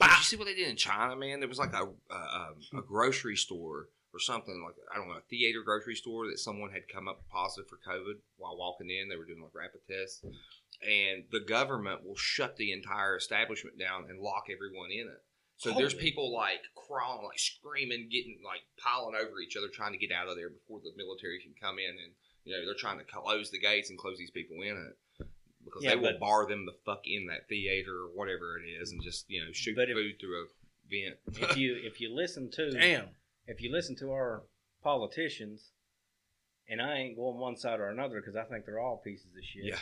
Did 0.00 0.10
you 0.18 0.24
see 0.24 0.36
what 0.36 0.46
they 0.46 0.54
did 0.54 0.68
in 0.68 0.76
China, 0.76 1.16
man? 1.16 1.40
There 1.40 1.48
was 1.48 1.58
like 1.58 1.72
a 1.72 1.84
a, 2.10 2.16
um, 2.16 2.78
a 2.78 2.82
grocery 2.82 3.36
store 3.36 3.88
or 4.12 4.20
something 4.20 4.62
like 4.64 4.74
I 4.92 4.98
don't 4.98 5.08
know, 5.08 5.18
a 5.18 5.28
theater 5.28 5.62
grocery 5.64 5.94
store 5.94 6.26
that 6.26 6.38
someone 6.38 6.70
had 6.70 6.88
come 6.92 7.08
up 7.08 7.22
positive 7.30 7.68
for 7.68 7.78
COVID 7.78 8.18
while 8.36 8.56
walking 8.56 8.90
in. 8.90 9.08
They 9.08 9.16
were 9.16 9.26
doing 9.26 9.42
like 9.42 9.54
rapid 9.54 9.80
tests, 9.88 10.22
and 10.82 11.24
the 11.30 11.40
government 11.40 12.06
will 12.06 12.16
shut 12.16 12.56
the 12.56 12.72
entire 12.72 13.16
establishment 13.16 13.78
down 13.78 14.06
and 14.08 14.20
lock 14.20 14.44
everyone 14.50 14.90
in 14.90 15.08
it. 15.08 15.22
So 15.58 15.74
there's 15.74 15.94
people 15.94 16.32
like 16.32 16.62
crawling, 16.76 17.26
like 17.26 17.38
screaming, 17.38 18.08
getting 18.10 18.38
like 18.44 18.62
piling 18.78 19.16
over 19.16 19.40
each 19.40 19.56
other, 19.56 19.66
trying 19.66 19.92
to 19.92 19.98
get 19.98 20.14
out 20.14 20.28
of 20.28 20.36
there 20.36 20.50
before 20.50 20.78
the 20.78 20.94
military 20.96 21.40
can 21.42 21.54
come 21.60 21.78
in, 21.78 21.90
and 21.90 22.12
you 22.44 22.54
know 22.54 22.64
they're 22.64 22.78
trying 22.78 22.98
to 22.98 23.04
close 23.04 23.50
the 23.50 23.58
gates 23.58 23.90
and 23.90 23.98
close 23.98 24.18
these 24.18 24.30
people 24.30 24.56
in 24.62 24.76
it 24.78 25.26
because 25.68 25.84
Yeah, 25.84 25.90
they 25.90 25.96
will 25.96 26.12
but- 26.12 26.20
bar 26.20 26.46
them 26.46 26.66
the 26.66 26.72
fuck 26.84 27.02
in 27.06 27.26
that 27.26 27.48
theater 27.48 27.94
or 28.04 28.08
whatever 28.08 28.58
it 28.58 28.66
is, 28.66 28.90
and 28.92 29.02
just 29.02 29.28
you 29.30 29.44
know 29.44 29.52
shoot 29.52 29.76
But 29.76 29.88
if- 29.90 29.96
food 29.96 30.18
through 30.20 30.44
a 30.44 30.46
vent. 30.90 31.18
If 31.50 31.56
you 31.56 31.76
if 31.84 32.00
you 32.00 32.14
listen 32.14 32.50
to 32.52 32.70
Damn. 32.70 33.08
if 33.46 33.60
you 33.60 33.70
listen 33.72 33.94
to 33.96 34.10
our 34.12 34.42
politicians, 34.82 35.70
and 36.68 36.80
I 36.82 36.96
ain't 36.98 37.16
going 37.16 37.38
one 37.38 37.56
side 37.56 37.80
or 37.80 37.88
another 37.88 38.20
because 38.20 38.36
I 38.36 38.44
think 38.44 38.64
they're 38.66 38.80
all 38.80 38.98
pieces 38.98 39.34
of 39.36 39.44
shit. 39.44 39.64
Yeah. 39.64 39.78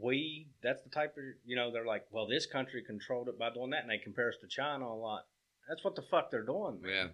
We 0.00 0.46
that's 0.62 0.82
the 0.84 0.90
type 0.90 1.16
of 1.16 1.24
you 1.44 1.56
know 1.56 1.72
they're 1.72 1.84
like 1.86 2.06
well 2.12 2.26
this 2.26 2.46
country 2.46 2.82
controlled 2.86 3.28
it 3.28 3.38
by 3.38 3.50
doing 3.50 3.70
that 3.70 3.82
and 3.82 3.90
they 3.90 3.98
compare 3.98 4.28
us 4.28 4.36
to 4.40 4.46
China 4.46 4.86
a 4.86 4.94
lot. 4.94 5.26
That's 5.68 5.82
what 5.84 5.96
the 5.96 6.02
fuck 6.02 6.30
they're 6.30 6.44
doing. 6.44 6.80
Man. 6.80 6.90
Yeah, 6.92 7.06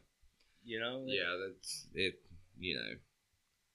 You 0.65 0.81
know. 0.81 1.05
yeah, 1.07 1.37
that's 1.49 1.87
it. 1.95 2.21
You 2.59 2.77
know, 2.77 2.91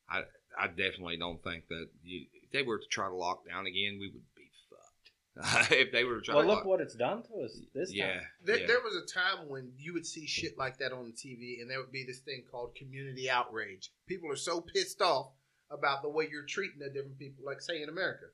I 0.09 0.21
I 0.57 0.67
definitely 0.67 1.17
don't 1.17 1.43
think 1.43 1.67
that 1.69 1.87
you, 2.03 2.25
if 2.51 2.59
they 2.59 2.63
were 2.63 2.79
to 2.79 2.87
try 2.87 3.07
to 3.07 3.15
lock 3.15 3.47
down 3.47 3.65
again, 3.65 3.97
we 3.99 4.09
would 4.13 4.23
be 4.35 4.49
fucked. 4.69 5.71
if 5.71 5.91
they 5.91 6.03
were 6.03 6.19
to 6.19 6.21
try 6.21 6.35
Well, 6.35 6.43
to 6.43 6.49
look 6.49 6.57
lock, 6.59 6.65
what 6.65 6.81
it's 6.81 6.95
done 6.95 7.23
to 7.23 7.45
us 7.45 7.59
this 7.73 7.93
yeah, 7.93 8.13
time. 8.13 8.21
There, 8.43 8.59
yeah. 8.59 8.67
there 8.67 8.79
was 8.83 8.95
a 8.95 9.05
time 9.05 9.47
when 9.49 9.71
you 9.77 9.93
would 9.93 10.05
see 10.05 10.27
shit 10.27 10.57
like 10.57 10.77
that 10.79 10.91
on 10.91 11.05
the 11.05 11.11
TV, 11.13 11.61
and 11.61 11.69
there 11.69 11.79
would 11.79 11.91
be 11.91 12.03
this 12.05 12.19
thing 12.19 12.43
called 12.49 12.75
community 12.75 13.29
outrage. 13.29 13.91
People 14.07 14.31
are 14.31 14.35
so 14.35 14.61
pissed 14.61 15.01
off 15.01 15.27
about 15.69 16.01
the 16.01 16.09
way 16.09 16.27
you're 16.29 16.45
treating 16.45 16.79
the 16.79 16.89
different 16.89 17.17
people. 17.17 17.45
Like, 17.45 17.61
say, 17.61 17.81
in 17.81 17.89
America, 17.89 18.25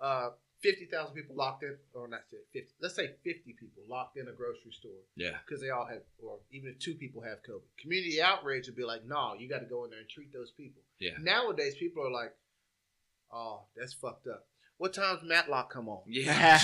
uh, 0.00 0.30
50,000 0.62 1.14
people 1.14 1.36
locked 1.36 1.62
in, 1.62 1.76
or 1.94 2.08
not 2.08 2.22
50, 2.52 2.66
let's 2.80 2.96
say 2.96 3.10
50 3.22 3.54
people 3.60 3.82
locked 3.88 4.16
in 4.16 4.26
a 4.26 4.32
grocery 4.32 4.72
store 4.72 5.04
yeah, 5.16 5.36
because 5.46 5.60
they 5.62 5.70
all 5.70 5.86
have, 5.86 6.00
or 6.18 6.38
even 6.50 6.70
if 6.70 6.78
two 6.80 6.94
people 6.94 7.22
have 7.22 7.38
COVID. 7.48 7.62
Community 7.80 8.20
outrage 8.20 8.66
would 8.66 8.74
be 8.74 8.82
like, 8.84 9.04
no, 9.06 9.34
you 9.38 9.48
got 9.48 9.60
to 9.60 9.66
go 9.66 9.84
in 9.84 9.90
there 9.90 10.00
and 10.00 10.08
treat 10.08 10.32
those 10.32 10.50
people. 10.50 10.82
yeah, 10.98 11.12
Nowadays, 11.20 11.76
people 11.78 12.04
are 12.04 12.10
like, 12.10 12.32
oh, 13.32 13.62
that's 13.76 13.92
fucked 13.94 14.26
up. 14.26 14.46
What 14.78 14.92
time's 14.94 15.22
Matlock 15.24 15.72
come 15.72 15.88
on? 15.88 16.02
yeah. 16.06 16.58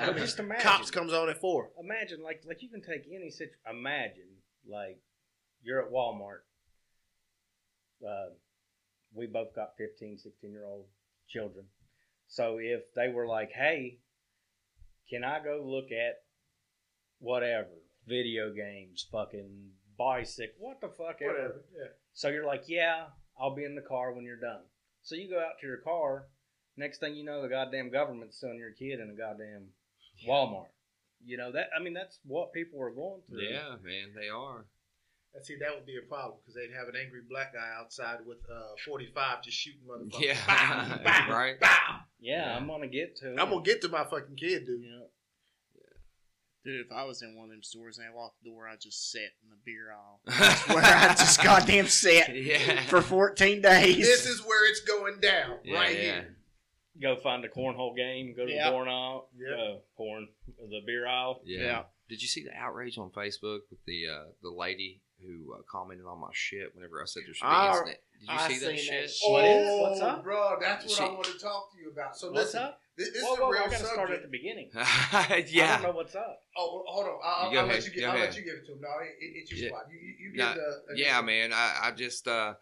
But 0.06 0.16
just 0.16 0.38
imagine. 0.38 0.62
Cops 0.62 0.90
comes 0.90 1.12
on 1.12 1.28
at 1.28 1.40
four. 1.40 1.70
imagine 1.78 2.22
like 2.22 2.42
like 2.46 2.62
you 2.62 2.68
can 2.70 2.80
take 2.82 3.04
any 3.14 3.30
situation. 3.30 3.58
Imagine 3.70 4.30
like 4.66 4.98
you're 5.62 5.82
at 5.84 5.92
Walmart. 5.92 6.40
Uh, 8.06 8.30
we 9.14 9.26
both 9.26 9.54
got 9.54 9.76
15, 9.78 10.18
16 10.18 10.50
year 10.50 10.64
old 10.64 10.86
children. 11.28 11.66
So 12.28 12.58
if 12.60 12.82
they 12.94 13.08
were 13.08 13.26
like, 13.26 13.50
"Hey, 13.52 13.98
can 15.08 15.22
I 15.22 15.42
go 15.42 15.62
look 15.64 15.92
at 15.92 16.22
whatever 17.18 17.68
video 18.06 18.52
games, 18.52 19.06
fucking 19.12 19.70
bicycle, 19.98 20.54
what 20.58 20.80
the 20.80 20.88
fuck 20.88 21.20
ever?" 21.22 21.32
Whatever. 21.32 21.64
Yeah. 21.76 21.88
So 22.14 22.28
you're 22.28 22.46
like, 22.46 22.64
"Yeah, 22.68 23.04
I'll 23.38 23.54
be 23.54 23.64
in 23.64 23.74
the 23.74 23.82
car 23.82 24.12
when 24.12 24.24
you're 24.24 24.40
done." 24.40 24.62
So 25.04 25.14
you 25.14 25.28
go 25.30 25.38
out 25.38 25.58
to 25.60 25.66
your 25.66 25.76
car. 25.78 26.26
Next 26.76 26.98
thing 26.98 27.14
you 27.14 27.24
know, 27.24 27.40
the 27.42 27.48
goddamn 27.48 27.90
government's 27.92 28.40
selling 28.40 28.58
your 28.58 28.72
kid 28.72 28.98
in 29.00 29.10
a 29.10 29.14
goddamn 29.16 29.68
Walmart. 30.26 30.72
You 31.24 31.36
know 31.36 31.52
that? 31.52 31.68
I 31.78 31.82
mean, 31.82 31.94
that's 31.94 32.18
what 32.26 32.52
people 32.52 32.80
are 32.82 32.90
going 32.90 33.22
through. 33.28 33.42
Yeah, 33.42 33.76
man, 33.82 34.12
they 34.18 34.28
are. 34.28 34.66
And 35.34 35.44
see, 35.44 35.56
that 35.60 35.74
would 35.74 35.86
be 35.86 35.96
a 35.96 36.08
problem 36.08 36.38
because 36.40 36.54
they'd 36.54 36.74
have 36.76 36.88
an 36.88 36.94
angry 37.00 37.20
black 37.28 37.54
guy 37.54 37.68
outside 37.80 38.18
with 38.26 38.38
uh, 38.50 38.74
45 38.84 39.42
just 39.42 39.56
shooting 39.56 39.80
motherfuckers. 39.88 40.20
Yeah, 40.20 40.36
Bow, 40.46 40.98
bow, 41.04 41.32
right. 41.34 41.60
bow. 41.60 41.68
Yeah, 42.20 42.46
Yeah. 42.50 42.56
I'm 42.56 42.66
gonna 42.66 42.86
get 42.88 43.16
to. 43.16 43.30
I'm 43.38 43.50
gonna 43.50 43.62
get 43.62 43.82
to 43.82 43.88
my 43.88 44.04
fucking 44.04 44.36
kid, 44.36 44.66
dude. 44.66 44.82
Yeah. 44.82 45.06
Dude, 46.64 46.86
if 46.86 46.92
I 46.92 47.04
was 47.04 47.20
in 47.20 47.36
one 47.36 47.44
of 47.44 47.50
them 47.50 47.62
stores 47.62 47.98
and 47.98 48.06
they 48.08 48.16
locked 48.18 48.42
the 48.42 48.48
door, 48.50 48.66
I'd 48.68 48.80
just 48.80 49.10
sit 49.12 49.32
in 49.42 49.50
the 49.50 49.56
beer 49.66 49.92
aisle. 49.92 50.20
That's 50.26 50.68
Where 50.68 50.82
I 50.82 51.08
just 51.14 51.42
goddamn 51.42 51.88
sit 51.88 52.28
yeah. 52.34 52.80
for 52.86 53.02
14 53.02 53.60
days. 53.60 53.96
This 53.98 54.26
is 54.26 54.40
where 54.46 54.68
it's 54.70 54.80
going 54.80 55.20
down, 55.20 55.58
Yeah, 55.62 55.74
right 55.74 55.94
yeah. 55.94 56.00
here. 56.02 56.36
Go 57.02 57.16
find 57.16 57.44
a 57.44 57.48
cornhole 57.48 57.94
game. 57.96 58.34
Go 58.36 58.46
to 58.46 58.52
Yeah. 58.52 58.66
the 58.66 58.70
porn 58.72 58.88
aisle. 58.88 59.28
Yeah. 59.36 59.54
Uh, 59.56 59.76
porn. 59.96 60.28
The 60.70 60.80
beer 60.86 61.06
aisle. 61.06 61.42
Yeah. 61.44 61.60
Yeah. 61.60 61.82
Did 62.08 62.20
you 62.22 62.28
see 62.28 62.44
the 62.44 62.52
outrage 62.54 62.98
on 62.98 63.10
Facebook 63.10 63.60
with 63.70 63.84
the 63.86 64.06
uh, 64.08 64.24
the 64.42 64.50
lady 64.50 65.00
who 65.22 65.54
uh, 65.54 65.62
commented 65.70 66.04
on 66.06 66.18
my 66.20 66.28
shit 66.32 66.74
whenever 66.74 67.00
I 67.00 67.06
said 67.06 67.22
there 67.26 67.34
should 67.34 67.44
be 67.44 67.48
I- 67.48 67.70
internet? 67.72 68.00
Did 68.20 68.28
you 68.28 68.34
I 68.38 68.48
see 68.48 68.58
that 68.66 68.78
shit? 68.78 69.02
that 69.02 69.10
shit. 69.10 69.30
What 69.32 69.44
is 69.44 69.68
it? 69.68 69.80
What's 69.82 70.00
up? 70.00 70.16
Oh, 70.18 70.22
bro? 70.22 70.56
That's 70.60 70.86
what 70.86 71.00
I 71.10 71.12
want 71.12 71.24
to 71.24 71.38
talk 71.38 71.72
to 71.72 71.78
you 71.82 71.90
about. 71.90 72.16
So 72.16 72.28
What's 72.30 72.54
listen, 72.54 72.62
up? 72.62 72.80
this, 72.96 73.10
this 73.12 73.22
whoa, 73.22 73.34
is 73.34 73.38
whoa, 73.40 73.46
a 73.48 73.52
real 73.52 73.60
I 73.60 73.64
gotta 73.64 73.76
subject. 73.76 73.92
start 73.94 74.10
at 74.12 74.22
the 74.22 74.28
beginning. 74.28 74.70
Yeah. 74.74 74.80
I 75.24 75.42
don't 75.76 75.82
know 75.82 75.90
what's 75.96 76.14
up. 76.14 76.40
Oh, 76.56 76.72
well, 76.74 76.84
hold 76.86 77.06
on. 77.06 77.20
I'll, 77.24 77.48
You 77.48 77.54
go 77.56 77.60
I'll 77.62 77.66
let 77.66 77.84
you 77.84 77.90
get. 77.90 78.00
go 78.00 78.06
I'll 78.08 78.14
ahead. 78.16 78.28
let 78.30 78.36
you 78.38 78.44
give 78.44 78.54
it 78.54 78.66
to 78.66 78.72
him. 78.72 78.80
No, 78.80 78.88
it, 79.02 79.08
it, 79.24 79.32
it's 79.42 79.50
your 79.52 79.60
Yeah. 79.60 79.68
spot. 79.70 79.86
You, 79.90 79.98
you, 79.98 80.30
you 80.32 80.36
Nah, 80.38 80.54
give 80.54 80.62
the. 80.88 80.98
yeah, 80.98 81.20
man. 81.20 81.52
I, 81.52 81.78
I 81.84 81.90
just, 81.90 82.26
uh, 82.28 82.54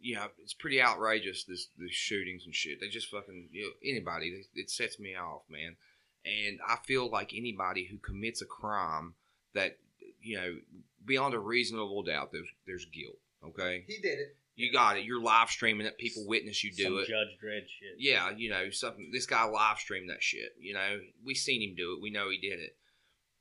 you 0.00 0.14
know, 0.16 0.26
it's 0.42 0.54
pretty 0.54 0.80
outrageous. 0.80 1.44
This 1.44 1.68
the 1.78 1.88
shootings 1.90 2.44
and 2.46 2.54
shit. 2.54 2.78
They 2.80 2.88
just 2.88 3.08
fucking 3.10 3.48
you 3.50 3.62
know, 3.62 3.70
anybody. 3.84 4.44
It 4.54 4.70
sets 4.70 4.98
me 5.00 5.16
off, 5.16 5.42
man. 5.50 5.76
And 6.46 6.58
I 6.66 6.76
feel 6.86 7.08
like 7.10 7.32
anybody 7.34 7.84
who 7.86 7.96
commits 7.98 8.42
a 8.42 8.46
crime 8.46 9.14
that 9.54 9.78
you 10.20 10.36
know 10.36 10.56
beyond 11.04 11.34
a 11.34 11.38
reasonable 11.38 12.02
doubt, 12.02 12.32
there's 12.32 12.48
there's 12.66 12.84
guilt. 12.86 13.16
Okay, 13.44 13.84
He 13.86 13.98
did 14.02 14.18
it. 14.18 14.36
you 14.56 14.72
got 14.72 14.98
it. 14.98 15.04
You're 15.04 15.22
live 15.22 15.48
streaming 15.48 15.86
it. 15.86 15.96
People 15.96 16.26
witness 16.26 16.62
you 16.64 16.72
do 16.72 16.82
Some 16.84 16.98
it. 16.98 17.06
Judge 17.08 17.38
Dredd 17.42 17.68
shit. 17.68 17.94
Yeah, 17.98 18.30
you 18.36 18.50
know, 18.50 18.70
something. 18.70 19.10
This 19.12 19.26
guy 19.26 19.44
live 19.44 19.78
streamed 19.78 20.10
that 20.10 20.22
shit. 20.22 20.50
You 20.60 20.74
know, 20.74 20.98
we 21.24 21.34
seen 21.34 21.62
him 21.62 21.74
do 21.76 21.92
it. 21.94 22.02
We 22.02 22.10
know 22.10 22.30
he 22.30 22.38
did 22.38 22.58
it. 22.60 22.76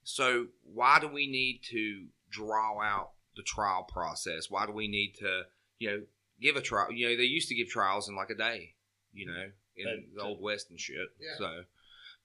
So 0.03 0.47
why 0.63 0.99
do 0.99 1.07
we 1.07 1.27
need 1.27 1.61
to 1.71 2.05
draw 2.29 2.81
out 2.81 3.11
the 3.35 3.43
trial 3.43 3.83
process? 3.91 4.49
Why 4.49 4.65
do 4.65 4.71
we 4.71 4.87
need 4.87 5.15
to, 5.19 5.43
you 5.79 5.89
know, 5.89 6.01
give 6.39 6.55
a 6.55 6.61
trial? 6.61 6.91
You 6.91 7.09
know, 7.09 7.17
they 7.17 7.23
used 7.23 7.49
to 7.49 7.55
give 7.55 7.67
trials 7.67 8.07
in 8.07 8.15
like 8.15 8.29
a 8.29 8.35
day. 8.35 8.75
You 9.13 9.25
know, 9.27 9.51
in 9.75 9.85
But- 10.13 10.15
the 10.15 10.21
old 10.27 10.41
west 10.41 10.69
and 10.69 10.79
shit. 10.79 11.09
Yeah. 11.19 11.37
So, 11.39 11.63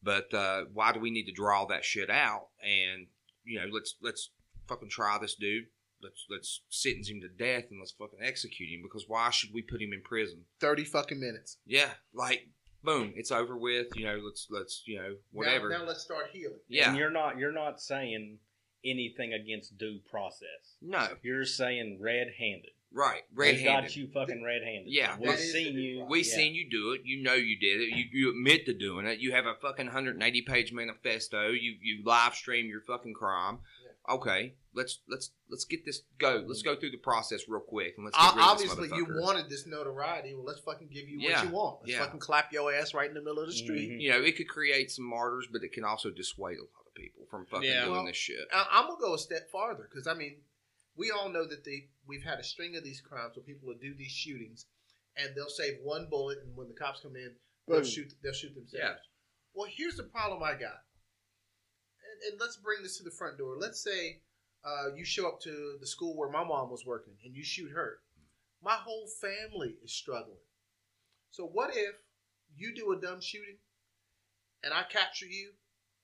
but 0.03 0.33
uh, 0.35 0.65
why 0.73 0.93
do 0.93 1.01
we 1.01 1.11
need 1.11 1.27
to 1.27 1.33
draw 1.33 1.67
that 1.67 1.85
shit 1.85 2.11
out? 2.11 2.49
And 2.63 3.07
you 3.45 3.59
know, 3.61 3.67
let's 3.73 3.97
let's 4.03 4.31
fucking 4.69 4.89
try 4.91 5.19
this 5.21 5.35
dude. 5.35 5.65
Let's 6.03 6.25
let's 6.29 6.63
sentence 6.69 7.09
him 7.09 7.21
to 7.21 7.29
death 7.29 7.65
and 7.71 7.79
let's 7.81 7.93
fucking 7.93 8.19
execute 8.23 8.69
him 8.71 8.81
because 8.83 9.05
why 9.07 9.31
should 9.31 9.51
we 9.55 9.63
put 9.63 9.81
him 9.81 9.93
in 9.93 10.03
prison? 10.03 10.45
Thirty 10.61 10.85
fucking 10.85 11.21
minutes. 11.21 11.59
Yeah, 11.67 11.91
like 12.13 12.49
boom, 12.83 13.13
it's 13.15 13.31
over 13.31 13.57
with. 13.57 13.89
You 13.95 14.07
know, 14.07 14.21
let's 14.25 14.49
let's 14.51 14.83
you 14.87 14.99
know 14.99 15.15
whatever. 15.31 15.69
Now, 15.69 15.79
now 15.79 15.85
let's 15.85 16.03
start 16.03 16.27
healing. 16.33 16.59
yeah, 16.69 16.89
And 16.89 16.99
you're 16.99 17.11
not 17.11 17.39
you're 17.39 17.53
not 17.53 17.81
saying 17.81 18.39
anything 18.85 19.33
against 19.33 19.79
due 19.79 20.01
process. 20.11 20.77
no, 20.81 21.07
You're 21.23 21.45
saying 21.45 21.99
red 22.01 22.27
handed. 22.37 22.73
Right, 22.93 23.23
red-handed. 23.35 23.65
They 23.65 23.69
red 23.75 23.83
got 23.83 23.97
you 23.97 24.09
fucking 24.13 24.43
red 24.45 24.63
handed. 24.63 24.93
Yeah. 24.93 25.17
We've 25.19 25.39
seen 25.39 25.75
you. 25.77 26.07
We 26.09 26.19
yeah. 26.23 26.35
seen 26.35 26.55
you 26.55 26.69
do 26.71 26.93
it. 26.93 27.03
You 27.05 27.23
know 27.23 27.35
you 27.35 27.59
did 27.59 27.81
it. 27.81 27.97
You, 27.97 28.05
you 28.13 28.31
admit 28.31 28.67
to 28.67 28.75
doing 28.75 29.07
it. 29.07 29.19
You 29.19 29.33
have 29.33 29.47
a 29.47 29.55
fucking 29.61 29.87
180 29.87 30.43
page 30.43 30.73
manifesto. 30.73 31.49
You 31.51 31.75
you 31.83 32.03
live 32.05 32.35
stream 32.35 32.67
your 32.67 32.81
fucking 32.83 33.15
crime. 33.15 33.59
Okay, 34.11 34.55
let's 34.75 34.99
let's 35.09 35.31
let's 35.49 35.65
get 35.65 35.85
this 35.85 36.03
go. 36.19 36.43
Let's 36.45 36.63
go 36.63 36.75
through 36.75 36.91
the 36.91 36.97
process 36.97 37.43
real 37.49 37.61
quick 37.61 37.95
and 37.97 38.05
let's 38.05 38.17
get 38.19 38.33
O- 38.33 38.37
rid 38.37 38.45
of 38.45 38.59
this 38.59 38.71
Obviously, 38.73 38.99
you 38.99 39.07
wanted 39.21 39.49
this 39.49 39.65
notoriety. 39.65 40.35
Well, 40.35 40.45
let's 40.45 40.59
fucking 40.61 40.89
give 40.93 41.09
you 41.09 41.19
Yeah. 41.21 41.37
what 41.37 41.45
you 41.45 41.51
want. 41.55 41.79
Let's 41.83 41.93
Yeah. 41.93 41.99
fucking 42.01 42.19
clap 42.19 42.53
your 42.53 42.73
ass 42.75 42.95
right 42.95 43.09
in 43.09 43.15
the 43.15 43.21
middle 43.23 43.39
of 43.39 43.47
the 43.47 43.55
street. 43.55 43.91
Mhm. 43.93 44.01
You 44.01 44.11
know, 44.11 44.21
it 44.23 44.37
could 44.37 44.49
create 44.49 44.91
some 44.91 45.05
martyrs, 45.05 45.47
but 45.53 45.63
it 45.63 45.73
can 45.73 45.85
also 45.85 46.11
dissuade 46.11 46.59
a 46.59 46.63
lot 46.63 46.85
of 46.85 46.95
people 46.97 47.27
from 47.31 47.47
fucking 47.47 47.69
Yeah. 47.69 47.83
doing 47.85 47.93
Well, 47.93 48.07
this 48.07 48.17
shit. 48.17 48.49
I- 48.53 48.67
I'm 48.73 48.89
gonna 48.89 49.01
go 49.01 49.15
a 49.15 49.19
step 49.19 49.49
farther 49.53 49.87
because 49.89 50.09
I 50.09 50.15
mean, 50.15 50.43
we 50.97 51.11
all 51.11 51.29
know 51.29 51.47
that 51.47 51.65
they 51.65 51.89
we've 52.07 52.25
had 52.25 52.39
a 52.39 52.45
string 52.45 52.77
of 52.77 52.85
these 52.85 53.01
crimes 53.01 53.37
where 53.37 53.45
people 53.45 53.69
will 53.69 53.79
do 53.81 53.95
these 53.95 54.11
shootings, 54.11 54.67
and 55.17 55.35
they'll 55.35 55.49
save 55.49 55.79
one 55.83 56.07
bullet, 56.11 56.39
and 56.45 56.57
when 56.57 56.69
the 56.69 56.75
cops 56.75 57.01
come 57.01 57.17
in, 57.17 57.33
they'll 57.67 57.81
Boom. 57.81 57.89
shoot 57.89 58.13
they'll 58.23 58.33
shoot 58.33 58.55
themselves. 58.55 58.83
Yeah. 58.83 58.95
Well, 59.55 59.69
here's 59.71 59.97
the 59.97 60.05
problem 60.05 60.43
I 60.43 60.53
got, 60.53 60.83
and, 62.03 62.33
and 62.33 62.41
let's 62.41 62.57
bring 62.57 62.83
this 62.83 62.99
to 62.99 63.05
the 63.05 63.11
front 63.11 63.39
door. 63.39 63.57
Let's 63.59 63.83
say 63.83 64.21
uh, 64.65 64.95
you 64.95 65.05
show 65.05 65.29
up 65.29 65.41
to 65.43 65.77
the 65.81 65.87
school 65.87 66.17
where 66.17 66.31
my 66.31 66.45
mom 66.45 66.71
was 66.71 66.87
working, 66.87 67.15
and 67.25 67.35
you 67.35 67.45
shoot 67.45 67.71
her. 67.75 67.99
My 68.63 68.75
whole 68.75 69.09
family 69.21 69.75
is 69.83 69.93
struggling. 69.93 70.39
So 71.31 71.47
what 71.47 71.71
if 71.75 71.95
you 72.55 72.75
do 72.75 72.93
a 72.93 73.01
dumb 73.01 73.21
shooting, 73.21 73.57
and 74.63 74.73
I 74.73 74.83
capture 74.91 75.27
you, 75.27 75.53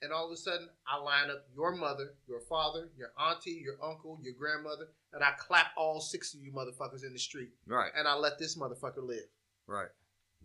and 0.02 0.12
all 0.12 0.26
of 0.26 0.32
a 0.32 0.36
sudden 0.36 0.68
I 0.86 0.98
line 1.02 1.30
up 1.30 1.46
your 1.54 1.74
mother, 1.74 2.14
your 2.26 2.40
father, 2.40 2.88
your 2.96 3.10
auntie, 3.18 3.60
your 3.64 3.76
uncle, 3.82 4.18
your 4.22 4.34
grandmother, 4.34 4.88
and 5.12 5.22
I 5.24 5.32
clap 5.38 5.68
all 5.76 6.00
six 6.00 6.34
of 6.34 6.40
you 6.40 6.52
motherfuckers 6.52 7.04
in 7.04 7.12
the 7.12 7.18
street, 7.18 7.50
Right, 7.66 7.90
and 7.96 8.06
I 8.08 8.14
let 8.14 8.38
this 8.38 8.56
motherfucker 8.56 9.02
live. 9.02 9.28
right. 9.66 9.88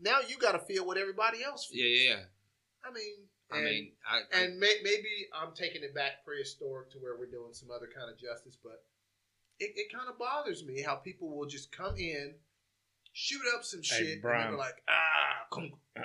Now 0.01 0.19
you 0.27 0.37
got 0.37 0.53
to 0.53 0.59
feel 0.59 0.87
what 0.87 0.97
everybody 0.97 1.43
else 1.43 1.65
feels. 1.67 1.79
Yeah, 1.85 1.87
yeah, 2.09 2.09
yeah. 2.15 2.23
I 2.83 2.91
mean, 2.91 3.13
I 3.51 3.57
and, 3.57 3.65
mean, 3.65 3.91
I, 4.09 4.17
I, 4.35 4.41
and 4.41 4.59
may, 4.59 4.73
maybe 4.83 5.27
I'm 5.33 5.53
taking 5.53 5.83
it 5.83 5.93
back 5.93 6.25
prehistoric 6.25 6.89
to 6.91 6.97
where 6.97 7.15
we're 7.17 7.29
doing 7.29 7.53
some 7.53 7.69
other 7.69 7.87
kind 7.95 8.09
of 8.11 8.17
justice, 8.19 8.57
but 8.63 8.83
it, 9.59 9.71
it 9.75 9.93
kind 9.95 10.09
of 10.09 10.17
bothers 10.17 10.65
me 10.65 10.81
how 10.81 10.95
people 10.95 11.29
will 11.37 11.45
just 11.45 11.71
come 11.71 11.95
in, 11.95 12.33
shoot 13.13 13.41
up 13.55 13.63
some 13.63 13.81
Hey, 13.83 13.97
shit, 13.97 14.11
and 14.13 14.21
Brian. 14.23 14.49
they're 14.49 14.57
like, 14.57 14.81
ah, 14.89 15.61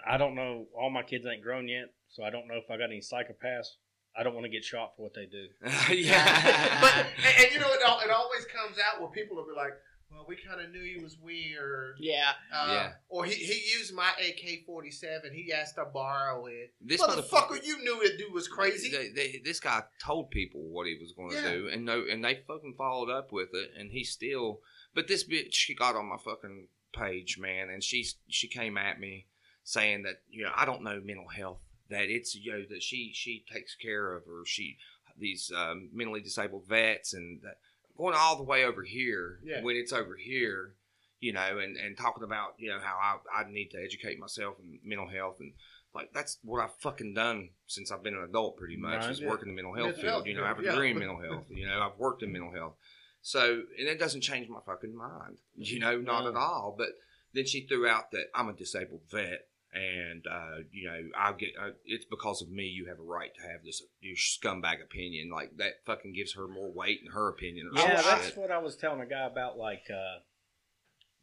I 0.07 0.19
don't 0.19 0.35
know. 0.35 0.67
All 0.79 0.91
my 0.91 1.03
kids 1.03 1.25
ain't 1.27 1.43
grown 1.43 1.67
yet, 1.67 1.87
so 2.09 2.23
I 2.25 2.31
don't 2.31 2.47
know 2.49 2.57
if 2.57 2.71
I 2.71 2.77
got 2.77 2.85
any 2.91 3.01
psychopaths. 3.01 3.69
I 4.17 4.23
don't 4.23 4.35
want 4.35 4.45
to 4.45 4.51
get 4.51 4.65
shot 4.65 4.95
for 4.97 5.03
what 5.03 5.15
they 5.15 5.27
do. 5.27 5.47
yeah. 5.95 6.81
but 6.81 6.95
and, 7.25 7.45
and 7.45 7.53
you 7.55 7.61
know 7.61 7.71
it, 7.73 7.81
al- 7.87 8.01
it 8.01 8.11
always 8.11 8.45
comes 8.47 8.77
out 8.79 9.01
where 9.01 9.11
people 9.11 9.37
will 9.37 9.47
be 9.47 9.53
like, 9.57 9.75
"Well, 10.11 10.25
we 10.27 10.35
kind 10.37 10.61
of 10.61 10.73
knew 10.73 10.83
he 10.83 11.01
was 11.03 11.17
weird." 11.23 11.97
Yeah. 12.01 12.33
Uh, 12.53 12.67
Yeah. 12.73 12.93
Or 13.09 13.25
he, 13.27 13.35
he 13.35 13.79
used 13.79 13.95
my 13.95 14.11
AK 14.19 14.65
forty 14.67 14.91
seven. 14.91 15.33
He 15.33 15.53
asked 15.53 15.77
to 15.77 15.85
borrow 15.85 16.47
it. 16.47 16.73
this 16.81 17.01
Motherfucker, 17.01 17.65
you 17.65 17.79
knew 17.85 18.03
that 18.03 18.19
dude 18.19 18.33
was 18.33 18.49
crazy. 18.49 18.91
They, 18.91 19.11
they, 19.11 19.41
this 19.45 19.61
guy 19.61 19.83
told 20.05 20.31
people 20.31 20.63
what 20.63 20.87
he 20.89 20.97
was 21.01 21.13
going 21.13 21.31
to 21.31 21.37
Yeah. 21.37 21.51
do, 21.53 21.69
and 21.73 21.85
no, 21.85 22.05
and 22.11 22.25
they 22.25 22.41
fucking 22.47 22.75
followed 22.77 23.11
up 23.11 23.31
with 23.31 23.51
it, 23.53 23.71
and 23.79 23.91
he 23.93 24.03
still. 24.03 24.61
But 24.95 25.07
this 25.07 25.23
bitch, 25.29 25.53
she 25.53 25.75
got 25.77 25.95
on 25.95 26.07
my 26.07 26.17
fucking 26.25 26.69
page, 26.93 27.37
man, 27.39 27.69
and 27.69 27.85
she 27.85 28.05
she 28.29 28.49
came 28.49 28.77
at 28.77 28.99
me 28.99 29.27
saying 29.63 30.03
that 30.05 30.23
you 30.29 30.43
know 30.43 30.51
I 30.57 30.65
don't 30.65 30.83
know 30.83 31.01
mental 31.05 31.29
health, 31.29 31.61
that 31.91 32.11
it's 32.11 32.35
you 32.35 32.53
know 32.53 32.65
that 32.71 32.83
she 32.83 33.13
she 33.15 33.45
takes 33.53 33.75
care 33.75 34.15
of 34.15 34.23
or 34.29 34.45
she 34.47 34.77
these 35.19 35.51
um, 35.57 35.91
mentally 35.93 36.21
disabled 36.21 36.65
vets 36.69 37.13
and 37.15 37.41
that, 37.43 37.57
going 37.97 38.15
all 38.17 38.37
the 38.37 38.45
way 38.45 38.65
over 38.65 38.83
here 38.85 39.41
Yeah. 39.43 39.63
when 39.63 39.77
it's 39.77 39.93
over 39.93 40.17
here. 40.17 40.75
You 41.21 41.33
know, 41.33 41.59
and, 41.59 41.77
and 41.77 41.97
talking 41.99 42.23
about 42.23 42.55
you 42.59 42.69
know 42.71 42.79
how 42.81 42.97
I, 43.35 43.41
I 43.41 43.51
need 43.51 43.71
to 43.73 43.83
educate 43.83 44.21
myself 44.21 44.55
in 44.61 44.79
mental 44.85 45.09
health 45.09 45.39
and 45.41 45.53
like 45.93 46.13
that's 46.13 46.39
what 46.45 46.63
I've 46.63 46.75
fucking 46.77 47.15
done 47.15 47.49
since 47.67 47.91
I've 47.91 48.05
been 48.05 48.15
an 48.15 48.23
adult, 48.23 48.57
pretty 48.57 48.77
much. 48.77 49.01
Right. 49.01 49.11
is 49.11 49.21
Yeah. 49.21 49.29
work 49.29 49.43
in 49.43 49.49
the 49.49 49.55
mental 49.55 49.75
health 49.75 49.87
Mental 49.87 50.03
field. 50.03 50.13
health 50.15 50.27
You 50.29 50.35
know, 50.37 50.45
I 50.45 50.49
have 50.49 50.59
a 50.61 50.63
degree 50.63 50.89
yeah. 50.89 50.93
in 50.93 50.99
mental 51.07 51.21
health. 51.21 51.45
You 51.51 51.67
know, 51.67 51.81
I've 51.83 51.99
worked 51.99 52.23
in 52.23 52.31
mental 52.31 52.53
health. 52.53 52.75
So, 53.21 53.63
and 53.77 53.89
it 53.89 53.99
doesn't 53.99 54.21
change 54.21 54.49
my 54.49 54.61
fucking 54.65 54.95
mind. 54.95 55.39
You 55.57 55.81
know, 55.81 55.99
not 55.99 56.23
No. 56.23 56.29
at 56.31 56.37
all. 56.37 56.77
But 56.79 56.91
then 57.35 57.47
she 57.47 57.63
threw 57.67 57.89
out 57.89 58.13
that 58.13 58.27
I'm 58.33 58.49
a 58.49 58.53
disabled 58.53 59.01
vet, 59.11 59.49
and 59.73 60.27
uh, 60.27 60.63
you 60.73 60.89
know, 60.89 60.99
I 61.19 61.33
get 61.33 61.51
uh, 61.61 61.71
it's 61.85 62.05
because 62.05 62.43
of 62.43 62.51
me. 62.51 62.65
You 62.65 62.87
have 62.87 62.99
a 62.99 63.03
right 63.03 63.35
to 63.35 63.43
have 63.43 63.65
this 63.65 63.83
your 64.01 64.17
scumbag 64.17 64.83
opinion. 64.83 65.31
Like 65.31 65.57
that 65.59 65.85
fucking 65.87 66.15
gives 66.15 66.35
her 66.35 66.49
more 66.49 66.73
weight 66.73 67.01
in 67.05 67.13
her 67.13 67.29
opinion. 67.29 67.71
Or 67.75 67.79
Yeah, 67.81 68.01
that's 68.03 68.27
shit. 68.29 68.37
what 68.39 68.51
I 68.51 68.59
was 68.59 68.77
telling 68.77 69.01
a 69.01 69.07
guy 69.07 69.27
about. 69.27 69.59
Like, 69.59 69.85
uh, 69.91 70.21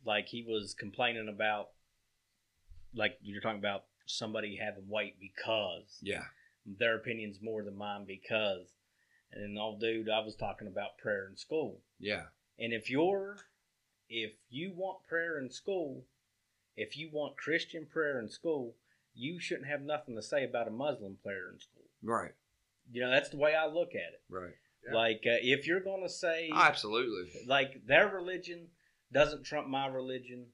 like 0.05 0.27
he 0.27 0.45
was 0.47 0.75
complaining 0.77 1.27
about, 1.27 1.69
like 2.93 3.17
you're 3.21 3.41
talking 3.41 3.59
about 3.59 3.85
somebody 4.05 4.57
having 4.61 4.87
weight 4.87 5.15
because 5.19 5.97
yeah, 6.01 6.23
their 6.65 6.95
opinion's 6.97 7.39
more 7.41 7.63
than 7.63 7.77
mine 7.77 8.05
because. 8.05 8.67
And 9.31 9.43
then, 9.43 9.61
old 9.61 9.81
dude, 9.81 10.07
I 10.07 10.19
was 10.19 10.35
talking 10.35 10.67
about 10.67 10.97
prayer 10.97 11.27
in 11.29 11.35
school. 11.35 11.81
yeah, 11.99 12.25
And 12.57 12.71
if 12.71 12.89
you're, 12.89 13.35
if 14.07 14.31
you 14.49 14.71
want 14.73 14.99
prayer 15.09 15.39
in 15.39 15.49
school, 15.49 16.05
if 16.76 16.97
you 16.97 17.09
want 17.11 17.38
Christian 17.38 17.86
prayer 17.86 18.19
in 18.19 18.30
school, 18.30 18.76
you 19.13 19.39
shouldn't 19.39 19.67
have 19.67 19.82
nothing 19.82 20.15
to 20.15 20.21
say 20.21 20.43
about 20.43 20.67
a 20.67 20.71
Muslim 20.71 21.17
prayer 21.23 21.49
in 21.53 21.59
school. 21.59 21.84
right, 22.03 22.34
You 22.91 23.01
know, 23.01 23.09
that's 23.09 23.30
the 23.30 23.38
way 23.38 23.55
I 23.55 23.65
look 23.67 23.89
at 23.95 24.13
it. 24.13 24.21
right. 24.30 24.53
Yeah. 24.88 24.93
Like, 24.93 25.23
uh, 25.26 25.38
if 25.41 25.65
you're 25.65 25.80
going 25.80 26.03
to 26.03 26.09
say, 26.09 26.51
Absolutely. 26.53 27.32
like, 27.47 27.82
their 27.88 28.07
religion 28.07 28.67
doesn't 29.11 29.43
trump 29.43 29.67
my 29.67 29.88
religion, 29.88 30.45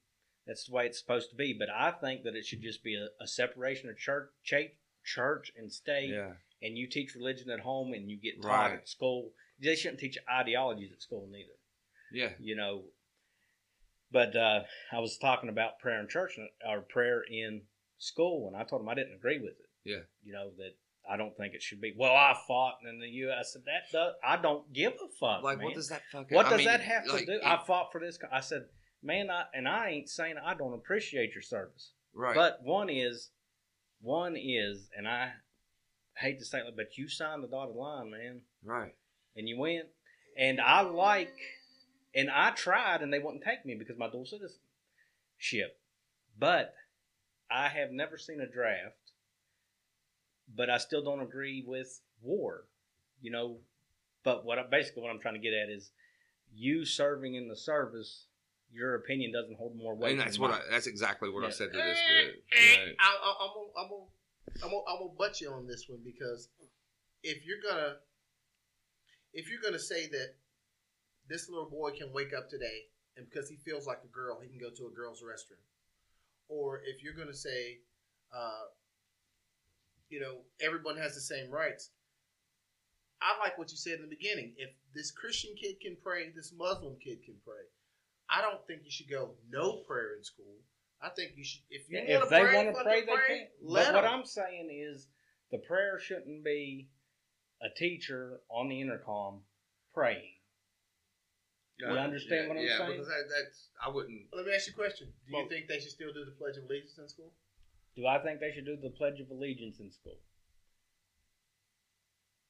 that's 0.47 0.65
the 0.67 0.74
way 0.74 0.86
it's 0.86 0.99
supposed 0.99 1.30
to 1.32 1.36
be. 1.36 1.53
But 1.57 1.69
I 1.69 1.91
think 1.91 2.24
that 2.24 2.36
it 2.36 2.45
should 2.45 2.61
just 2.61 2.82
be 2.82 2.95
a, 2.95 3.07
a 3.22 3.28
separation 3.28 3.89
of 3.89 3.97
church, 3.97 4.30
church, 4.43 4.72
church 5.03 5.51
and 5.57 5.69
state. 5.72 6.09
Yeah, 6.11 6.32
And 6.61 6.78
you 6.78 6.88
teach 6.88 7.13
religion 7.15 7.49
at 7.49 7.59
home 7.59 7.91
and 7.93 8.09
you 8.09 8.15
get 8.17 8.41
taught 8.41 8.69
Right. 8.72 8.74
at 8.80 8.88
school. 8.88 9.32
They 9.59 9.76
shouldn't 9.76 9.99
teach 9.99 10.17
ideologies 10.32 10.91
at 10.93 11.01
school 11.01 11.28
neither. 11.30 11.49
Yeah. 12.13 12.30
you 12.39 12.55
know. 12.55 12.84
But 14.12 14.36
uh, 14.36 14.62
I 14.91 14.99
was 14.99 15.18
talking 15.18 15.49
about 15.49 15.80
prayer 15.80 15.99
in 15.99 16.07
church 16.07 16.38
or 16.68 16.82
prayer 16.82 17.22
in 17.30 17.62
school, 17.97 18.47
and 18.47 18.55
I 18.55 18.64
told 18.64 18.82
him 18.82 18.89
I 18.89 18.95
didn't 18.95 19.16
agree 19.16 19.39
with 19.39 19.51
it. 19.51 19.70
Yeah. 19.86 20.01
You 20.24 20.34
know 20.34 20.49
that 20.57 20.76
I 21.09 21.18
don't 21.18 21.36
think 21.36 21.53
it 21.53 21.62
should 21.64 21.82
be. 21.82 21.93
Well, 21.97 22.14
I 22.14 22.36
fought 22.47 22.76
in 22.88 22.99
the 22.99 23.07
U. 23.07 23.32
I 23.32 23.43
said 23.43 23.64
that 23.66 23.91
does, 23.91 24.14
I 24.24 24.38
don't 24.38 24.72
give 24.74 24.93
a 24.93 25.07
fuck. 25.20 25.43
Like, 25.43 25.57
man. 25.57 25.68
what 25.68 25.76
does 25.76 25.89
that 25.89 26.03
fucking? 26.12 26.36
What 26.36 26.47
I 26.47 26.49
does 26.49 26.57
mean, 26.59 26.68
that 26.68 26.82
have 26.82 27.05
to 27.05 27.26
do? 27.26 27.32
it- 27.34 27.41
I 27.45 27.57
fought 27.66 27.91
for 27.91 27.99
this. 27.99 28.18
co- 28.18 28.28
I 28.32 28.41
said, 28.41 28.66
man, 29.01 29.30
I 29.30 29.45
and 29.53 29.68
I 29.68 29.89
ain't 29.89 30.09
saying 30.09 30.36
I 30.43 30.53
don't 30.53 30.74
appreciate 30.74 31.34
your 31.34 31.41
service, 31.41 31.93
right. 32.14 32.36
but 32.36 32.59
one 32.64 32.89
is, 32.89 33.32
one 34.01 34.36
is, 34.38 34.89
and 34.95 35.07
I 35.07 35.32
hate 36.18 36.39
to 36.39 36.45
say 36.45 36.59
it, 36.59 36.76
but 36.76 36.97
you 36.97 37.07
signed 37.07 37.43
the 37.43 37.47
dotted 37.47 37.76
line, 37.76 38.12
man 38.12 38.41
right. 38.64 38.93
and 39.36 39.47
you 39.47 39.57
went. 39.57 39.86
And 40.38 40.62
I 40.62 40.82
like, 40.82 41.34
and 42.16 42.30
I 42.30 42.51
tried, 42.51 43.01
and 43.01 43.12
they 43.14 43.20
wouldn't 43.20 43.43
take 43.43 43.66
me 43.66 43.76
because 43.76 43.97
my 43.97 44.09
dual 44.09 44.26
citizenship. 44.26 45.78
But 46.38 46.74
I 47.49 47.68
have 47.70 47.91
never 47.91 48.18
seen 48.18 48.39
a 48.41 48.47
draft. 48.51 48.95
But 50.53 50.70
I 50.70 50.78
still 50.80 51.03
don't 51.03 51.22
agree 51.22 51.64
with 51.66 52.01
war, 52.22 52.66
you 53.22 53.32
know. 53.32 53.57
But 54.24 54.43
what 54.45 54.59
I, 54.59 54.64
basically 54.70 55.01
what 55.03 55.09
I'm 55.12 55.20
trying 55.20 55.36
to 55.36 55.39
get 55.39 55.53
at 55.53 55.70
is, 55.70 55.91
you 56.53 56.84
serving 56.86 57.36
in 57.36 57.47
the 57.47 57.55
service, 57.55 58.26
your 58.72 58.95
opinion 58.95 59.32
doesn't 59.32 59.57
hold 59.57 59.78
more 59.78 59.95
weight. 59.95 60.12
And 60.12 60.20
that's 60.20 60.34
than 60.34 60.41
what 60.41 60.51
mine. 60.51 60.59
I, 60.68 60.72
that's 60.72 60.88
exactly 60.88 61.30
what 61.30 61.45
I 61.45 61.49
said 61.51 61.72
to 61.72 61.78
this 61.78 61.97
Eh, 61.97 62.24
dude. 62.26 62.36
eh, 62.51 62.59
You 62.62 62.86
know, 62.88 62.93
I, 62.99 63.18
I, 63.24 63.34
I'm 63.45 63.49
gonna, 63.53 63.72
I'm 63.78 63.89
gonna, 63.89 64.05
I'm 64.66 64.70
gonna, 64.72 64.84
I'm 64.89 64.99
gonna 64.99 65.18
butt 65.18 65.39
you 65.41 65.49
on 65.51 65.68
this 65.68 65.86
one 65.88 65.99
because 66.03 66.49
if 67.24 67.45
you're 67.45 67.57
gonna, 67.68 67.95
if 69.34 69.49
you're 69.49 69.62
gonna 69.62 69.80
say 69.80 70.07
that 70.07 70.34
this 71.28 71.49
little 71.49 71.69
boy 71.69 71.91
can 71.91 72.11
wake 72.13 72.34
up 72.38 72.49
today 72.49 72.88
and 73.17 73.26
because 73.30 73.49
he 73.49 73.57
feels 73.57 73.88
like 73.88 73.99
a 74.03 74.07
girl, 74.07 74.39
he 74.39 74.47
can 74.49 74.59
go 74.59 74.69
to 74.69 74.88
a 74.88 74.95
girl's 74.95 75.22
restroom, 75.22 75.61
or 76.47 76.82
if 76.86 77.03
you're 77.03 77.13
gonna 77.13 77.34
say, 77.34 77.80
uh, 78.34 78.65
you 80.09 80.19
know, 80.19 80.41
everyone 80.61 80.97
has 80.97 81.13
the 81.15 81.22
same 81.22 81.49
rights. 81.51 81.91
I 83.22 83.38
like 83.39 83.57
what 83.57 83.69
you 83.72 83.78
said 83.78 83.95
in 83.95 84.01
the 84.01 84.07
beginning. 84.15 84.55
If 84.57 84.72
this 84.95 85.11
Christian 85.11 85.51
kid 85.55 85.80
can 85.80 85.95
pray, 86.01 86.32
this 86.36 86.53
Muslim 86.57 86.95
kid 87.03 87.24
can 87.24 87.36
pray. 87.45 87.63
I 88.30 88.41
don't 88.41 88.65
think 88.65 88.82
you 88.84 88.91
should 88.91 89.09
go 89.09 89.32
no 89.49 89.84
prayer 89.88 90.15
in 90.17 90.24
school. 90.24 90.55
I 91.01 91.09
think 91.09 91.34
you 91.36 91.43
should 91.43 91.61
if 91.69 91.89
you 91.89 91.99
Yeah, 91.99 92.19
want 92.19 92.24
if 92.24 92.30
to 92.30 92.36
they 92.36 92.41
pray, 92.43 92.55
want 92.65 92.78
to 92.78 92.84
pray, 92.84 93.01
they 93.01 93.13
pray, 93.13 93.28
can. 93.28 93.47
Let 93.61 93.88
But 93.88 93.95
what 93.95 94.05
'em. 94.05 94.19
I'm 94.19 94.26
saying 94.26 94.69
is, 94.72 95.07
the 95.51 95.57
prayer 95.59 95.99
shouldn't 95.99 96.43
be 96.43 96.89
a 97.61 97.69
teacher 97.69 98.41
on 98.49 98.69
the 98.69 98.80
intercom 98.82 99.41
praying. 99.93 100.40
You 101.82 101.95
yeah, 101.95 102.03
understand 102.03 102.47
what 102.47 102.57
I'm 102.57 102.63
yeah, 102.63 102.77
saying? 102.77 102.91
because 102.91 103.07
that, 103.07 103.23
that's 103.27 103.69
I 103.84 103.89
wouldn't. 103.89 104.21
Let 104.34 104.45
me 104.45 104.53
ask 104.53 104.67
you 104.67 104.73
a 104.73 104.75
question. 104.77 105.07
Do 105.27 105.38
you 105.38 105.49
think 105.49 105.67
they 105.67 105.79
should 105.79 105.89
still 105.89 106.13
do 106.13 106.23
the 106.25 106.32
Pledge 106.32 106.57
of 106.57 106.65
Allegiance 106.65 106.97
in 106.99 107.09
school? 107.09 107.32
Do 107.95 108.05
I 108.05 108.19
think 108.19 108.39
they 108.39 108.51
should 108.51 108.65
do 108.65 108.77
the 108.77 108.91
Pledge 108.91 109.19
of 109.19 109.29
Allegiance 109.32 109.79
in 109.79 109.89
school? 109.91 110.17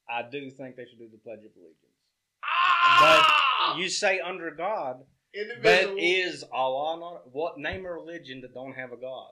I 0.08 0.22
do 0.22 0.50
think 0.50 0.76
they 0.76 0.84
should 0.84 0.98
do 0.98 1.08
the 1.10 1.18
Pledge 1.18 1.38
of 1.40 1.52
Allegiance. 1.56 1.96
Ah! 2.44 3.76
You 3.78 3.88
say 3.88 4.20
under 4.20 4.50
God, 4.50 4.96
but 5.62 5.94
is 5.96 6.44
Allah 6.52 7.00
not? 7.00 7.32
What 7.32 7.58
name 7.58 7.86
a 7.86 7.90
religion 7.92 8.42
that 8.42 8.52
don't 8.52 8.74
have 8.74 8.92
a 8.92 8.96
God? 8.96 9.30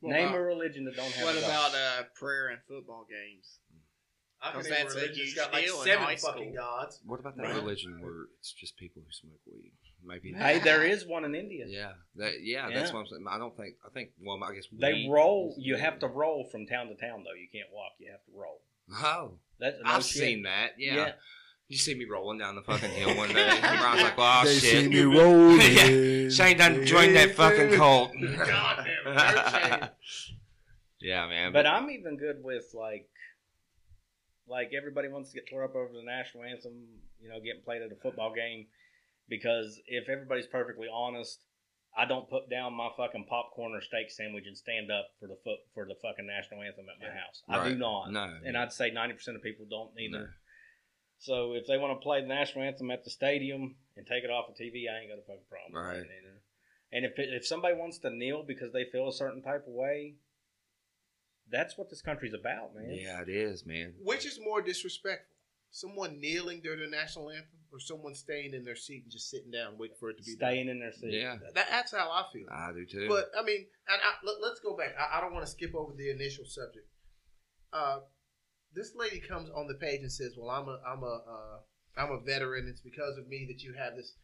What 0.00 0.12
name 0.12 0.28
about- 0.28 0.38
a 0.38 0.42
religion 0.42 0.84
that 0.84 0.94
don't 0.94 1.10
have 1.10 1.24
What 1.24 1.36
a 1.36 1.40
God. 1.40 1.72
about 1.72 1.74
uh, 1.74 2.02
prayer 2.14 2.50
in 2.50 2.58
football 2.68 3.06
games? 3.10 3.58
I 4.48 4.50
can 4.52 4.58
Because 4.62 4.70
that's 4.78 4.94
a 4.94 4.96
religion 4.98 5.14
huge 5.24 5.36
got 5.36 5.52
like 5.52 5.64
deal 5.64 5.78
in 5.80 5.84
seven 5.86 6.04
high 6.04 6.16
fucking 6.16 6.52
school. 6.52 6.54
gods. 6.64 7.00
What 7.04 7.20
about 7.20 7.36
that 7.36 7.42
Right. 7.44 7.54
religion 7.54 8.00
where 8.00 8.24
it's 8.38 8.52
just 8.52 8.76
people 8.76 9.02
who 9.04 9.12
smoke 9.12 9.40
weed? 9.46 9.72
Maybe. 10.04 10.32
Hey, 10.32 10.58
there 10.60 10.84
is 10.84 11.04
one 11.04 11.24
in 11.24 11.34
India. 11.34 11.64
Yeah, 11.68 11.92
that, 12.14 12.40
yeah, 12.42 12.68
that's 12.72 12.90
Yeah. 12.90 12.94
what 12.94 13.00
I'm 13.00 13.06
saying. 13.08 13.24
I 13.28 13.38
don't 13.38 13.56
think. 13.56 13.76
I 13.84 13.88
think. 13.90 14.10
Well, 14.20 14.38
I 14.44 14.54
guess 14.54 14.66
They 14.72 14.92
weed 14.92 15.10
roll. 15.10 15.50
is- 15.58 15.64
You 15.64 15.76
have 15.76 15.98
to 16.00 16.06
roll 16.06 16.44
from 16.44 16.66
town 16.66 16.88
to 16.88 16.94
town, 16.94 17.24
though. 17.24 17.32
You 17.34 17.48
can't 17.52 17.70
walk. 17.72 17.92
You 17.98 18.10
have 18.12 18.24
to 18.26 18.32
roll. 18.32 18.62
Oh, 18.92 19.38
That's 19.58 19.76
no 19.82 19.90
I've 19.90 20.04
shit. 20.04 20.22
seen 20.22 20.42
that. 20.42 20.74
Yeah. 20.78 20.94
Yeah. 20.94 21.12
You 21.68 21.76
see 21.76 21.96
me 21.96 22.04
rolling 22.04 22.38
down 22.38 22.54
the 22.54 22.62
fucking 22.62 22.90
hill 22.90 23.16
one 23.16 23.30
day. 23.34 23.48
I 23.62 23.94
was 23.94 24.02
like, 24.04 24.14
"Oh 24.16 24.42
they 24.44 24.54
shit!" 24.54 24.84
see 24.84 24.88
me 24.88 25.00
rolling. 25.18 25.58
Yeah, 25.60 26.28
Shane 26.28 26.58
done 26.58 26.86
joined 26.86 27.16
that 27.16 27.34
fucking 27.34 27.72
cult. 27.76 28.12
God 28.20 28.86
damn, 29.04 29.80
Shane. 29.80 29.88
yeah, 31.00 31.26
man. 31.26 31.52
But 31.52 31.66
I'm 31.66 31.90
even 31.90 32.16
good 32.16 32.36
with 32.44 32.72
like, 32.74 33.08
like 34.48 34.70
everybody 34.76 35.08
wants 35.08 35.30
to 35.30 35.34
get 35.36 35.48
tore 35.48 35.64
up 35.64 35.74
over 35.74 35.92
the 35.92 36.04
national 36.04 36.44
anthem, 36.44 36.72
you 37.20 37.28
know, 37.28 37.40
getting 37.40 37.62
played 37.64 37.82
at 37.82 37.92
a 37.92 37.96
football 37.96 38.32
game, 38.34 38.66
because 39.28 39.80
if 39.86 40.08
everybody's 40.08 40.46
perfectly 40.46 40.86
honest, 40.92 41.42
I 41.96 42.04
don't 42.04 42.28
put 42.28 42.50
down 42.50 42.74
my 42.74 42.90
fucking 42.96 43.24
popcorn 43.28 43.72
or 43.72 43.80
steak 43.80 44.10
sandwich 44.10 44.44
and 44.46 44.56
stand 44.56 44.90
up 44.90 45.08
for 45.18 45.26
the 45.26 45.36
foot 45.42 45.58
for 45.74 45.86
the 45.86 45.94
fucking 46.02 46.26
national 46.26 46.62
anthem 46.62 46.86
at 46.92 47.00
my 47.00 47.12
house. 47.14 47.42
I 47.48 47.68
do 47.70 47.76
not, 47.76 48.12
no, 48.12 48.38
and 48.44 48.56
I'd 48.56 48.72
say 48.72 48.90
ninety 48.90 49.14
percent 49.14 49.36
of 49.36 49.42
people 49.42 49.66
don't 49.68 49.98
either. 49.98 50.18
No. 50.18 50.26
So 51.18 51.52
if 51.54 51.66
they 51.66 51.78
want 51.78 51.98
to 51.98 52.02
play 52.02 52.20
the 52.20 52.28
national 52.28 52.64
anthem 52.64 52.90
at 52.90 53.02
the 53.04 53.10
stadium 53.10 53.76
and 53.96 54.06
take 54.06 54.22
it 54.24 54.30
off 54.30 54.50
of 54.50 54.54
TV, 54.56 54.84
I 54.84 55.00
ain't 55.00 55.08
got 55.08 55.18
a 55.18 55.24
fucking 55.26 55.48
problem 55.48 55.72
with 55.72 55.82
Right. 55.82 55.96
that 56.06 56.12
either. 56.12 56.42
And 56.92 57.04
if 57.06 57.12
if 57.16 57.46
somebody 57.46 57.74
wants 57.74 57.98
to 58.00 58.10
kneel 58.10 58.44
because 58.46 58.72
they 58.72 58.84
feel 58.84 59.08
a 59.08 59.12
certain 59.12 59.42
type 59.42 59.64
of 59.66 59.72
way, 59.72 60.16
that's 61.50 61.78
what 61.78 61.90
this 61.90 62.02
country's 62.02 62.34
about, 62.34 62.74
man. 62.74 62.90
Yeah, 62.90 63.22
it 63.22 63.28
is, 63.28 63.64
man. 63.64 63.94
Which 64.02 64.26
is 64.26 64.40
more 64.42 64.62
disrespectful? 64.62 65.26
Someone 65.70 66.20
kneeling 66.20 66.60
during 66.62 66.80
the 66.80 66.88
national 66.88 67.30
anthem, 67.30 67.58
or 67.72 67.78
someone 67.78 68.14
staying 68.14 68.54
in 68.54 68.64
their 68.64 68.76
seat 68.76 69.02
and 69.04 69.12
just 69.12 69.30
sitting 69.30 69.50
down 69.50 69.76
waiting 69.78 69.96
for 69.98 70.10
it 70.10 70.16
to 70.16 70.22
be 70.22 70.36
done? 70.36 70.50
Staying 70.50 70.68
in 70.68 70.80
their 70.80 70.92
seat. 70.92 71.12
Yeah, 71.12 71.36
That, 71.54 71.66
that's 71.70 71.92
how 71.92 72.10
I 72.10 72.24
feel. 72.32 72.46
I 72.50 72.72
do 72.72 72.86
too. 72.86 73.08
But 73.08 73.30
I 73.38 73.44
mean, 73.44 73.66
and 73.88 74.00
I, 74.00 74.24
let, 74.24 74.52
us 74.52 74.60
go 74.62 74.76
back. 74.76 74.94
I, 74.98 75.18
I 75.18 75.20
don't 75.20 75.34
want 75.34 75.44
to 75.44 75.50
skip 75.50 75.74
over 75.74 75.92
the 75.94 76.10
initial 76.10 76.44
subject. 76.46 76.86
Uh, 77.72 77.98
this 78.72 78.92
lady 78.96 79.20
comes 79.20 79.50
on 79.50 79.68
the 79.68 79.74
page 79.74 80.00
and 80.00 80.12
says, 80.12 80.34
"Well, 80.38 80.50
I'm 80.50 80.68
a, 80.68 80.78
I'm 80.86 81.02
a, 81.02 81.20
uh, 81.28 81.58
I'm 81.96 82.12
a 82.12 82.20
veteran. 82.20 82.68
It's 82.68 82.80
because 82.80 83.18
of 83.18 83.28
me 83.28 83.46
that 83.48 83.62
you 83.62 83.74
have 83.78 83.96
this." 83.96 84.14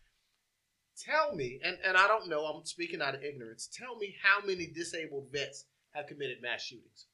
Tell 1.05 1.35
me, 1.35 1.61
and 1.65 1.79
and 1.85 1.97
I 1.97 2.07
don't 2.07 2.29
know. 2.29 2.45
I'm 2.45 2.65
speaking 2.65 3.03
out 3.03 3.15
of 3.15 3.23
ignorance. 3.23 3.69
Tell 3.73 3.97
me 3.97 4.15
how 4.23 4.47
many 4.47 4.67
disabled 4.67 5.29
vets 5.33 5.67
have 5.95 6.07
committed 6.07 6.39
mass 6.43 6.63
shootings. 6.63 7.07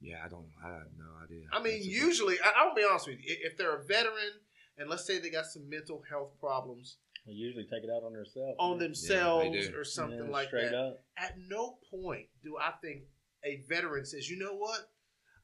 Yeah, 0.00 0.16
I 0.24 0.28
don't. 0.28 0.46
I 0.64 0.68
have 0.68 0.86
no 0.98 1.04
idea. 1.24 1.46
I 1.52 1.62
mean, 1.62 1.74
That's 1.74 1.86
usually, 1.86 2.36
I, 2.42 2.52
I'll 2.56 2.74
be 2.74 2.84
honest 2.88 3.06
with 3.08 3.18
you. 3.18 3.24
If 3.26 3.52
if 3.52 3.58
they're 3.58 3.76
a 3.76 3.84
veteran, 3.84 4.32
and 4.78 4.88
let's 4.88 5.06
say 5.06 5.18
they 5.18 5.30
got 5.30 5.46
some 5.46 5.68
mental 5.68 6.02
health 6.08 6.30
problems 6.40 6.96
They 7.26 7.32
usually 7.32 7.64
take 7.64 7.84
it 7.84 7.90
out 7.90 8.02
on 8.04 8.12
themselves. 8.14 8.56
on 8.58 8.70
man. 8.70 8.78
themselves 8.78 9.68
do. 9.68 9.76
or 9.78 9.84
something 9.84 10.24
Yeah, 10.26 10.30
like 10.30 10.48
straight 10.48 10.70
that, 10.70 10.74
up. 10.78 11.00
at 11.18 11.34
no 11.48 11.78
point 11.90 12.26
do 12.42 12.56
I 12.56 12.72
think 12.82 13.02
a 13.44 13.62
veteran 13.68 14.04
says, 14.06 14.28
you 14.30 14.38
know 14.38 14.54
what? 14.54 14.80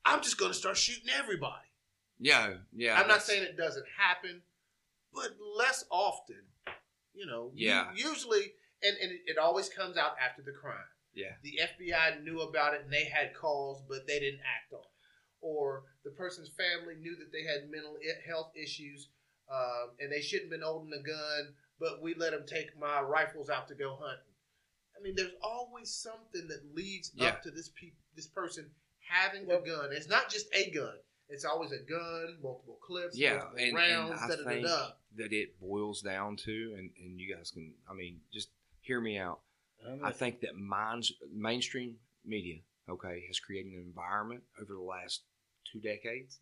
I'm 0.04 0.22
just 0.22 0.38
going 0.38 0.52
to 0.52 0.56
start 0.58 0.76
shooting 0.76 1.10
everybody. 1.18 1.66
Yeah, 2.18 2.54
yeah. 2.74 2.98
I'm 3.00 3.08
not 3.08 3.22
saying 3.22 3.42
it 3.42 3.56
doesn't 3.58 3.84
happen, 3.98 4.40
but 5.12 5.30
less 5.58 5.84
often. 5.90 6.42
You 7.14 7.26
know, 7.26 7.50
Yeah. 7.54 7.88
usually, 7.94 8.52
and, 8.82 8.96
and 9.02 9.10
it, 9.12 9.20
it 9.26 9.38
always 9.38 9.68
comes 9.68 9.96
out 9.96 10.12
after 10.24 10.42
the 10.42 10.52
crime. 10.52 10.76
Yeah, 11.16 11.32
The 11.42 11.58
FBI 11.62 12.22
knew 12.22 12.42
about 12.42 12.74
it 12.74 12.82
and 12.84 12.92
they 12.92 13.06
had 13.06 13.34
calls, 13.34 13.82
but 13.88 14.06
they 14.06 14.20
didn't 14.20 14.40
act 14.40 14.72
on 14.72 14.80
it. 14.80 14.86
Or 15.40 15.84
the 16.04 16.10
person's 16.10 16.50
family 16.50 16.94
knew 17.00 17.16
that 17.16 17.32
they 17.32 17.42
had 17.42 17.70
mental 17.70 17.96
health 18.26 18.52
issues 18.54 19.08
uh, 19.50 19.86
and 20.00 20.12
they 20.12 20.20
shouldn't 20.20 20.52
have 20.52 20.60
been 20.60 20.66
holding 20.66 20.92
a 20.92 21.02
gun, 21.02 21.54
but 21.80 22.02
we 22.02 22.14
let 22.14 22.32
them 22.32 22.44
take 22.46 22.78
my 22.78 23.00
rifles 23.00 23.48
out 23.48 23.68
to 23.68 23.74
go 23.74 23.96
hunting. 24.00 24.32
I 24.98 25.02
mean, 25.02 25.14
there's 25.16 25.32
always 25.42 25.90
something 25.94 26.48
that 26.48 26.74
leads 26.74 27.12
Yeah. 27.14 27.28
up 27.28 27.42
to 27.42 27.50
this 27.50 27.68
pe- 27.70 27.92
this 28.14 28.26
person 28.26 28.70
having 29.08 29.46
Well- 29.46 29.62
a 29.62 29.66
gun. 29.66 29.92
It's 29.92 30.08
not 30.08 30.28
just 30.30 30.52
a 30.54 30.70
gun. 30.70 30.98
It's 31.28 31.44
always 31.44 31.72
a 31.72 31.78
gun, 31.78 32.38
multiple 32.40 32.78
clips, 32.80 33.16
yeah, 33.16 33.38
multiple 33.38 33.58
and, 33.64 33.74
rounds, 33.74 34.20
and 34.20 34.20
I 34.20 34.28
da, 34.28 34.36
da, 34.36 34.42
da, 34.42 34.48
think 34.50 34.66
da. 34.66 34.92
that 35.16 35.32
it 35.32 35.58
boils 35.60 36.00
down 36.02 36.36
to, 36.36 36.74
and 36.78 36.92
and 36.98 37.20
you 37.20 37.34
guys 37.34 37.50
can, 37.50 37.74
I 37.90 37.94
mean, 37.94 38.20
just 38.32 38.50
hear 38.80 39.00
me 39.00 39.18
out. 39.18 39.40
I'm 40.04 40.12
think 40.12 40.40
that 40.40 40.56
minds, 40.56 41.12
mainstream 41.32 41.96
media, 42.24 42.60
okay, 42.88 43.22
has 43.26 43.38
created 43.40 43.72
an 43.72 43.84
environment 43.86 44.42
over 44.60 44.72
the 44.74 44.80
last 44.80 45.22
two 45.70 45.80
decades 45.80 46.40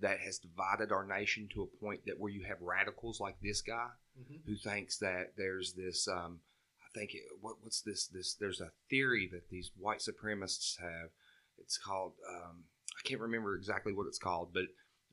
that 0.00 0.18
has 0.20 0.38
divided 0.38 0.90
our 0.92 1.06
nation 1.06 1.48
to 1.54 1.62
a 1.62 1.66
point 1.84 2.00
that 2.06 2.18
where 2.18 2.32
you 2.32 2.44
have 2.44 2.60
radicals 2.60 3.20
like 3.20 3.36
this 3.40 3.62
guy 3.62 3.88
Mhm. 4.20 4.44
who 4.46 4.56
thinks 4.56 4.98
that 4.98 5.34
there's 5.36 5.74
this. 5.74 6.06
Um, 6.08 6.40
I 6.84 6.98
think 6.98 7.14
it, 7.14 7.22
what, 7.40 7.62
what's 7.62 7.80
this? 7.82 8.06
This 8.08 8.34
there's 8.34 8.60
a 8.60 8.72
theory 8.90 9.28
that 9.32 9.48
these 9.50 9.70
white 9.76 10.00
supremacists 10.00 10.78
have. 10.80 11.10
It's 11.58 11.78
called 11.78 12.14
um, 12.28 12.64
I 12.98 13.02
can't 13.08 13.20
remember 13.20 13.56
exactly 13.56 13.92
what 13.92 14.06
it's 14.06 14.18
called, 14.18 14.52
but 14.52 14.66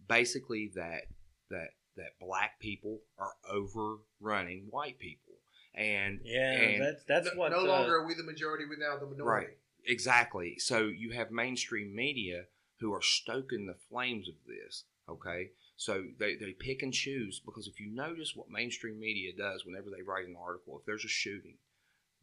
basically 0.07 0.71
that 0.75 1.03
that 1.49 1.69
that 1.95 2.17
black 2.19 2.59
people 2.59 3.01
are 3.17 3.33
overrunning 3.49 4.67
white 4.69 4.97
people, 4.99 5.30
and 5.73 6.19
yeah, 6.23 6.51
and- 6.51 6.83
that's 6.83 7.03
that's 7.07 7.29
no, 7.33 7.39
what. 7.39 7.51
no 7.51 7.59
uh, 7.59 7.63
longer 7.63 7.95
are 7.95 8.05
we 8.05 8.13
the 8.13 8.23
majority, 8.23 8.65
we're 8.67 8.77
now 8.77 8.97
the 8.97 9.05
minority. 9.05 9.47
Right, 9.47 9.57
exactly. 9.85 10.57
So 10.59 10.87
you 10.87 11.11
have 11.11 11.31
mainstream 11.31 11.95
media 11.95 12.45
who 12.79 12.93
are 12.93 13.01
stoking 13.01 13.67
the 13.67 13.75
flames 13.89 14.27
of 14.27 14.35
this. 14.47 14.83
Okay, 15.09 15.49
so 15.75 16.03
they, 16.19 16.35
they 16.35 16.53
pick 16.53 16.83
and 16.83 16.93
choose 16.93 17.41
because 17.43 17.67
if 17.67 17.79
you 17.79 17.89
notice 17.91 18.35
what 18.35 18.49
mainstream 18.49 18.99
media 18.99 19.31
does 19.35 19.65
whenever 19.65 19.89
they 19.89 20.03
write 20.03 20.27
an 20.27 20.35
article, 20.39 20.77
if 20.79 20.85
there's 20.85 21.03
a 21.03 21.09
shooting, 21.09 21.55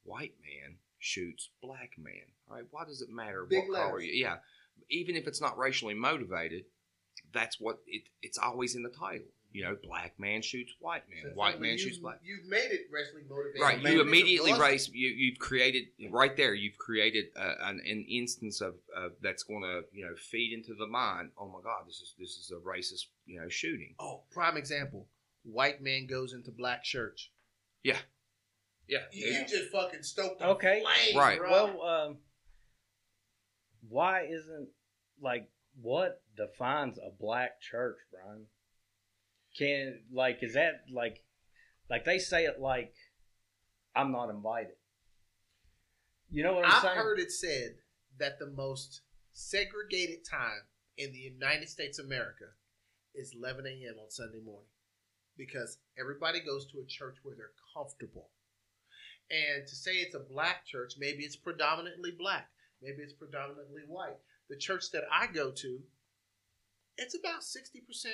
white 0.05 0.35
man 0.41 0.77
shoots 0.99 1.51
black 1.63 1.93
man. 1.99 2.15
All 2.49 2.57
right, 2.57 2.67
why 2.71 2.85
does 2.85 3.03
it 3.03 3.11
matter 3.11 3.45
Big 3.45 3.69
what 3.69 3.79
color? 3.79 4.01
You, 4.01 4.13
yeah, 4.13 4.37
even 4.91 5.17
if 5.17 5.27
it's 5.27 5.41
not 5.41 5.59
racially 5.59 5.95
motivated, 5.95 6.65
that's 7.33 7.61
what 7.61 7.79
it, 7.87 8.03
it's 8.23 8.39
always 8.39 8.75
in 8.75 8.83
the 8.83 8.89
title. 8.91 9.27
You 9.59 9.65
know, 9.65 9.77
black 9.83 10.15
man 10.21 10.41
shoots 10.41 10.73
white 10.79 11.03
man, 11.11 11.19
So 11.21 11.29
white 11.31 11.55
like 11.55 11.61
man 11.61 11.79
shoots 11.79 11.99
black. 11.99 12.21
You've 12.23 12.45
made 12.49 12.71
it 12.71 12.83
racially 12.93 13.23
motivated. 13.29 13.61
Right, 13.61 13.83
Maybe 13.83 13.97
you 13.97 14.01
immediately 14.03 14.53
race. 14.53 14.89
You 14.89 15.09
you've 15.09 15.41
created 15.41 15.89
right 16.13 16.37
there. 16.37 16.55
You've 16.55 16.79
created 16.79 17.25
uh, 17.37 17.55
an, 17.63 17.81
an 17.85 18.07
instance 18.09 18.61
of 18.61 18.77
uh, 18.97 19.09
that's 19.21 19.43
going 19.43 19.63
to 19.63 19.81
you 19.93 20.05
know 20.05 20.15
feed 20.15 20.53
into 20.53 20.75
the 20.79 20.87
mind. 20.87 21.31
Oh 21.37 21.49
my 21.49 21.59
God, 21.61 21.89
this 21.89 21.97
is 21.97 22.15
this 22.21 22.37
is 22.37 22.53
a 22.53 22.61
racist 22.61 23.07
you 23.27 23.41
know 23.41 23.49
shooting. 23.49 23.97
Oh, 23.99 24.23
prime 24.31 24.57
example. 24.57 25.09
White 25.43 25.83
man 25.83 26.07
goes 26.07 26.35
into 26.35 26.53
black 26.53 26.85
church. 26.85 27.33
Yeah, 27.83 27.97
You, 28.87 29.27
you 29.27 29.41
just 29.49 29.73
fucking 29.73 30.05
stoked 30.05 30.39
the 30.39 30.47
Okay. 30.51 30.83
flames, 30.85 31.17
Right. 31.17 31.39
bro. 31.39 31.51
Well, 31.51 31.83
um, 31.83 32.17
why 33.89 34.23
isn't 34.31 34.69
like 35.21 35.51
what 35.83 36.23
defines 36.37 36.99
a 36.99 37.11
black 37.11 37.61
church, 37.61 37.97
Brian? 38.13 38.47
Can 39.59 40.01
like 40.13 40.39
is 40.43 40.55
that 40.55 40.85
like 40.93 41.25
like 41.91 42.05
they 42.05 42.19
say 42.19 42.45
it 42.45 42.61
like 42.61 42.95
I'm 43.97 44.13
not 44.13 44.31
invited. 44.31 44.77
You 46.31 46.45
know 46.45 46.55
what 46.55 46.67
I'm 46.67 46.83
saying? 46.83 46.99
I've 46.99 47.03
heard 47.03 47.19
it 47.19 47.33
said 47.33 47.77
that 48.19 48.39
the 48.39 48.47
most 48.47 49.01
segregated 49.33 50.25
time 50.29 50.63
in 50.97 51.13
the 51.13 51.19
United 51.19 51.69
States 51.69 51.99
of 51.99 52.07
America 52.07 52.45
is 53.15 53.35
11 53.37 53.67
a.m. 53.67 53.95
on 54.03 54.11
Sunday 54.11 54.41
morning 54.45 54.69
because 55.37 55.79
everybody 55.99 56.41
goes 56.41 56.67
to 56.67 56.79
a 56.81 56.87
church 56.87 57.17
where 57.23 57.35
they're 57.37 57.57
comfortable. 57.75 58.31
And 59.31 59.67
to 59.67 59.75
say 59.75 59.93
it's 59.93 60.15
a 60.15 60.21
black 60.21 60.67
church, 60.67 60.95
maybe 60.99 61.23
it's 61.23 61.37
predominantly 61.37 62.11
black, 62.11 62.49
maybe 62.83 63.03
it's 63.03 63.13
predominantly 63.13 63.83
white. 63.87 64.19
The 64.51 64.57
church 64.57 64.91
that 64.93 65.05
I 65.13 65.27
go 65.27 65.51
to, 65.51 65.79
it's 66.97 67.15
about 67.17 67.41
60% 67.41 68.07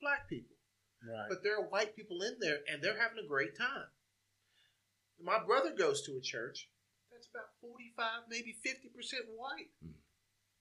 black 0.00 0.28
people. 0.28 0.56
Right. 1.06 1.26
But 1.28 1.42
there 1.42 1.56
are 1.58 1.68
white 1.68 1.96
people 1.96 2.22
in 2.22 2.36
there 2.40 2.58
and 2.70 2.82
they're 2.82 2.98
having 3.00 3.22
a 3.22 3.28
great 3.28 3.56
time. 3.56 3.86
My 5.22 5.38
brother 5.44 5.72
goes 5.76 6.02
to 6.02 6.16
a 6.16 6.20
church 6.20 6.68
that's 7.12 7.28
about 7.28 7.50
45, 7.60 8.22
maybe 8.28 8.56
50% 8.64 9.28
white, 9.36 9.70
Hmm. 9.82 9.92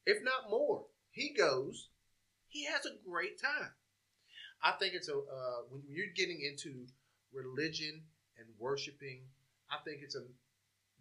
if 0.05 0.21
not 0.23 0.49
more. 0.49 0.85
He 1.11 1.29
goes, 1.33 1.89
he 2.47 2.65
has 2.65 2.85
a 2.85 2.97
great 3.07 3.39
time. 3.41 3.71
I 4.61 4.71
think 4.73 4.93
it's 4.93 5.07
a, 5.07 5.15
uh, 5.17 5.61
when 5.69 5.83
you're 5.87 6.11
getting 6.15 6.41
into 6.41 6.87
religion 7.31 8.03
and 8.37 8.47
worshiping, 8.57 9.21
I 9.71 9.77
think 9.85 10.01
it's 10.01 10.15
a, 10.15 10.25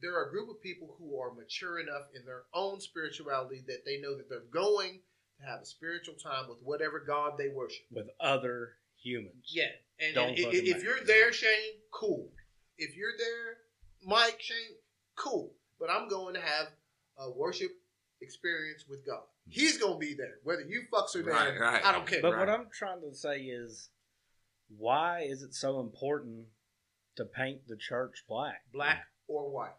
there 0.01 0.15
are 0.15 0.29
a 0.29 0.31
group 0.31 0.49
of 0.49 0.63
people 0.63 0.95
who 0.99 1.19
are 1.19 1.33
mature 1.35 1.81
enough 1.81 2.07
in 2.15 2.25
their 2.25 2.45
own 2.55 2.81
spirituality 2.81 3.63
that 3.67 3.85
they 3.85 4.01
know 4.01 4.17
that 4.17 4.29
they're 4.29 4.41
going 4.53 5.01
to 5.41 5.47
have 5.47 5.63
a 5.63 5.67
spiritual 5.67 6.15
time 6.15 6.49
with 6.49 6.59
whatever 6.63 7.01
God 7.01 7.33
they 7.37 7.49
worship. 7.49 7.85
with 7.91 8.09
other 8.21 8.75
humans. 9.03 9.51
Yeah, 9.53 9.65
and, 10.01 10.15
Don't 10.15 10.29
and 10.31 10.39
i- 10.39 10.43
fucking 10.45 10.67
if 10.67 10.83
you're 10.83 11.03
there, 11.05 11.33
Shane, 11.33 11.81
cool. 11.93 12.31
If 12.77 12.97
you're 12.97 13.17
there, 13.19 13.57
Mike, 14.05 14.39
Shane, 14.41 14.77
cool. 15.17 15.53
But 15.81 15.91
I'm 15.91 16.09
going 16.09 16.35
to 16.35 16.41
have 16.41 16.69
a 17.19 17.31
worship 17.31 17.71
experience 18.21 18.85
with 18.89 19.05
God. 19.07 19.23
He's 19.49 19.79
going 19.79 19.95
to 19.95 19.99
be 19.99 20.15
there, 20.15 20.39
whether 20.43 20.63
you 20.63 20.83
fucks 20.93 21.15
are 21.17 21.23
there. 21.23 21.33
Right, 21.35 21.59
right. 21.61 21.85
I 21.85 21.93
don't 21.93 22.07
care. 22.07 22.21
But 22.21 22.33
Right. 22.33 22.41
what 22.41 22.49
I'm 22.49 22.67
trying 22.73 23.01
to 23.03 23.15
say 23.15 23.39
is, 23.43 23.89
why 24.77 25.21
is 25.23 25.43
it 25.43 25.55
so 25.55 25.81
important 25.81 26.47
to 27.17 27.25
paint 27.25 27.67
the 27.67 27.77
church 27.77 28.25
black? 28.29 28.63
Black 28.73 29.05
or 29.27 29.51
white. 29.51 29.73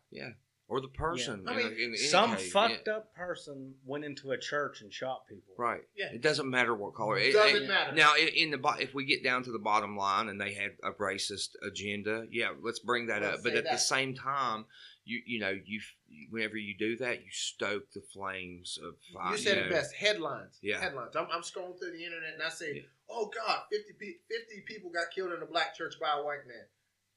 Or 0.70 0.80
the 0.80 0.88
person. 0.88 1.44
I 1.48 1.56
mean, 1.56 1.66
a- 1.66 1.70
in 1.72 1.78
any 1.90 1.98
Some 1.98 2.36
case, 2.36 2.52
fucked 2.52 2.88
yeah. 2.88 2.94
up 2.94 3.14
person 3.16 3.74
went 3.86 4.06
into 4.06 4.32
a 4.32 4.38
church 4.38 4.82
and 4.82 4.94
shot 4.94 5.28
people. 5.28 5.56
Right. 5.58 5.82
Yeah. 5.98 6.12
It 6.14 6.22
doesn't 6.22 6.50
matter 6.50 6.76
what 6.76 6.94
color. 6.94 7.18
It, 7.18 7.34
Doesn't 7.34 7.64
it- 7.64 7.68
matter. 7.68 7.94
Now, 7.96 8.14
in 8.16 8.52
the 8.52 8.76
if 8.80 8.94
we 8.94 9.06
get 9.06 9.24
down 9.24 9.44
to 9.44 9.52
the 9.52 9.60
bottom 9.60 9.98
line 9.98 10.30
and 10.30 10.40
they 10.40 10.54
had 10.54 10.72
a 10.84 10.92
racist 10.92 11.50
agenda, 11.68 12.28
yeah, 12.32 12.52
let's 12.62 12.80
bring 12.80 13.08
that 13.08 13.24
Let's 13.24 13.38
up. 13.40 13.44
But 13.44 13.54
say 13.54 13.58
at 13.60 13.66
the 13.66 13.78
same 13.78 14.14
time, 14.16 14.66
you 15.06 15.22
you 15.26 15.40
know 15.40 15.58
you 15.66 15.82
whenever 16.30 16.56
you 16.56 16.76
do 16.78 16.98
that, 16.98 17.24
you 17.26 17.32
stoke 17.32 17.92
the 17.94 18.02
flames 18.14 18.78
of 18.86 18.94
fire. 19.14 19.32
You 19.32 19.38
said 19.40 19.58
know. 19.58 19.64
it 19.66 19.70
best. 19.72 19.94
Headlines. 19.96 20.60
Yeah. 20.62 20.80
Headlines. 20.80 21.16
I'm, 21.16 21.28
I'm 21.34 21.42
scrolling 21.42 21.80
through 21.80 21.92
the 21.98 22.06
internet 22.06 22.34
and 22.36 22.44
I 22.44 22.50
say, 22.50 22.74
Yeah. 22.76 22.82
oh 23.10 23.32
God, 23.36 23.62
50, 23.72 23.94
pe- 24.00 24.20
50 24.30 24.62
people 24.68 24.92
got 24.92 25.06
killed 25.14 25.32
in 25.34 25.42
a 25.42 25.46
black 25.48 25.76
church 25.76 25.96
by 26.00 26.10
a 26.20 26.24
white 26.24 26.46
man. 26.48 26.66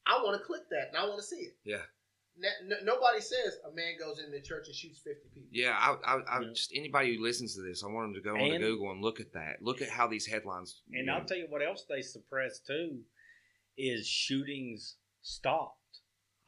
I 0.07 0.23
want 0.25 0.39
to 0.41 0.45
click 0.47 0.63
that 0.71 0.89
and 0.89 0.97
I 0.97 1.05
want 1.07 1.19
to 1.21 1.27
see 1.27 1.37
it. 1.37 1.57
Yeah. 1.65 1.83
N- 2.45 2.73
n- 2.73 2.85
nobody 2.85 3.21
says 3.21 3.59
a 3.71 3.75
man 3.75 3.95
goes 3.99 4.19
into 4.19 4.31
the 4.33 4.41
church 4.41 4.67
and 4.67 4.75
shoots 4.75 4.99
50 5.01 5.29
people. 5.35 5.49
Yeah, 5.53 5.77
I, 5.79 5.97
I, 6.05 6.21
I 6.39 6.41
Yeah. 6.41 6.49
just 6.53 6.73
anybody 6.75 7.17
who 7.17 7.23
listens 7.23 7.55
to 7.57 7.63
this, 7.63 7.85
I 7.85 7.87
want 7.87 8.07
them 8.09 8.15
to 8.15 8.21
go 8.21 8.35
on 8.37 8.51
to 8.51 8.59
Google 8.59 8.91
and 8.91 9.01
look 9.03 9.21
at 9.21 9.33
that. 9.35 9.63
Look 9.63 9.81
at 9.83 9.89
how 9.89 10.09
these 10.09 10.27
headlines. 10.27 10.83
And 10.93 11.07
you 11.07 11.13
I'll 11.13 11.25
tell 11.25 11.37
you 11.37 11.47
what 11.49 11.63
else 11.63 11.85
they 11.89 12.03
suppress 12.03 12.59
too 12.61 13.01
is 13.79 14.07
shootings 14.07 14.97
stopped 15.23 15.79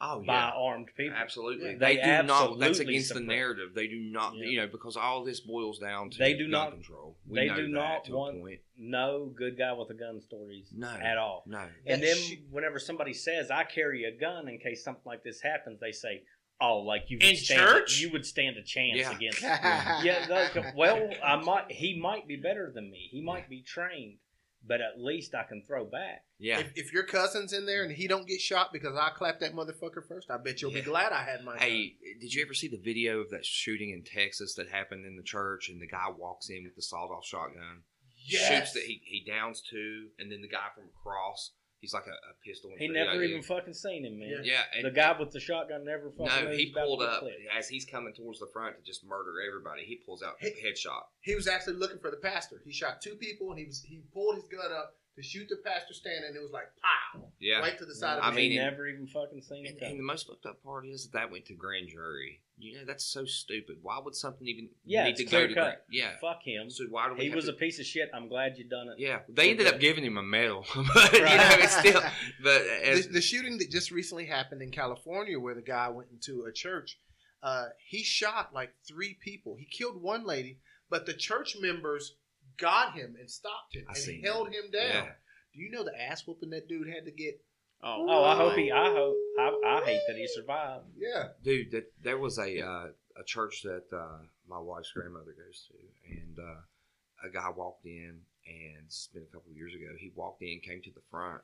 oh 0.01 0.21
by 0.25 0.51
armed 0.55 0.89
people. 0.97 1.15
absolutely. 1.15 1.71
Yeah. 1.71 1.77
They, 1.77 1.95
They 1.97 2.01
do 2.01 2.23
not. 2.23 2.59
That's 2.59 2.69
absolutely 2.71 2.95
against 2.95 3.13
the 3.13 3.19
narrative. 3.21 3.69
They 3.73 3.87
do 3.87 3.99
not. 3.99 4.35
Yeah. 4.35 4.45
You 4.45 4.57
know, 4.61 4.67
because 4.67 4.95
all 4.97 5.23
this 5.23 5.39
boils 5.39 5.79
down 5.79 6.09
to 6.11 6.17
They 6.17 6.33
do 6.33 6.43
gun 6.43 6.51
not- 6.51 6.71
control. 6.73 7.17
We 7.27 7.39
they 7.39 7.47
know 7.47 7.55
do 7.55 7.63
that 7.63 7.69
not 7.71 8.05
to 8.05 8.13
a 8.13 8.17
want- 8.17 8.39
point. 8.41 8.59
No 8.77 9.31
good 9.35 9.57
guy 9.57 9.71
with 9.73 9.89
a 9.89 9.93
gun 9.93 10.19
stories 10.21 10.67
No. 10.75 10.89
at 10.89 11.17
all. 11.17 11.43
No. 11.47 11.65
And 11.85 12.01
That 12.01 12.05
then 12.05 12.17
shit- 12.17 12.39
whenever 12.49 12.77
somebody 12.79 13.13
says 13.13 13.49
I 13.51 13.63
carry 13.63 14.03
a 14.03 14.11
gun 14.11 14.47
in 14.49 14.59
case 14.59 14.83
something 14.83 15.03
like 15.05 15.23
this 15.23 15.41
happens, 15.41 15.79
they 15.79 15.91
say, 15.93 16.23
"Oh, 16.59 16.79
like 16.79 17.05
you 17.09 17.17
would 17.17 17.25
In 17.29 17.35
stand 17.37 17.61
church? 17.61 17.99
you 18.01 18.11
would 18.11 18.25
stand 18.25 18.57
a 18.57 18.63
chance 18.63 18.97
Yeah. 18.99 19.15
against." 19.15 19.41
yeah. 19.41 20.01
yeah, 20.03 20.25
like, 20.29 20.75
well, 20.75 21.09
I 21.23 21.37
might. 21.37 21.71
He 21.71 21.97
might 21.99 22.27
be 22.27 22.35
better 22.35 22.71
than 22.73 22.89
me. 22.91 23.07
He 23.11 23.21
might 23.21 23.49
be 23.49 23.61
trained, 23.61 24.17
but 24.67 24.81
at 24.81 24.99
least 24.99 25.35
I 25.35 25.43
can 25.43 25.61
throw 25.63 25.85
back. 25.85 26.23
Yeah. 26.39 26.59
If, 26.59 26.71
if 26.75 26.93
your 26.93 27.03
cousin's 27.03 27.53
in 27.53 27.65
there 27.65 27.83
and 27.83 27.91
he 27.91 28.07
don't 28.07 28.27
get 28.27 28.41
shot 28.41 28.73
because 28.73 28.97
I 28.97 29.09
clapped 29.09 29.39
that 29.41 29.53
motherfucker 29.55 30.05
first, 30.07 30.29
I 30.31 30.37
bet 30.37 30.61
you'll 30.61 30.71
Yeah. 30.71 30.79
be 30.81 30.85
glad 30.85 31.11
I 31.11 31.23
had 31.23 31.43
my. 31.43 31.57
Hey, 31.57 31.95
did 32.19 32.33
you 32.33 32.41
ever 32.43 32.53
see 32.53 32.67
the 32.67 32.81
video 32.83 33.19
of 33.19 33.29
that 33.29 33.45
shooting 33.45 33.91
in 33.91 34.03
Texas 34.03 34.55
that 34.55 34.69
happened 34.69 35.05
in 35.05 35.15
the 35.17 35.23
church 35.23 35.69
and 35.69 35.81
the 35.81 35.87
guy 35.87 36.07
walks 36.17 36.49
in 36.49 36.63
with 36.63 36.75
the 36.75 36.81
sawed 36.81 37.11
off 37.11 37.25
shotgun, 37.25 37.83
yes. 38.27 38.47
shoots 38.47 38.73
that 38.73 38.83
he, 38.83 39.01
he 39.05 39.23
downs 39.29 39.61
two, 39.61 40.07
and 40.19 40.31
then 40.31 40.41
the 40.41 40.47
guy 40.47 40.67
from 40.73 40.85
across, 40.85 41.51
he's 41.85 41.93
like 41.93 42.07
a, 42.07 42.11
a 42.11 42.33
pistol. 42.43 42.71
He 42.77 42.87
never 42.87 43.13
like, 43.19 43.29
even 43.29 43.43
fucking 43.43 43.73
seen 43.75 44.05
him, 44.05 44.17
man. 44.19 44.41
Yeah, 44.43 44.61
and, 44.75 44.85
The 44.85 44.91
guy 44.91 45.15
with 45.19 45.31
the 45.31 45.39
shotgun 45.39 45.85
never 45.85 46.09
fucking. 46.09 46.25
No, 46.25 46.51
he 46.51 46.65
was 46.65 46.71
about 46.73 46.81
to 46.81 46.85
pulled 46.87 47.01
up 47.03 47.19
clipped. 47.19 47.37
as 47.57 47.69
he's 47.69 47.85
coming 47.85 48.13
towards 48.13 48.39
the 48.39 48.47
front 48.51 48.77
to 48.77 48.83
just 48.83 49.05
murder 49.05 49.33
everybody. 49.47 49.83
He 49.83 49.97
pulls 50.05 50.23
out 50.23 50.35
Hey. 50.39 50.49
a 50.49 50.65
headshot. 50.65 51.03
he 51.21 51.35
was 51.35 51.47
actually 51.47 51.75
looking 51.75 51.99
for 51.99 52.09
the 52.09 52.17
pastor. 52.17 52.61
He 52.65 52.71
shot 52.73 53.01
two 53.01 53.15
people 53.15 53.51
and 53.51 53.59
he 53.59 53.65
was 53.65 53.83
he 53.85 54.01
pulled 54.13 54.35
his 54.35 54.45
gun 54.45 54.71
up 54.71 54.95
to 55.15 55.21
shoot 55.23 55.47
the 55.49 55.57
pastor 55.63 55.93
standing. 55.93 56.25
and 56.29 56.35
It 56.35 56.41
was 56.41 56.51
like 56.51 56.67
pow, 56.81 57.29
Yeah. 57.39 57.59
right 57.59 57.77
to 57.77 57.85
the 57.85 57.95
side 57.95 58.17
of 58.17 58.23
I 58.23 58.27
his 58.29 58.35
mean, 58.35 58.51
he 58.51 58.57
never 58.57 58.87
even 58.87 59.07
fucking 59.07 59.41
seen 59.41 59.65
him. 59.65 59.77
And, 59.79 59.91
and 59.91 59.99
the 59.99 60.03
most 60.03 60.27
fucked 60.27 60.45
up 60.45 60.61
part 60.63 60.85
is 60.87 61.03
that 61.05 61.13
that 61.13 61.31
went 61.31 61.45
to 61.45 61.53
grand 61.53 61.87
jury. 61.89 62.41
You 62.57 62.77
know, 62.77 62.85
that's 62.85 63.03
so 63.05 63.25
stupid. 63.25 63.77
Why 63.81 63.99
would 63.99 64.15
something 64.15 64.47
even 64.47 64.69
Yeah, 64.85 65.03
need 65.05 65.17
to 65.17 65.25
go 65.25 65.41
to 65.45 65.47
cut. 65.47 65.53
grand? 65.53 65.77
Yeah. 65.91 66.11
Fuck 66.21 66.41
him. 66.43 66.69
So 66.69 66.85
why 66.89 67.09
do 67.09 67.15
we? 67.15 67.25
He 67.25 67.29
was 67.29 67.45
to, 67.45 67.51
a 67.51 67.53
piece 67.53 67.79
of 67.79 67.85
shit. 67.85 68.09
I'm 68.13 68.29
glad 68.29 68.57
you 68.57 68.63
done 68.63 68.87
it. 68.87 68.95
Yeah, 68.97 69.19
they 69.27 69.51
ended 69.51 69.67
up 69.67 69.79
giving 69.79 70.05
him 70.05 70.17
a 70.17 70.23
medal, 70.23 70.65
but 70.93 71.13
you 71.13 71.19
know, 71.21 71.49
it's 71.59 71.77
still. 71.77 72.01
But 72.41 72.61
as, 72.83 73.07
the, 73.07 73.13
the 73.15 73.21
shooting 73.21 73.57
that 73.57 73.69
just 73.69 73.91
recently 73.91 74.25
happened 74.25 74.61
in 74.61 74.71
California, 74.71 75.37
where 75.37 75.53
the 75.53 75.61
guy 75.61 75.89
went 75.89 76.09
into 76.11 76.45
a 76.45 76.53
church, 76.53 76.97
uh, 77.43 77.65
he 77.85 78.03
shot 78.03 78.53
like 78.53 78.73
three 78.87 79.17
people. 79.21 79.57
He 79.59 79.65
killed 79.65 80.01
one 80.01 80.25
lady, 80.25 80.59
but 80.89 81.05
the 81.05 81.13
church 81.13 81.57
members 81.59 82.15
got 82.57 82.93
him 82.93 83.15
and 83.19 83.29
stopped 83.29 83.75
him 83.75 83.83
I 83.89 83.93
and 83.93 83.97
seen 83.97 84.23
held 84.23 84.47
him 84.47 84.71
down. 84.71 84.89
Yeah. 84.93 85.05
Do 85.53 85.61
you 85.61 85.71
know 85.71 85.83
the 85.83 86.01
ass 86.01 86.25
whooping 86.25 86.49
that 86.51 86.67
dude 86.67 86.87
had 86.87 87.05
to 87.05 87.11
get? 87.11 87.41
Oh, 87.83 88.05
Oh, 88.09 88.23
I 88.23 88.35
hope 88.35 88.55
he. 88.55 88.71
I 88.71 88.91
hope. 88.91 89.15
I, 89.39 89.61
I 89.65 89.81
hate 89.85 90.01
that 90.07 90.15
he 90.17 90.27
survived. 90.27 90.85
Yeah, 90.97 91.29
dude, 91.43 91.71
that 91.71 91.91
there 92.01 92.17
was 92.17 92.37
a 92.39 92.61
uh, 92.65 92.87
a 93.19 93.23
church 93.25 93.61
that 93.63 93.83
uh, 93.95 94.19
my 94.47 94.59
wife's 94.59 94.91
grandmother 94.91 95.35
goes 95.37 95.67
to, 95.69 96.11
and 96.15 96.39
uh, 96.39 97.27
a 97.27 97.29
guy 97.31 97.49
walked 97.55 97.85
in, 97.85 98.19
and 98.47 98.83
it's 98.85 99.07
been 99.13 99.23
a 99.23 99.33
couple 99.33 99.51
of 99.51 99.57
years 99.57 99.73
ago. 99.73 99.87
He 99.99 100.11
walked 100.15 100.41
in, 100.41 100.59
came 100.63 100.81
to 100.83 100.91
the 100.91 101.01
front. 101.11 101.41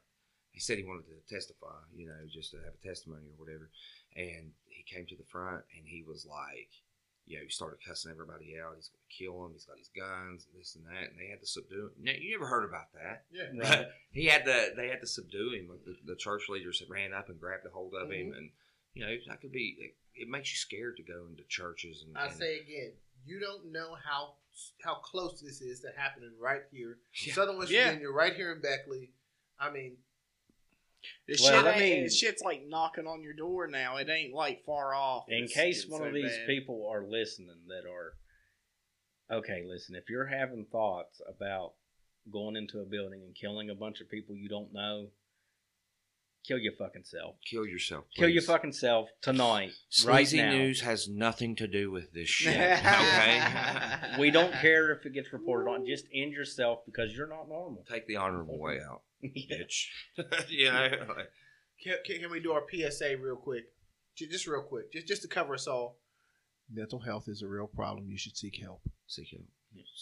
He 0.52 0.60
said 0.60 0.78
he 0.78 0.84
wanted 0.84 1.06
to 1.08 1.34
testify, 1.34 1.80
you 1.96 2.08
know, 2.08 2.18
just 2.30 2.52
to 2.52 2.58
have 2.58 2.74
a 2.76 2.88
testimony 2.88 3.24
or 3.32 3.40
whatever. 3.46 3.70
And 4.18 4.52
he 4.68 4.84
came 4.84 5.06
to 5.08 5.16
the 5.16 5.24
front, 5.32 5.64
and 5.78 5.86
he 5.88 6.04
was 6.06 6.26
like, 6.26 6.68
you 7.26 7.38
know, 7.38 7.44
he 7.44 7.50
started 7.50 7.80
cussing 7.86 8.12
everybody 8.12 8.56
out. 8.60 8.76
He's 8.76 8.90
going 8.90 9.06
to 9.06 9.16
kill 9.16 9.46
him. 9.46 9.54
He's 9.54 9.66
got 9.66 9.78
his 9.78 9.92
guns 9.96 10.48
and 10.50 10.60
this 10.60 10.76
and 10.76 10.86
that, 10.86 11.12
and 11.12 11.20
they 11.20 11.30
had 11.30 11.40
to 11.40 11.48
subdue 11.48 11.92
him. 11.94 12.04
Now, 12.04 12.14
you 12.20 12.32
never 12.32 12.48
heard 12.50 12.68
about 12.68 12.92
that? 12.94 13.26
yeah. 13.32 13.52
Right. 13.56 13.88
he 14.12 14.26
had 14.26 14.46
to 14.46 14.74
they 14.76 14.90
had 14.90 15.02
to 15.02 15.08
subdue 15.08 15.54
him. 15.54 15.70
Like 15.70 15.86
the, 15.86 15.96
the 16.06 16.16
church 16.16 16.50
leaders 16.50 16.80
had 16.80 16.90
ran 16.90 17.14
up 17.14 17.30
and 17.30 17.40
grabbed 17.40 17.66
a 17.66 17.70
hold 17.70 17.94
of 17.94 18.10
him, 18.12 18.28
mm-hmm. 18.28 18.38
and 18.38 18.50
you 18.94 19.06
know 19.06 19.16
that 19.28 19.42
could 19.42 19.52
be. 19.52 19.78
It, 19.80 19.96
it 20.14 20.28
makes 20.28 20.52
you 20.52 20.58
scared 20.58 20.98
to 20.98 21.04
go 21.04 21.26
into 21.30 21.44
churches 21.48 22.04
and. 22.06 22.18
I 22.18 22.26
and- 22.26 22.36
say 22.36 22.60
again, 22.60 22.94
you 23.26 23.40
don't 23.40 23.72
know 23.72 23.96
how 24.04 24.34
how 24.84 24.96
close 24.96 25.42
this 25.42 25.62
is 25.62 25.82
to 25.82 25.90
happening 25.96 26.32
right 26.40 26.64
here, 26.72 26.98
Yeah. 27.26 27.34
Southern 27.34 27.58
West 27.58 27.72
Yeah. 27.72 27.86
Virginia, 27.88 28.10
right 28.10 28.34
here 28.36 28.52
in 28.52 28.62
Beckley. 28.62 29.12
I 29.60 29.72
mean, 29.72 29.98
This 31.28 31.42
Well, 31.42 31.64
shit, 31.64 31.76
I 31.76 31.80
mean- 31.80 32.04
this 32.04 32.18
shit's 32.18 32.42
like 32.42 32.64
knocking 32.68 33.08
on 33.08 33.22
your 33.24 33.34
door 33.34 33.68
now. 33.68 33.98
It 33.98 34.10
ain't 34.10 34.34
like 34.34 34.64
far 34.66 34.94
off. 34.94 35.26
In 35.30 35.44
It's 35.46 35.54
case 35.54 35.82
getting 35.86 35.92
one 35.92 36.02
so 36.02 36.08
of 36.08 36.14
these 36.14 36.38
bad. 36.38 36.48
people 36.48 36.88
are 36.92 37.06
listening 37.06 37.56
that 37.68 37.90
are 37.90 38.16
okay, 39.38 39.64
listen, 39.66 39.96
if 39.96 40.10
you're 40.10 40.28
having 40.28 40.66
thoughts 40.72 41.22
about 41.28 41.74
going 42.32 42.56
into 42.56 42.80
a 42.80 42.86
building 42.86 43.22
and 43.24 43.34
killing 43.36 43.70
a 43.70 43.76
bunch 43.76 44.02
of 44.02 44.10
people 44.10 44.36
you 44.36 44.50
don't 44.50 44.74
know, 44.74 45.08
kill 46.46 46.58
your 46.58 46.74
fucking 46.74 47.04
self. 47.06 47.36
Kill 47.50 47.66
yourself. 47.66 48.06
Kill 48.16 48.28
your 48.30 48.42
fucking 48.42 48.74
self 48.74 49.10
tonight, 49.22 49.72
Sleazy 49.90 50.40
right 50.40 50.46
now. 50.48 50.52
news 50.58 50.82
has 50.82 51.08
nothing 51.08 51.56
to 51.56 51.68
do 51.68 51.90
with 51.92 52.12
this 52.14 52.30
shit. 52.30 52.56
Okay. 52.82 54.20
We 54.20 54.32
don't 54.32 54.52
care 54.54 54.92
if 54.92 55.06
it 55.06 55.14
gets 55.14 55.32
reported 55.32 55.70
on. 55.70 55.86
Just 55.86 56.06
end 56.14 56.34
yourself 56.34 56.80
because 56.86 57.16
you're 57.16 57.28
not 57.28 57.48
normal. 57.48 57.86
Take 57.90 58.06
the 58.08 58.18
honorable 58.18 58.60
way 58.60 58.80
out, 58.82 59.02
Yeah. 59.04 59.11
Bitch. 59.24 59.88
yeah. 60.50 60.88
know, 60.88 60.98
like, 61.10 61.30
can, 61.84 61.96
can, 62.06 62.20
can 62.22 62.32
we 62.32 62.40
do 62.40 62.52
our 62.52 62.64
PSA 62.72 63.18
real 63.18 63.36
quick? 63.36 63.66
Just 64.16 64.46
real 64.46 64.62
quick, 64.62 64.92
just 64.92 65.08
just 65.08 65.22
to 65.24 65.28
cover 65.28 65.54
us 65.54 65.68
all. 65.68 65.98
Mental 66.72 67.00
health 67.00 67.28
is 67.28 67.42
a 67.42 67.48
real 67.48 67.68
problem. 67.68 68.10
You 68.10 68.18
should 68.18 68.38
seek 68.38 68.60
help. 68.62 68.82
seek 69.08 69.30
help. 69.32 69.46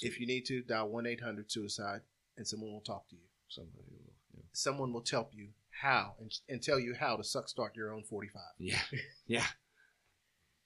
If 0.01 0.19
you 0.19 0.27
need 0.27 0.45
to, 0.47 0.61
dial 0.61 0.89
one 0.89 1.05
eight 1.05 1.21
hundred 1.21 1.51
suicide, 1.51 2.01
and 2.37 2.47
someone 2.47 2.71
will 2.71 2.81
talk 2.81 3.07
to 3.09 3.15
you. 3.15 3.21
somebody 3.47 3.83
will. 3.91 4.13
Yeah. 4.33 4.41
Someone 4.51 4.91
will 4.91 5.01
tell 5.01 5.29
you 5.31 5.49
how 5.69 6.15
and, 6.19 6.31
and 6.49 6.61
tell 6.61 6.79
you 6.79 6.95
how 6.99 7.15
to 7.15 7.23
suck 7.23 7.47
start 7.47 7.75
your 7.75 7.93
own 7.93 8.03
forty 8.03 8.27
five. 8.27 8.53
Yeah. 8.57 8.81
Yeah. 9.27 9.45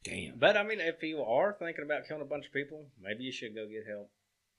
Damn. 0.04 0.38
But 0.38 0.58
I 0.58 0.64
mean, 0.64 0.80
if 0.80 1.01
you 1.04 1.22
are 1.22 1.56
thinking 1.58 1.84
about 1.84 2.08
killing 2.08 2.22
a 2.22 2.26
bunch 2.26 2.45
of 2.45 2.54
people, 2.54 2.88
maybe 3.01 3.24
you 3.24 3.32
should 3.32 3.56
go 3.56 3.66
get 3.68 3.86
help. 3.88 4.10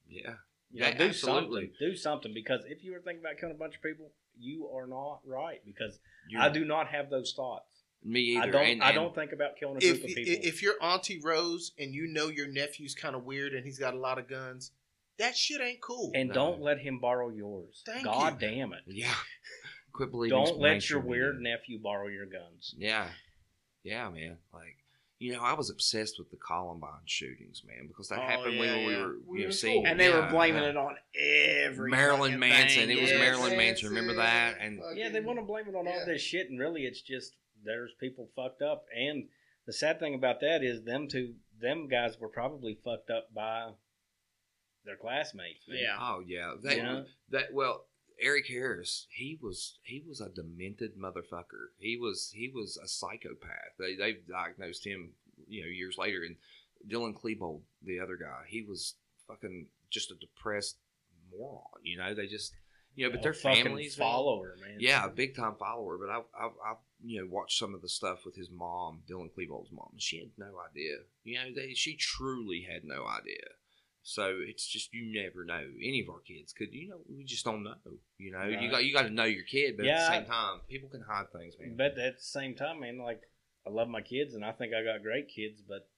Yeah. 0.06 0.34
You 0.74 0.80
know, 0.80 0.86
Yeah, 0.88 0.98
do 0.98 1.04
absolutely. 1.04 1.60
something. 1.70 1.76
Do 1.90 1.96
something 1.96 2.34
because 2.34 2.64
if 2.66 2.82
you 2.82 2.90
were 2.92 2.98
thinking 3.00 3.22
about 3.24 3.38
killing 3.38 3.54
a 3.54 3.58
bunch 3.58 3.76
of 3.76 3.82
people, 3.82 4.10
you 4.36 4.68
are 4.74 4.86
not 4.88 5.20
right 5.24 5.60
because 5.64 6.00
You- 6.28 6.40
I 6.40 6.48
do 6.48 6.64
not 6.64 6.88
have 6.88 7.10
those 7.10 7.32
thoughts. 7.32 7.84
Me 8.02 8.20
either. 8.36 8.42
I 8.42 8.50
don't. 8.50 8.66
And- 8.66 8.82
I 8.82 8.92
don't 8.92 9.14
think 9.14 9.30
about 9.32 9.56
killing 9.56 9.76
a 9.76 9.80
group 9.80 9.94
If 9.98 10.00
of 10.04 10.06
people. 10.08 10.44
if 10.48 10.62
you're 10.62 10.82
Auntie 10.82 11.20
Rose 11.20 11.72
and 11.78 11.94
you 11.94 12.08
know 12.08 12.26
your 12.28 12.48
nephew's 12.48 12.94
kind 12.94 13.14
of 13.14 13.24
weird 13.24 13.54
and 13.54 13.64
he's 13.64 13.78
got 13.78 13.94
a 13.94 13.98
lot 13.98 14.18
of 14.18 14.26
guns, 14.28 14.72
that 15.18 15.36
shit 15.36 15.60
ain't 15.60 15.80
cool. 15.80 16.10
and 16.14 16.28
No. 16.30 16.34
don't 16.34 16.60
let 16.60 16.80
him 16.80 16.98
borrow 16.98 17.28
yours. 17.30 17.82
Thank 17.86 18.04
God 18.04 18.42
you. 18.42 18.48
damn 18.48 18.72
it! 18.72 18.82
Yeah. 18.88 19.14
Quit 19.92 20.10
believing. 20.10 20.36
Don't 20.44 20.58
let 20.58 20.90
your 20.90 20.98
weird 21.00 21.40
nephew 21.40 21.78
borrow 21.78 22.08
your 22.08 22.26
guns. 22.26 22.74
Yeah. 22.76 23.10
Yeah, 23.84 24.10
man. 24.10 24.38
Like, 24.52 24.76
you 25.24 25.32
know, 25.32 25.40
I 25.40 25.54
was 25.54 25.70
obsessed 25.70 26.18
with 26.18 26.30
the 26.30 26.36
Columbine 26.36 27.06
shootings, 27.06 27.62
man, 27.66 27.86
because 27.88 28.08
that 28.10 28.18
Oh, 28.18 28.22
happened 28.26 28.54
yeah, 28.56 28.60
when 28.60 28.86
we 28.86 28.96
were, 28.96 29.14
We 29.26 29.38
you 29.40 29.44
know, 29.46 29.50
seeing. 29.52 29.86
and 29.86 29.98
they 29.98 30.10
were 30.12 30.28
blaming 30.30 30.62
yeah. 30.62 30.68
it 30.70 30.76
on 30.76 30.96
every 31.18 31.90
Marilyn 31.90 32.38
Manson. 32.38 32.88
thing. 32.88 32.98
It 32.98 33.00
was 33.00 33.10
Yes. 33.10 33.18
Marilyn 33.20 33.56
Manson. 33.56 33.88
Remember 33.88 34.14
that? 34.14 34.56
And 34.60 34.80
Yeah, 34.94 35.08
they 35.08 35.20
want 35.20 35.38
to 35.38 35.44
blame 35.44 35.66
it 35.68 35.74
on 35.74 35.88
all 35.88 36.04
this 36.04 36.20
shit, 36.20 36.50
and 36.50 36.58
really, 36.60 36.82
it's 36.84 37.00
just 37.00 37.36
there's 37.64 37.92
people 37.98 38.28
fucked 38.36 38.60
up. 38.60 38.84
And 38.94 39.28
the 39.66 39.72
sad 39.72 39.98
thing 39.98 40.14
about 40.14 40.40
that 40.40 40.62
is 40.62 40.84
them 40.84 41.08
two, 41.08 41.34
them 41.58 41.88
guys 41.88 42.20
were 42.20 42.28
probably 42.28 42.78
fucked 42.84 43.08
up 43.10 43.32
by 43.34 43.70
their 44.84 44.96
classmates. 44.96 45.66
man. 45.66 45.78
Yeah. 45.80 45.96
oh 45.98 46.22
yeah, 46.26 46.52
that 46.62 46.76
You 46.76 46.82
know? 46.82 47.04
that 47.30 47.54
well, 47.54 47.86
Eric 48.20 48.46
Harris, 48.48 49.06
he 49.10 49.38
was 49.40 49.78
he 49.82 50.02
was 50.06 50.20
a 50.20 50.28
demented 50.28 50.92
motherfucker. 50.96 51.72
He 51.78 51.96
was 51.96 52.30
he 52.34 52.50
was 52.54 52.78
a 52.82 52.88
psychopath. 52.88 53.74
They 53.78 53.96
they 53.96 54.18
diagnosed 54.28 54.86
him, 54.86 55.10
you 55.48 55.62
know, 55.62 55.68
years 55.68 55.96
later. 55.98 56.22
And 56.22 56.36
Dylan 56.88 57.14
Klebold, 57.14 57.62
the 57.82 58.00
other 58.00 58.16
guy, 58.16 58.44
he 58.48 58.62
was 58.62 58.94
fucking 59.26 59.66
just 59.90 60.10
a 60.10 60.14
depressed 60.14 60.76
moron. 61.30 61.64
You 61.82 61.98
know, 61.98 62.14
they 62.14 62.26
just 62.26 62.52
you 62.94 63.06
know, 63.06 63.12
but 63.12 63.22
their 63.22 63.34
families 63.34 63.96
follower, 63.96 64.56
man. 64.60 64.76
Yeah, 64.78 65.04
a 65.04 65.08
big 65.08 65.34
time 65.34 65.56
follower. 65.58 65.98
But 65.98 66.10
I've, 66.10 66.24
I've, 66.38 66.52
I've, 66.64 66.76
you 67.04 67.20
know, 67.20 67.28
watched 67.28 67.58
some 67.58 67.74
of 67.74 67.82
the 67.82 67.88
stuff 67.88 68.24
with 68.24 68.36
his 68.36 68.50
mom, 68.50 69.02
Dylan 69.10 69.30
Klebold's 69.36 69.72
mom, 69.72 69.88
and 69.92 70.00
she 70.00 70.18
had 70.18 70.30
no 70.38 70.52
idea. 70.70 70.98
You 71.24 71.38
know, 71.38 71.54
they, 71.54 71.74
she 71.74 71.96
truly 71.96 72.66
had 72.70 72.84
no 72.84 73.04
idea. 73.06 73.42
So 74.06 74.36
it's 74.46 74.66
just 74.68 74.92
you 74.92 75.22
never 75.22 75.46
know. 75.46 75.64
Any 75.82 76.02
of 76.02 76.12
our 76.12 76.20
kids 76.20 76.52
could, 76.52 76.74
you 76.74 76.90
know, 76.90 77.00
we 77.08 77.24
just 77.24 77.42
don't 77.42 77.64
know. 77.64 77.74
You 78.18 78.32
know, 78.32 78.44
you 78.44 78.70
got 78.70 78.84
you 78.84 78.92
got 78.92 79.04
to 79.04 79.10
know 79.10 79.24
your 79.24 79.44
kid, 79.44 79.78
but 79.78 79.86
at 79.86 79.96
the 79.96 80.12
same 80.12 80.26
time, 80.26 80.60
people 80.68 80.90
can 80.90 81.00
hide 81.00 81.32
things, 81.32 81.54
man. 81.58 81.74
But 81.74 81.96
at 81.96 82.18
the 82.18 82.22
same 82.22 82.54
time, 82.54 82.80
man, 82.80 82.98
like 82.98 83.22
I 83.66 83.70
love 83.70 83.88
my 83.88 84.02
kids, 84.02 84.34
and 84.34 84.44
I 84.44 84.52
think 84.52 84.74
I 84.74 84.84
got 84.84 85.02
great 85.02 85.28
kids. 85.34 85.62
But 85.66 85.88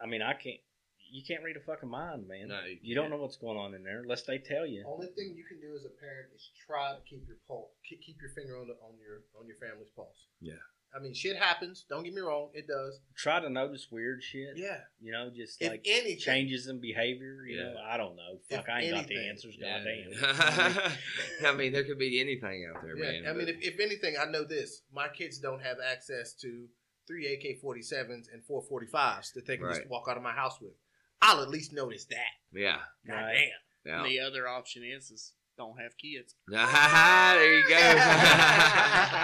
I 0.00 0.06
mean, 0.06 0.22
I 0.22 0.34
can't. 0.34 0.62
You 1.10 1.22
can't 1.26 1.42
read 1.42 1.56
a 1.56 1.60
fucking 1.66 1.90
mind, 1.90 2.28
man. 2.28 2.48
No, 2.48 2.62
you 2.64 2.78
you 2.80 2.94
don't 2.94 3.10
can't. 3.10 3.18
know 3.18 3.22
what's 3.22 3.36
going 3.36 3.58
on 3.58 3.74
in 3.74 3.82
there 3.82 3.98
unless 3.98 4.22
they 4.22 4.38
tell 4.38 4.64
you. 4.64 4.84
Only 4.86 5.08
thing 5.08 5.34
you 5.36 5.44
can 5.50 5.58
do 5.60 5.74
as 5.74 5.84
a 5.84 5.94
parent 5.98 6.30
is 6.34 6.48
try 6.64 6.94
to 6.94 7.02
keep 7.10 7.26
your 7.26 7.38
pulse, 7.46 7.74
keep, 7.82 8.02
keep 8.02 8.22
your 8.22 8.30
finger 8.30 8.54
on 8.58 8.68
the, 8.68 8.74
on 8.86 8.94
your 9.02 9.26
on 9.38 9.46
your 9.46 9.56
family's 9.58 9.90
pulse. 9.94 10.26
Yeah. 10.40 10.62
I 10.96 11.00
mean, 11.00 11.12
shit 11.14 11.36
happens. 11.36 11.84
Don't 11.88 12.04
get 12.04 12.14
me 12.14 12.20
wrong, 12.20 12.50
it 12.54 12.66
does. 12.68 13.00
Try 13.16 13.40
to 13.40 13.50
notice 13.50 13.88
weird 13.90 14.22
shit. 14.22 14.56
Yeah. 14.56 14.78
You 15.00 15.10
know, 15.12 15.30
just 15.34 15.60
If 15.60 15.70
like 15.70 15.84
anything, 15.88 16.18
changes 16.18 16.68
in 16.68 16.80
behavior. 16.80 17.44
You 17.46 17.56
Yeah. 17.58 17.72
know, 17.72 17.80
I 17.84 17.96
don't 17.96 18.14
know. 18.16 18.38
If 18.48 18.56
Fuck, 18.58 18.68
I 18.68 18.82
ain't 18.82 18.94
got 18.94 19.06
the 19.08 19.28
answers. 19.28 19.56
Yeah. 19.58 19.78
Goddamn. 19.78 20.92
I 21.46 21.52
mean, 21.56 21.72
there 21.72 21.84
could 21.84 21.98
be 21.98 22.20
anything 22.20 22.66
out 22.72 22.82
there, 22.82 22.96
Yeah, 22.96 23.22
man. 23.22 23.30
I 23.30 23.32
mean, 23.36 23.48
if, 23.48 23.56
if 23.60 23.80
anything, 23.80 24.14
I 24.20 24.26
know 24.26 24.44
this: 24.44 24.82
my 24.92 25.08
kids 25.08 25.38
don't 25.38 25.62
have 25.62 25.78
access 25.84 26.32
to 26.42 26.66
three 27.08 27.26
AK 27.34 27.60
forty 27.60 27.82
sevens 27.82 28.28
and 28.32 28.44
four 28.44 28.62
forty 28.62 28.86
fies 28.86 29.32
that 29.34 29.46
they 29.46 29.56
can 29.56 29.68
just 29.68 29.86
walk 29.88 30.06
out 30.08 30.16
of 30.16 30.22
my 30.22 30.32
house 30.32 30.60
with. 30.60 30.72
I'll 31.20 31.42
at 31.42 31.48
least 31.48 31.72
notice 31.72 32.04
that. 32.06 32.18
yeah, 32.52 32.76
God 33.06 33.14
Right. 33.14 33.34
damn. 33.34 33.50
yeah. 33.92 34.02
And 34.02 34.10
the 34.10 34.20
other 34.20 34.46
option 34.48 34.82
is 34.84 35.10
is 35.10 35.32
don't 35.56 35.78
have 35.80 35.96
kids. 35.98 36.34
there 36.48 37.54
you 37.58 37.68
go. 37.68 37.94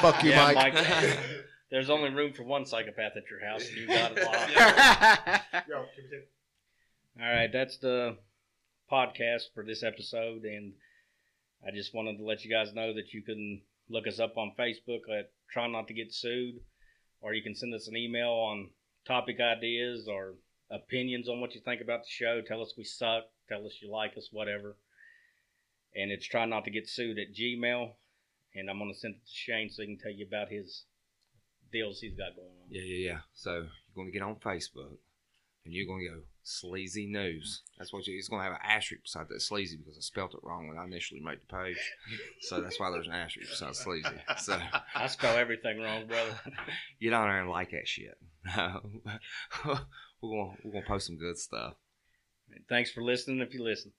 Fuck 0.00 0.22
you, 0.24 0.30
Yeah, 0.30 0.52
Mike. 0.52 0.74
Mike. 0.74 1.18
There's 1.70 1.90
only 1.90 2.10
room 2.10 2.32
for 2.32 2.42
one 2.42 2.66
psychopath 2.66 3.12
at 3.16 3.30
your 3.30 3.44
house, 3.44 3.66
and 3.68 3.76
you 3.76 3.86
got 3.86 4.12
it 4.16 4.24
locked. 4.24 5.68
Yo, 5.68 5.76
can 5.94 6.04
we 6.04 6.16
take- 6.16 6.30
All 7.22 7.32
right, 7.32 7.50
that's 7.52 7.76
the 7.78 8.16
podcast 8.90 9.52
for 9.54 9.64
this 9.64 9.82
episode, 9.84 10.42
and 10.44 10.72
I 11.66 11.70
just 11.70 11.94
wanted 11.94 12.18
to 12.18 12.24
let 12.24 12.44
you 12.44 12.50
guys 12.50 12.74
know 12.74 12.92
that 12.94 13.12
you 13.12 13.22
can 13.22 13.62
look 13.88 14.06
us 14.08 14.18
up 14.18 14.36
on 14.36 14.52
Facebook 14.58 15.02
at 15.16 15.30
Try 15.52 15.68
Not 15.68 15.86
to 15.88 15.94
Get 15.94 16.12
Sued, 16.12 16.56
or 17.20 17.34
you 17.34 17.42
can 17.42 17.54
send 17.54 17.72
us 17.74 17.86
an 17.86 17.96
email 17.96 18.30
on 18.30 18.70
topic 19.06 19.38
ideas 19.40 20.08
or 20.08 20.34
opinions 20.70 21.28
on 21.28 21.40
what 21.40 21.54
you 21.54 21.60
think 21.60 21.80
about 21.80 22.00
the 22.02 22.08
show. 22.10 22.40
Tell 22.40 22.62
us 22.62 22.74
we 22.76 22.84
suck, 22.84 23.24
tell 23.48 23.64
us 23.64 23.78
you 23.80 23.90
like 23.92 24.16
us, 24.16 24.28
whatever. 24.32 24.76
And 25.94 26.10
it's 26.10 26.26
Try 26.26 26.46
Not 26.46 26.64
to 26.64 26.70
Get 26.70 26.88
Sued 26.88 27.18
at 27.18 27.34
Gmail, 27.34 27.90
and 28.56 28.68
I'm 28.68 28.78
going 28.78 28.92
to 28.92 28.98
send 28.98 29.14
it 29.14 29.24
to 29.26 29.32
Shane 29.32 29.70
so 29.70 29.82
he 29.82 29.88
can 29.88 29.98
tell 29.98 30.12
you 30.12 30.26
about 30.26 30.48
his 30.48 30.84
deals 31.72 32.00
he's 32.00 32.14
got 32.14 32.36
going 32.36 32.48
on. 32.48 32.68
Yeah, 32.70 32.82
yeah, 32.82 33.10
yeah. 33.10 33.18
So 33.34 33.52
you're 33.52 33.94
going 33.94 34.08
to 34.08 34.12
get 34.12 34.22
on 34.22 34.36
Facebook 34.36 34.96
and 35.64 35.74
you're 35.74 35.86
going 35.86 36.06
to 36.06 36.14
go 36.16 36.22
sleazy 36.42 37.06
news. 37.06 37.62
That's 37.78 37.92
what 37.92 38.06
you. 38.06 38.16
It's 38.16 38.28
going 38.28 38.40
to 38.40 38.44
have 38.44 38.52
an 38.52 38.60
asterisk 38.64 39.04
beside 39.04 39.28
that 39.28 39.40
sleazy 39.40 39.76
because 39.76 39.96
I 39.96 40.00
spelt 40.00 40.34
it 40.34 40.40
wrong 40.42 40.68
when 40.68 40.78
I 40.78 40.84
initially 40.84 41.20
made 41.20 41.38
the 41.40 41.54
page. 41.54 41.76
So 42.42 42.60
that's 42.60 42.80
why 42.80 42.90
there's 42.90 43.06
an 43.06 43.12
asterisk 43.12 43.50
beside 43.50 43.76
sleazy. 43.76 44.08
So 44.38 44.58
I 44.94 45.06
spell 45.06 45.36
everything 45.36 45.80
wrong, 45.80 46.06
brother. 46.06 46.38
get 47.00 47.12
on 47.12 47.28
there 47.28 47.40
and 47.40 47.50
like 47.50 47.70
that 47.70 47.86
shit. 47.86 48.18
we're 48.56 49.74
going 50.22 50.56
we're 50.64 50.72
going 50.72 50.82
to 50.82 50.88
post 50.88 51.06
some 51.06 51.18
good 51.18 51.38
stuff. 51.38 51.74
Thanks 52.68 52.90
for 52.90 53.02
listening 53.02 53.40
if 53.40 53.54
you 53.54 53.62
listen. 53.62 53.92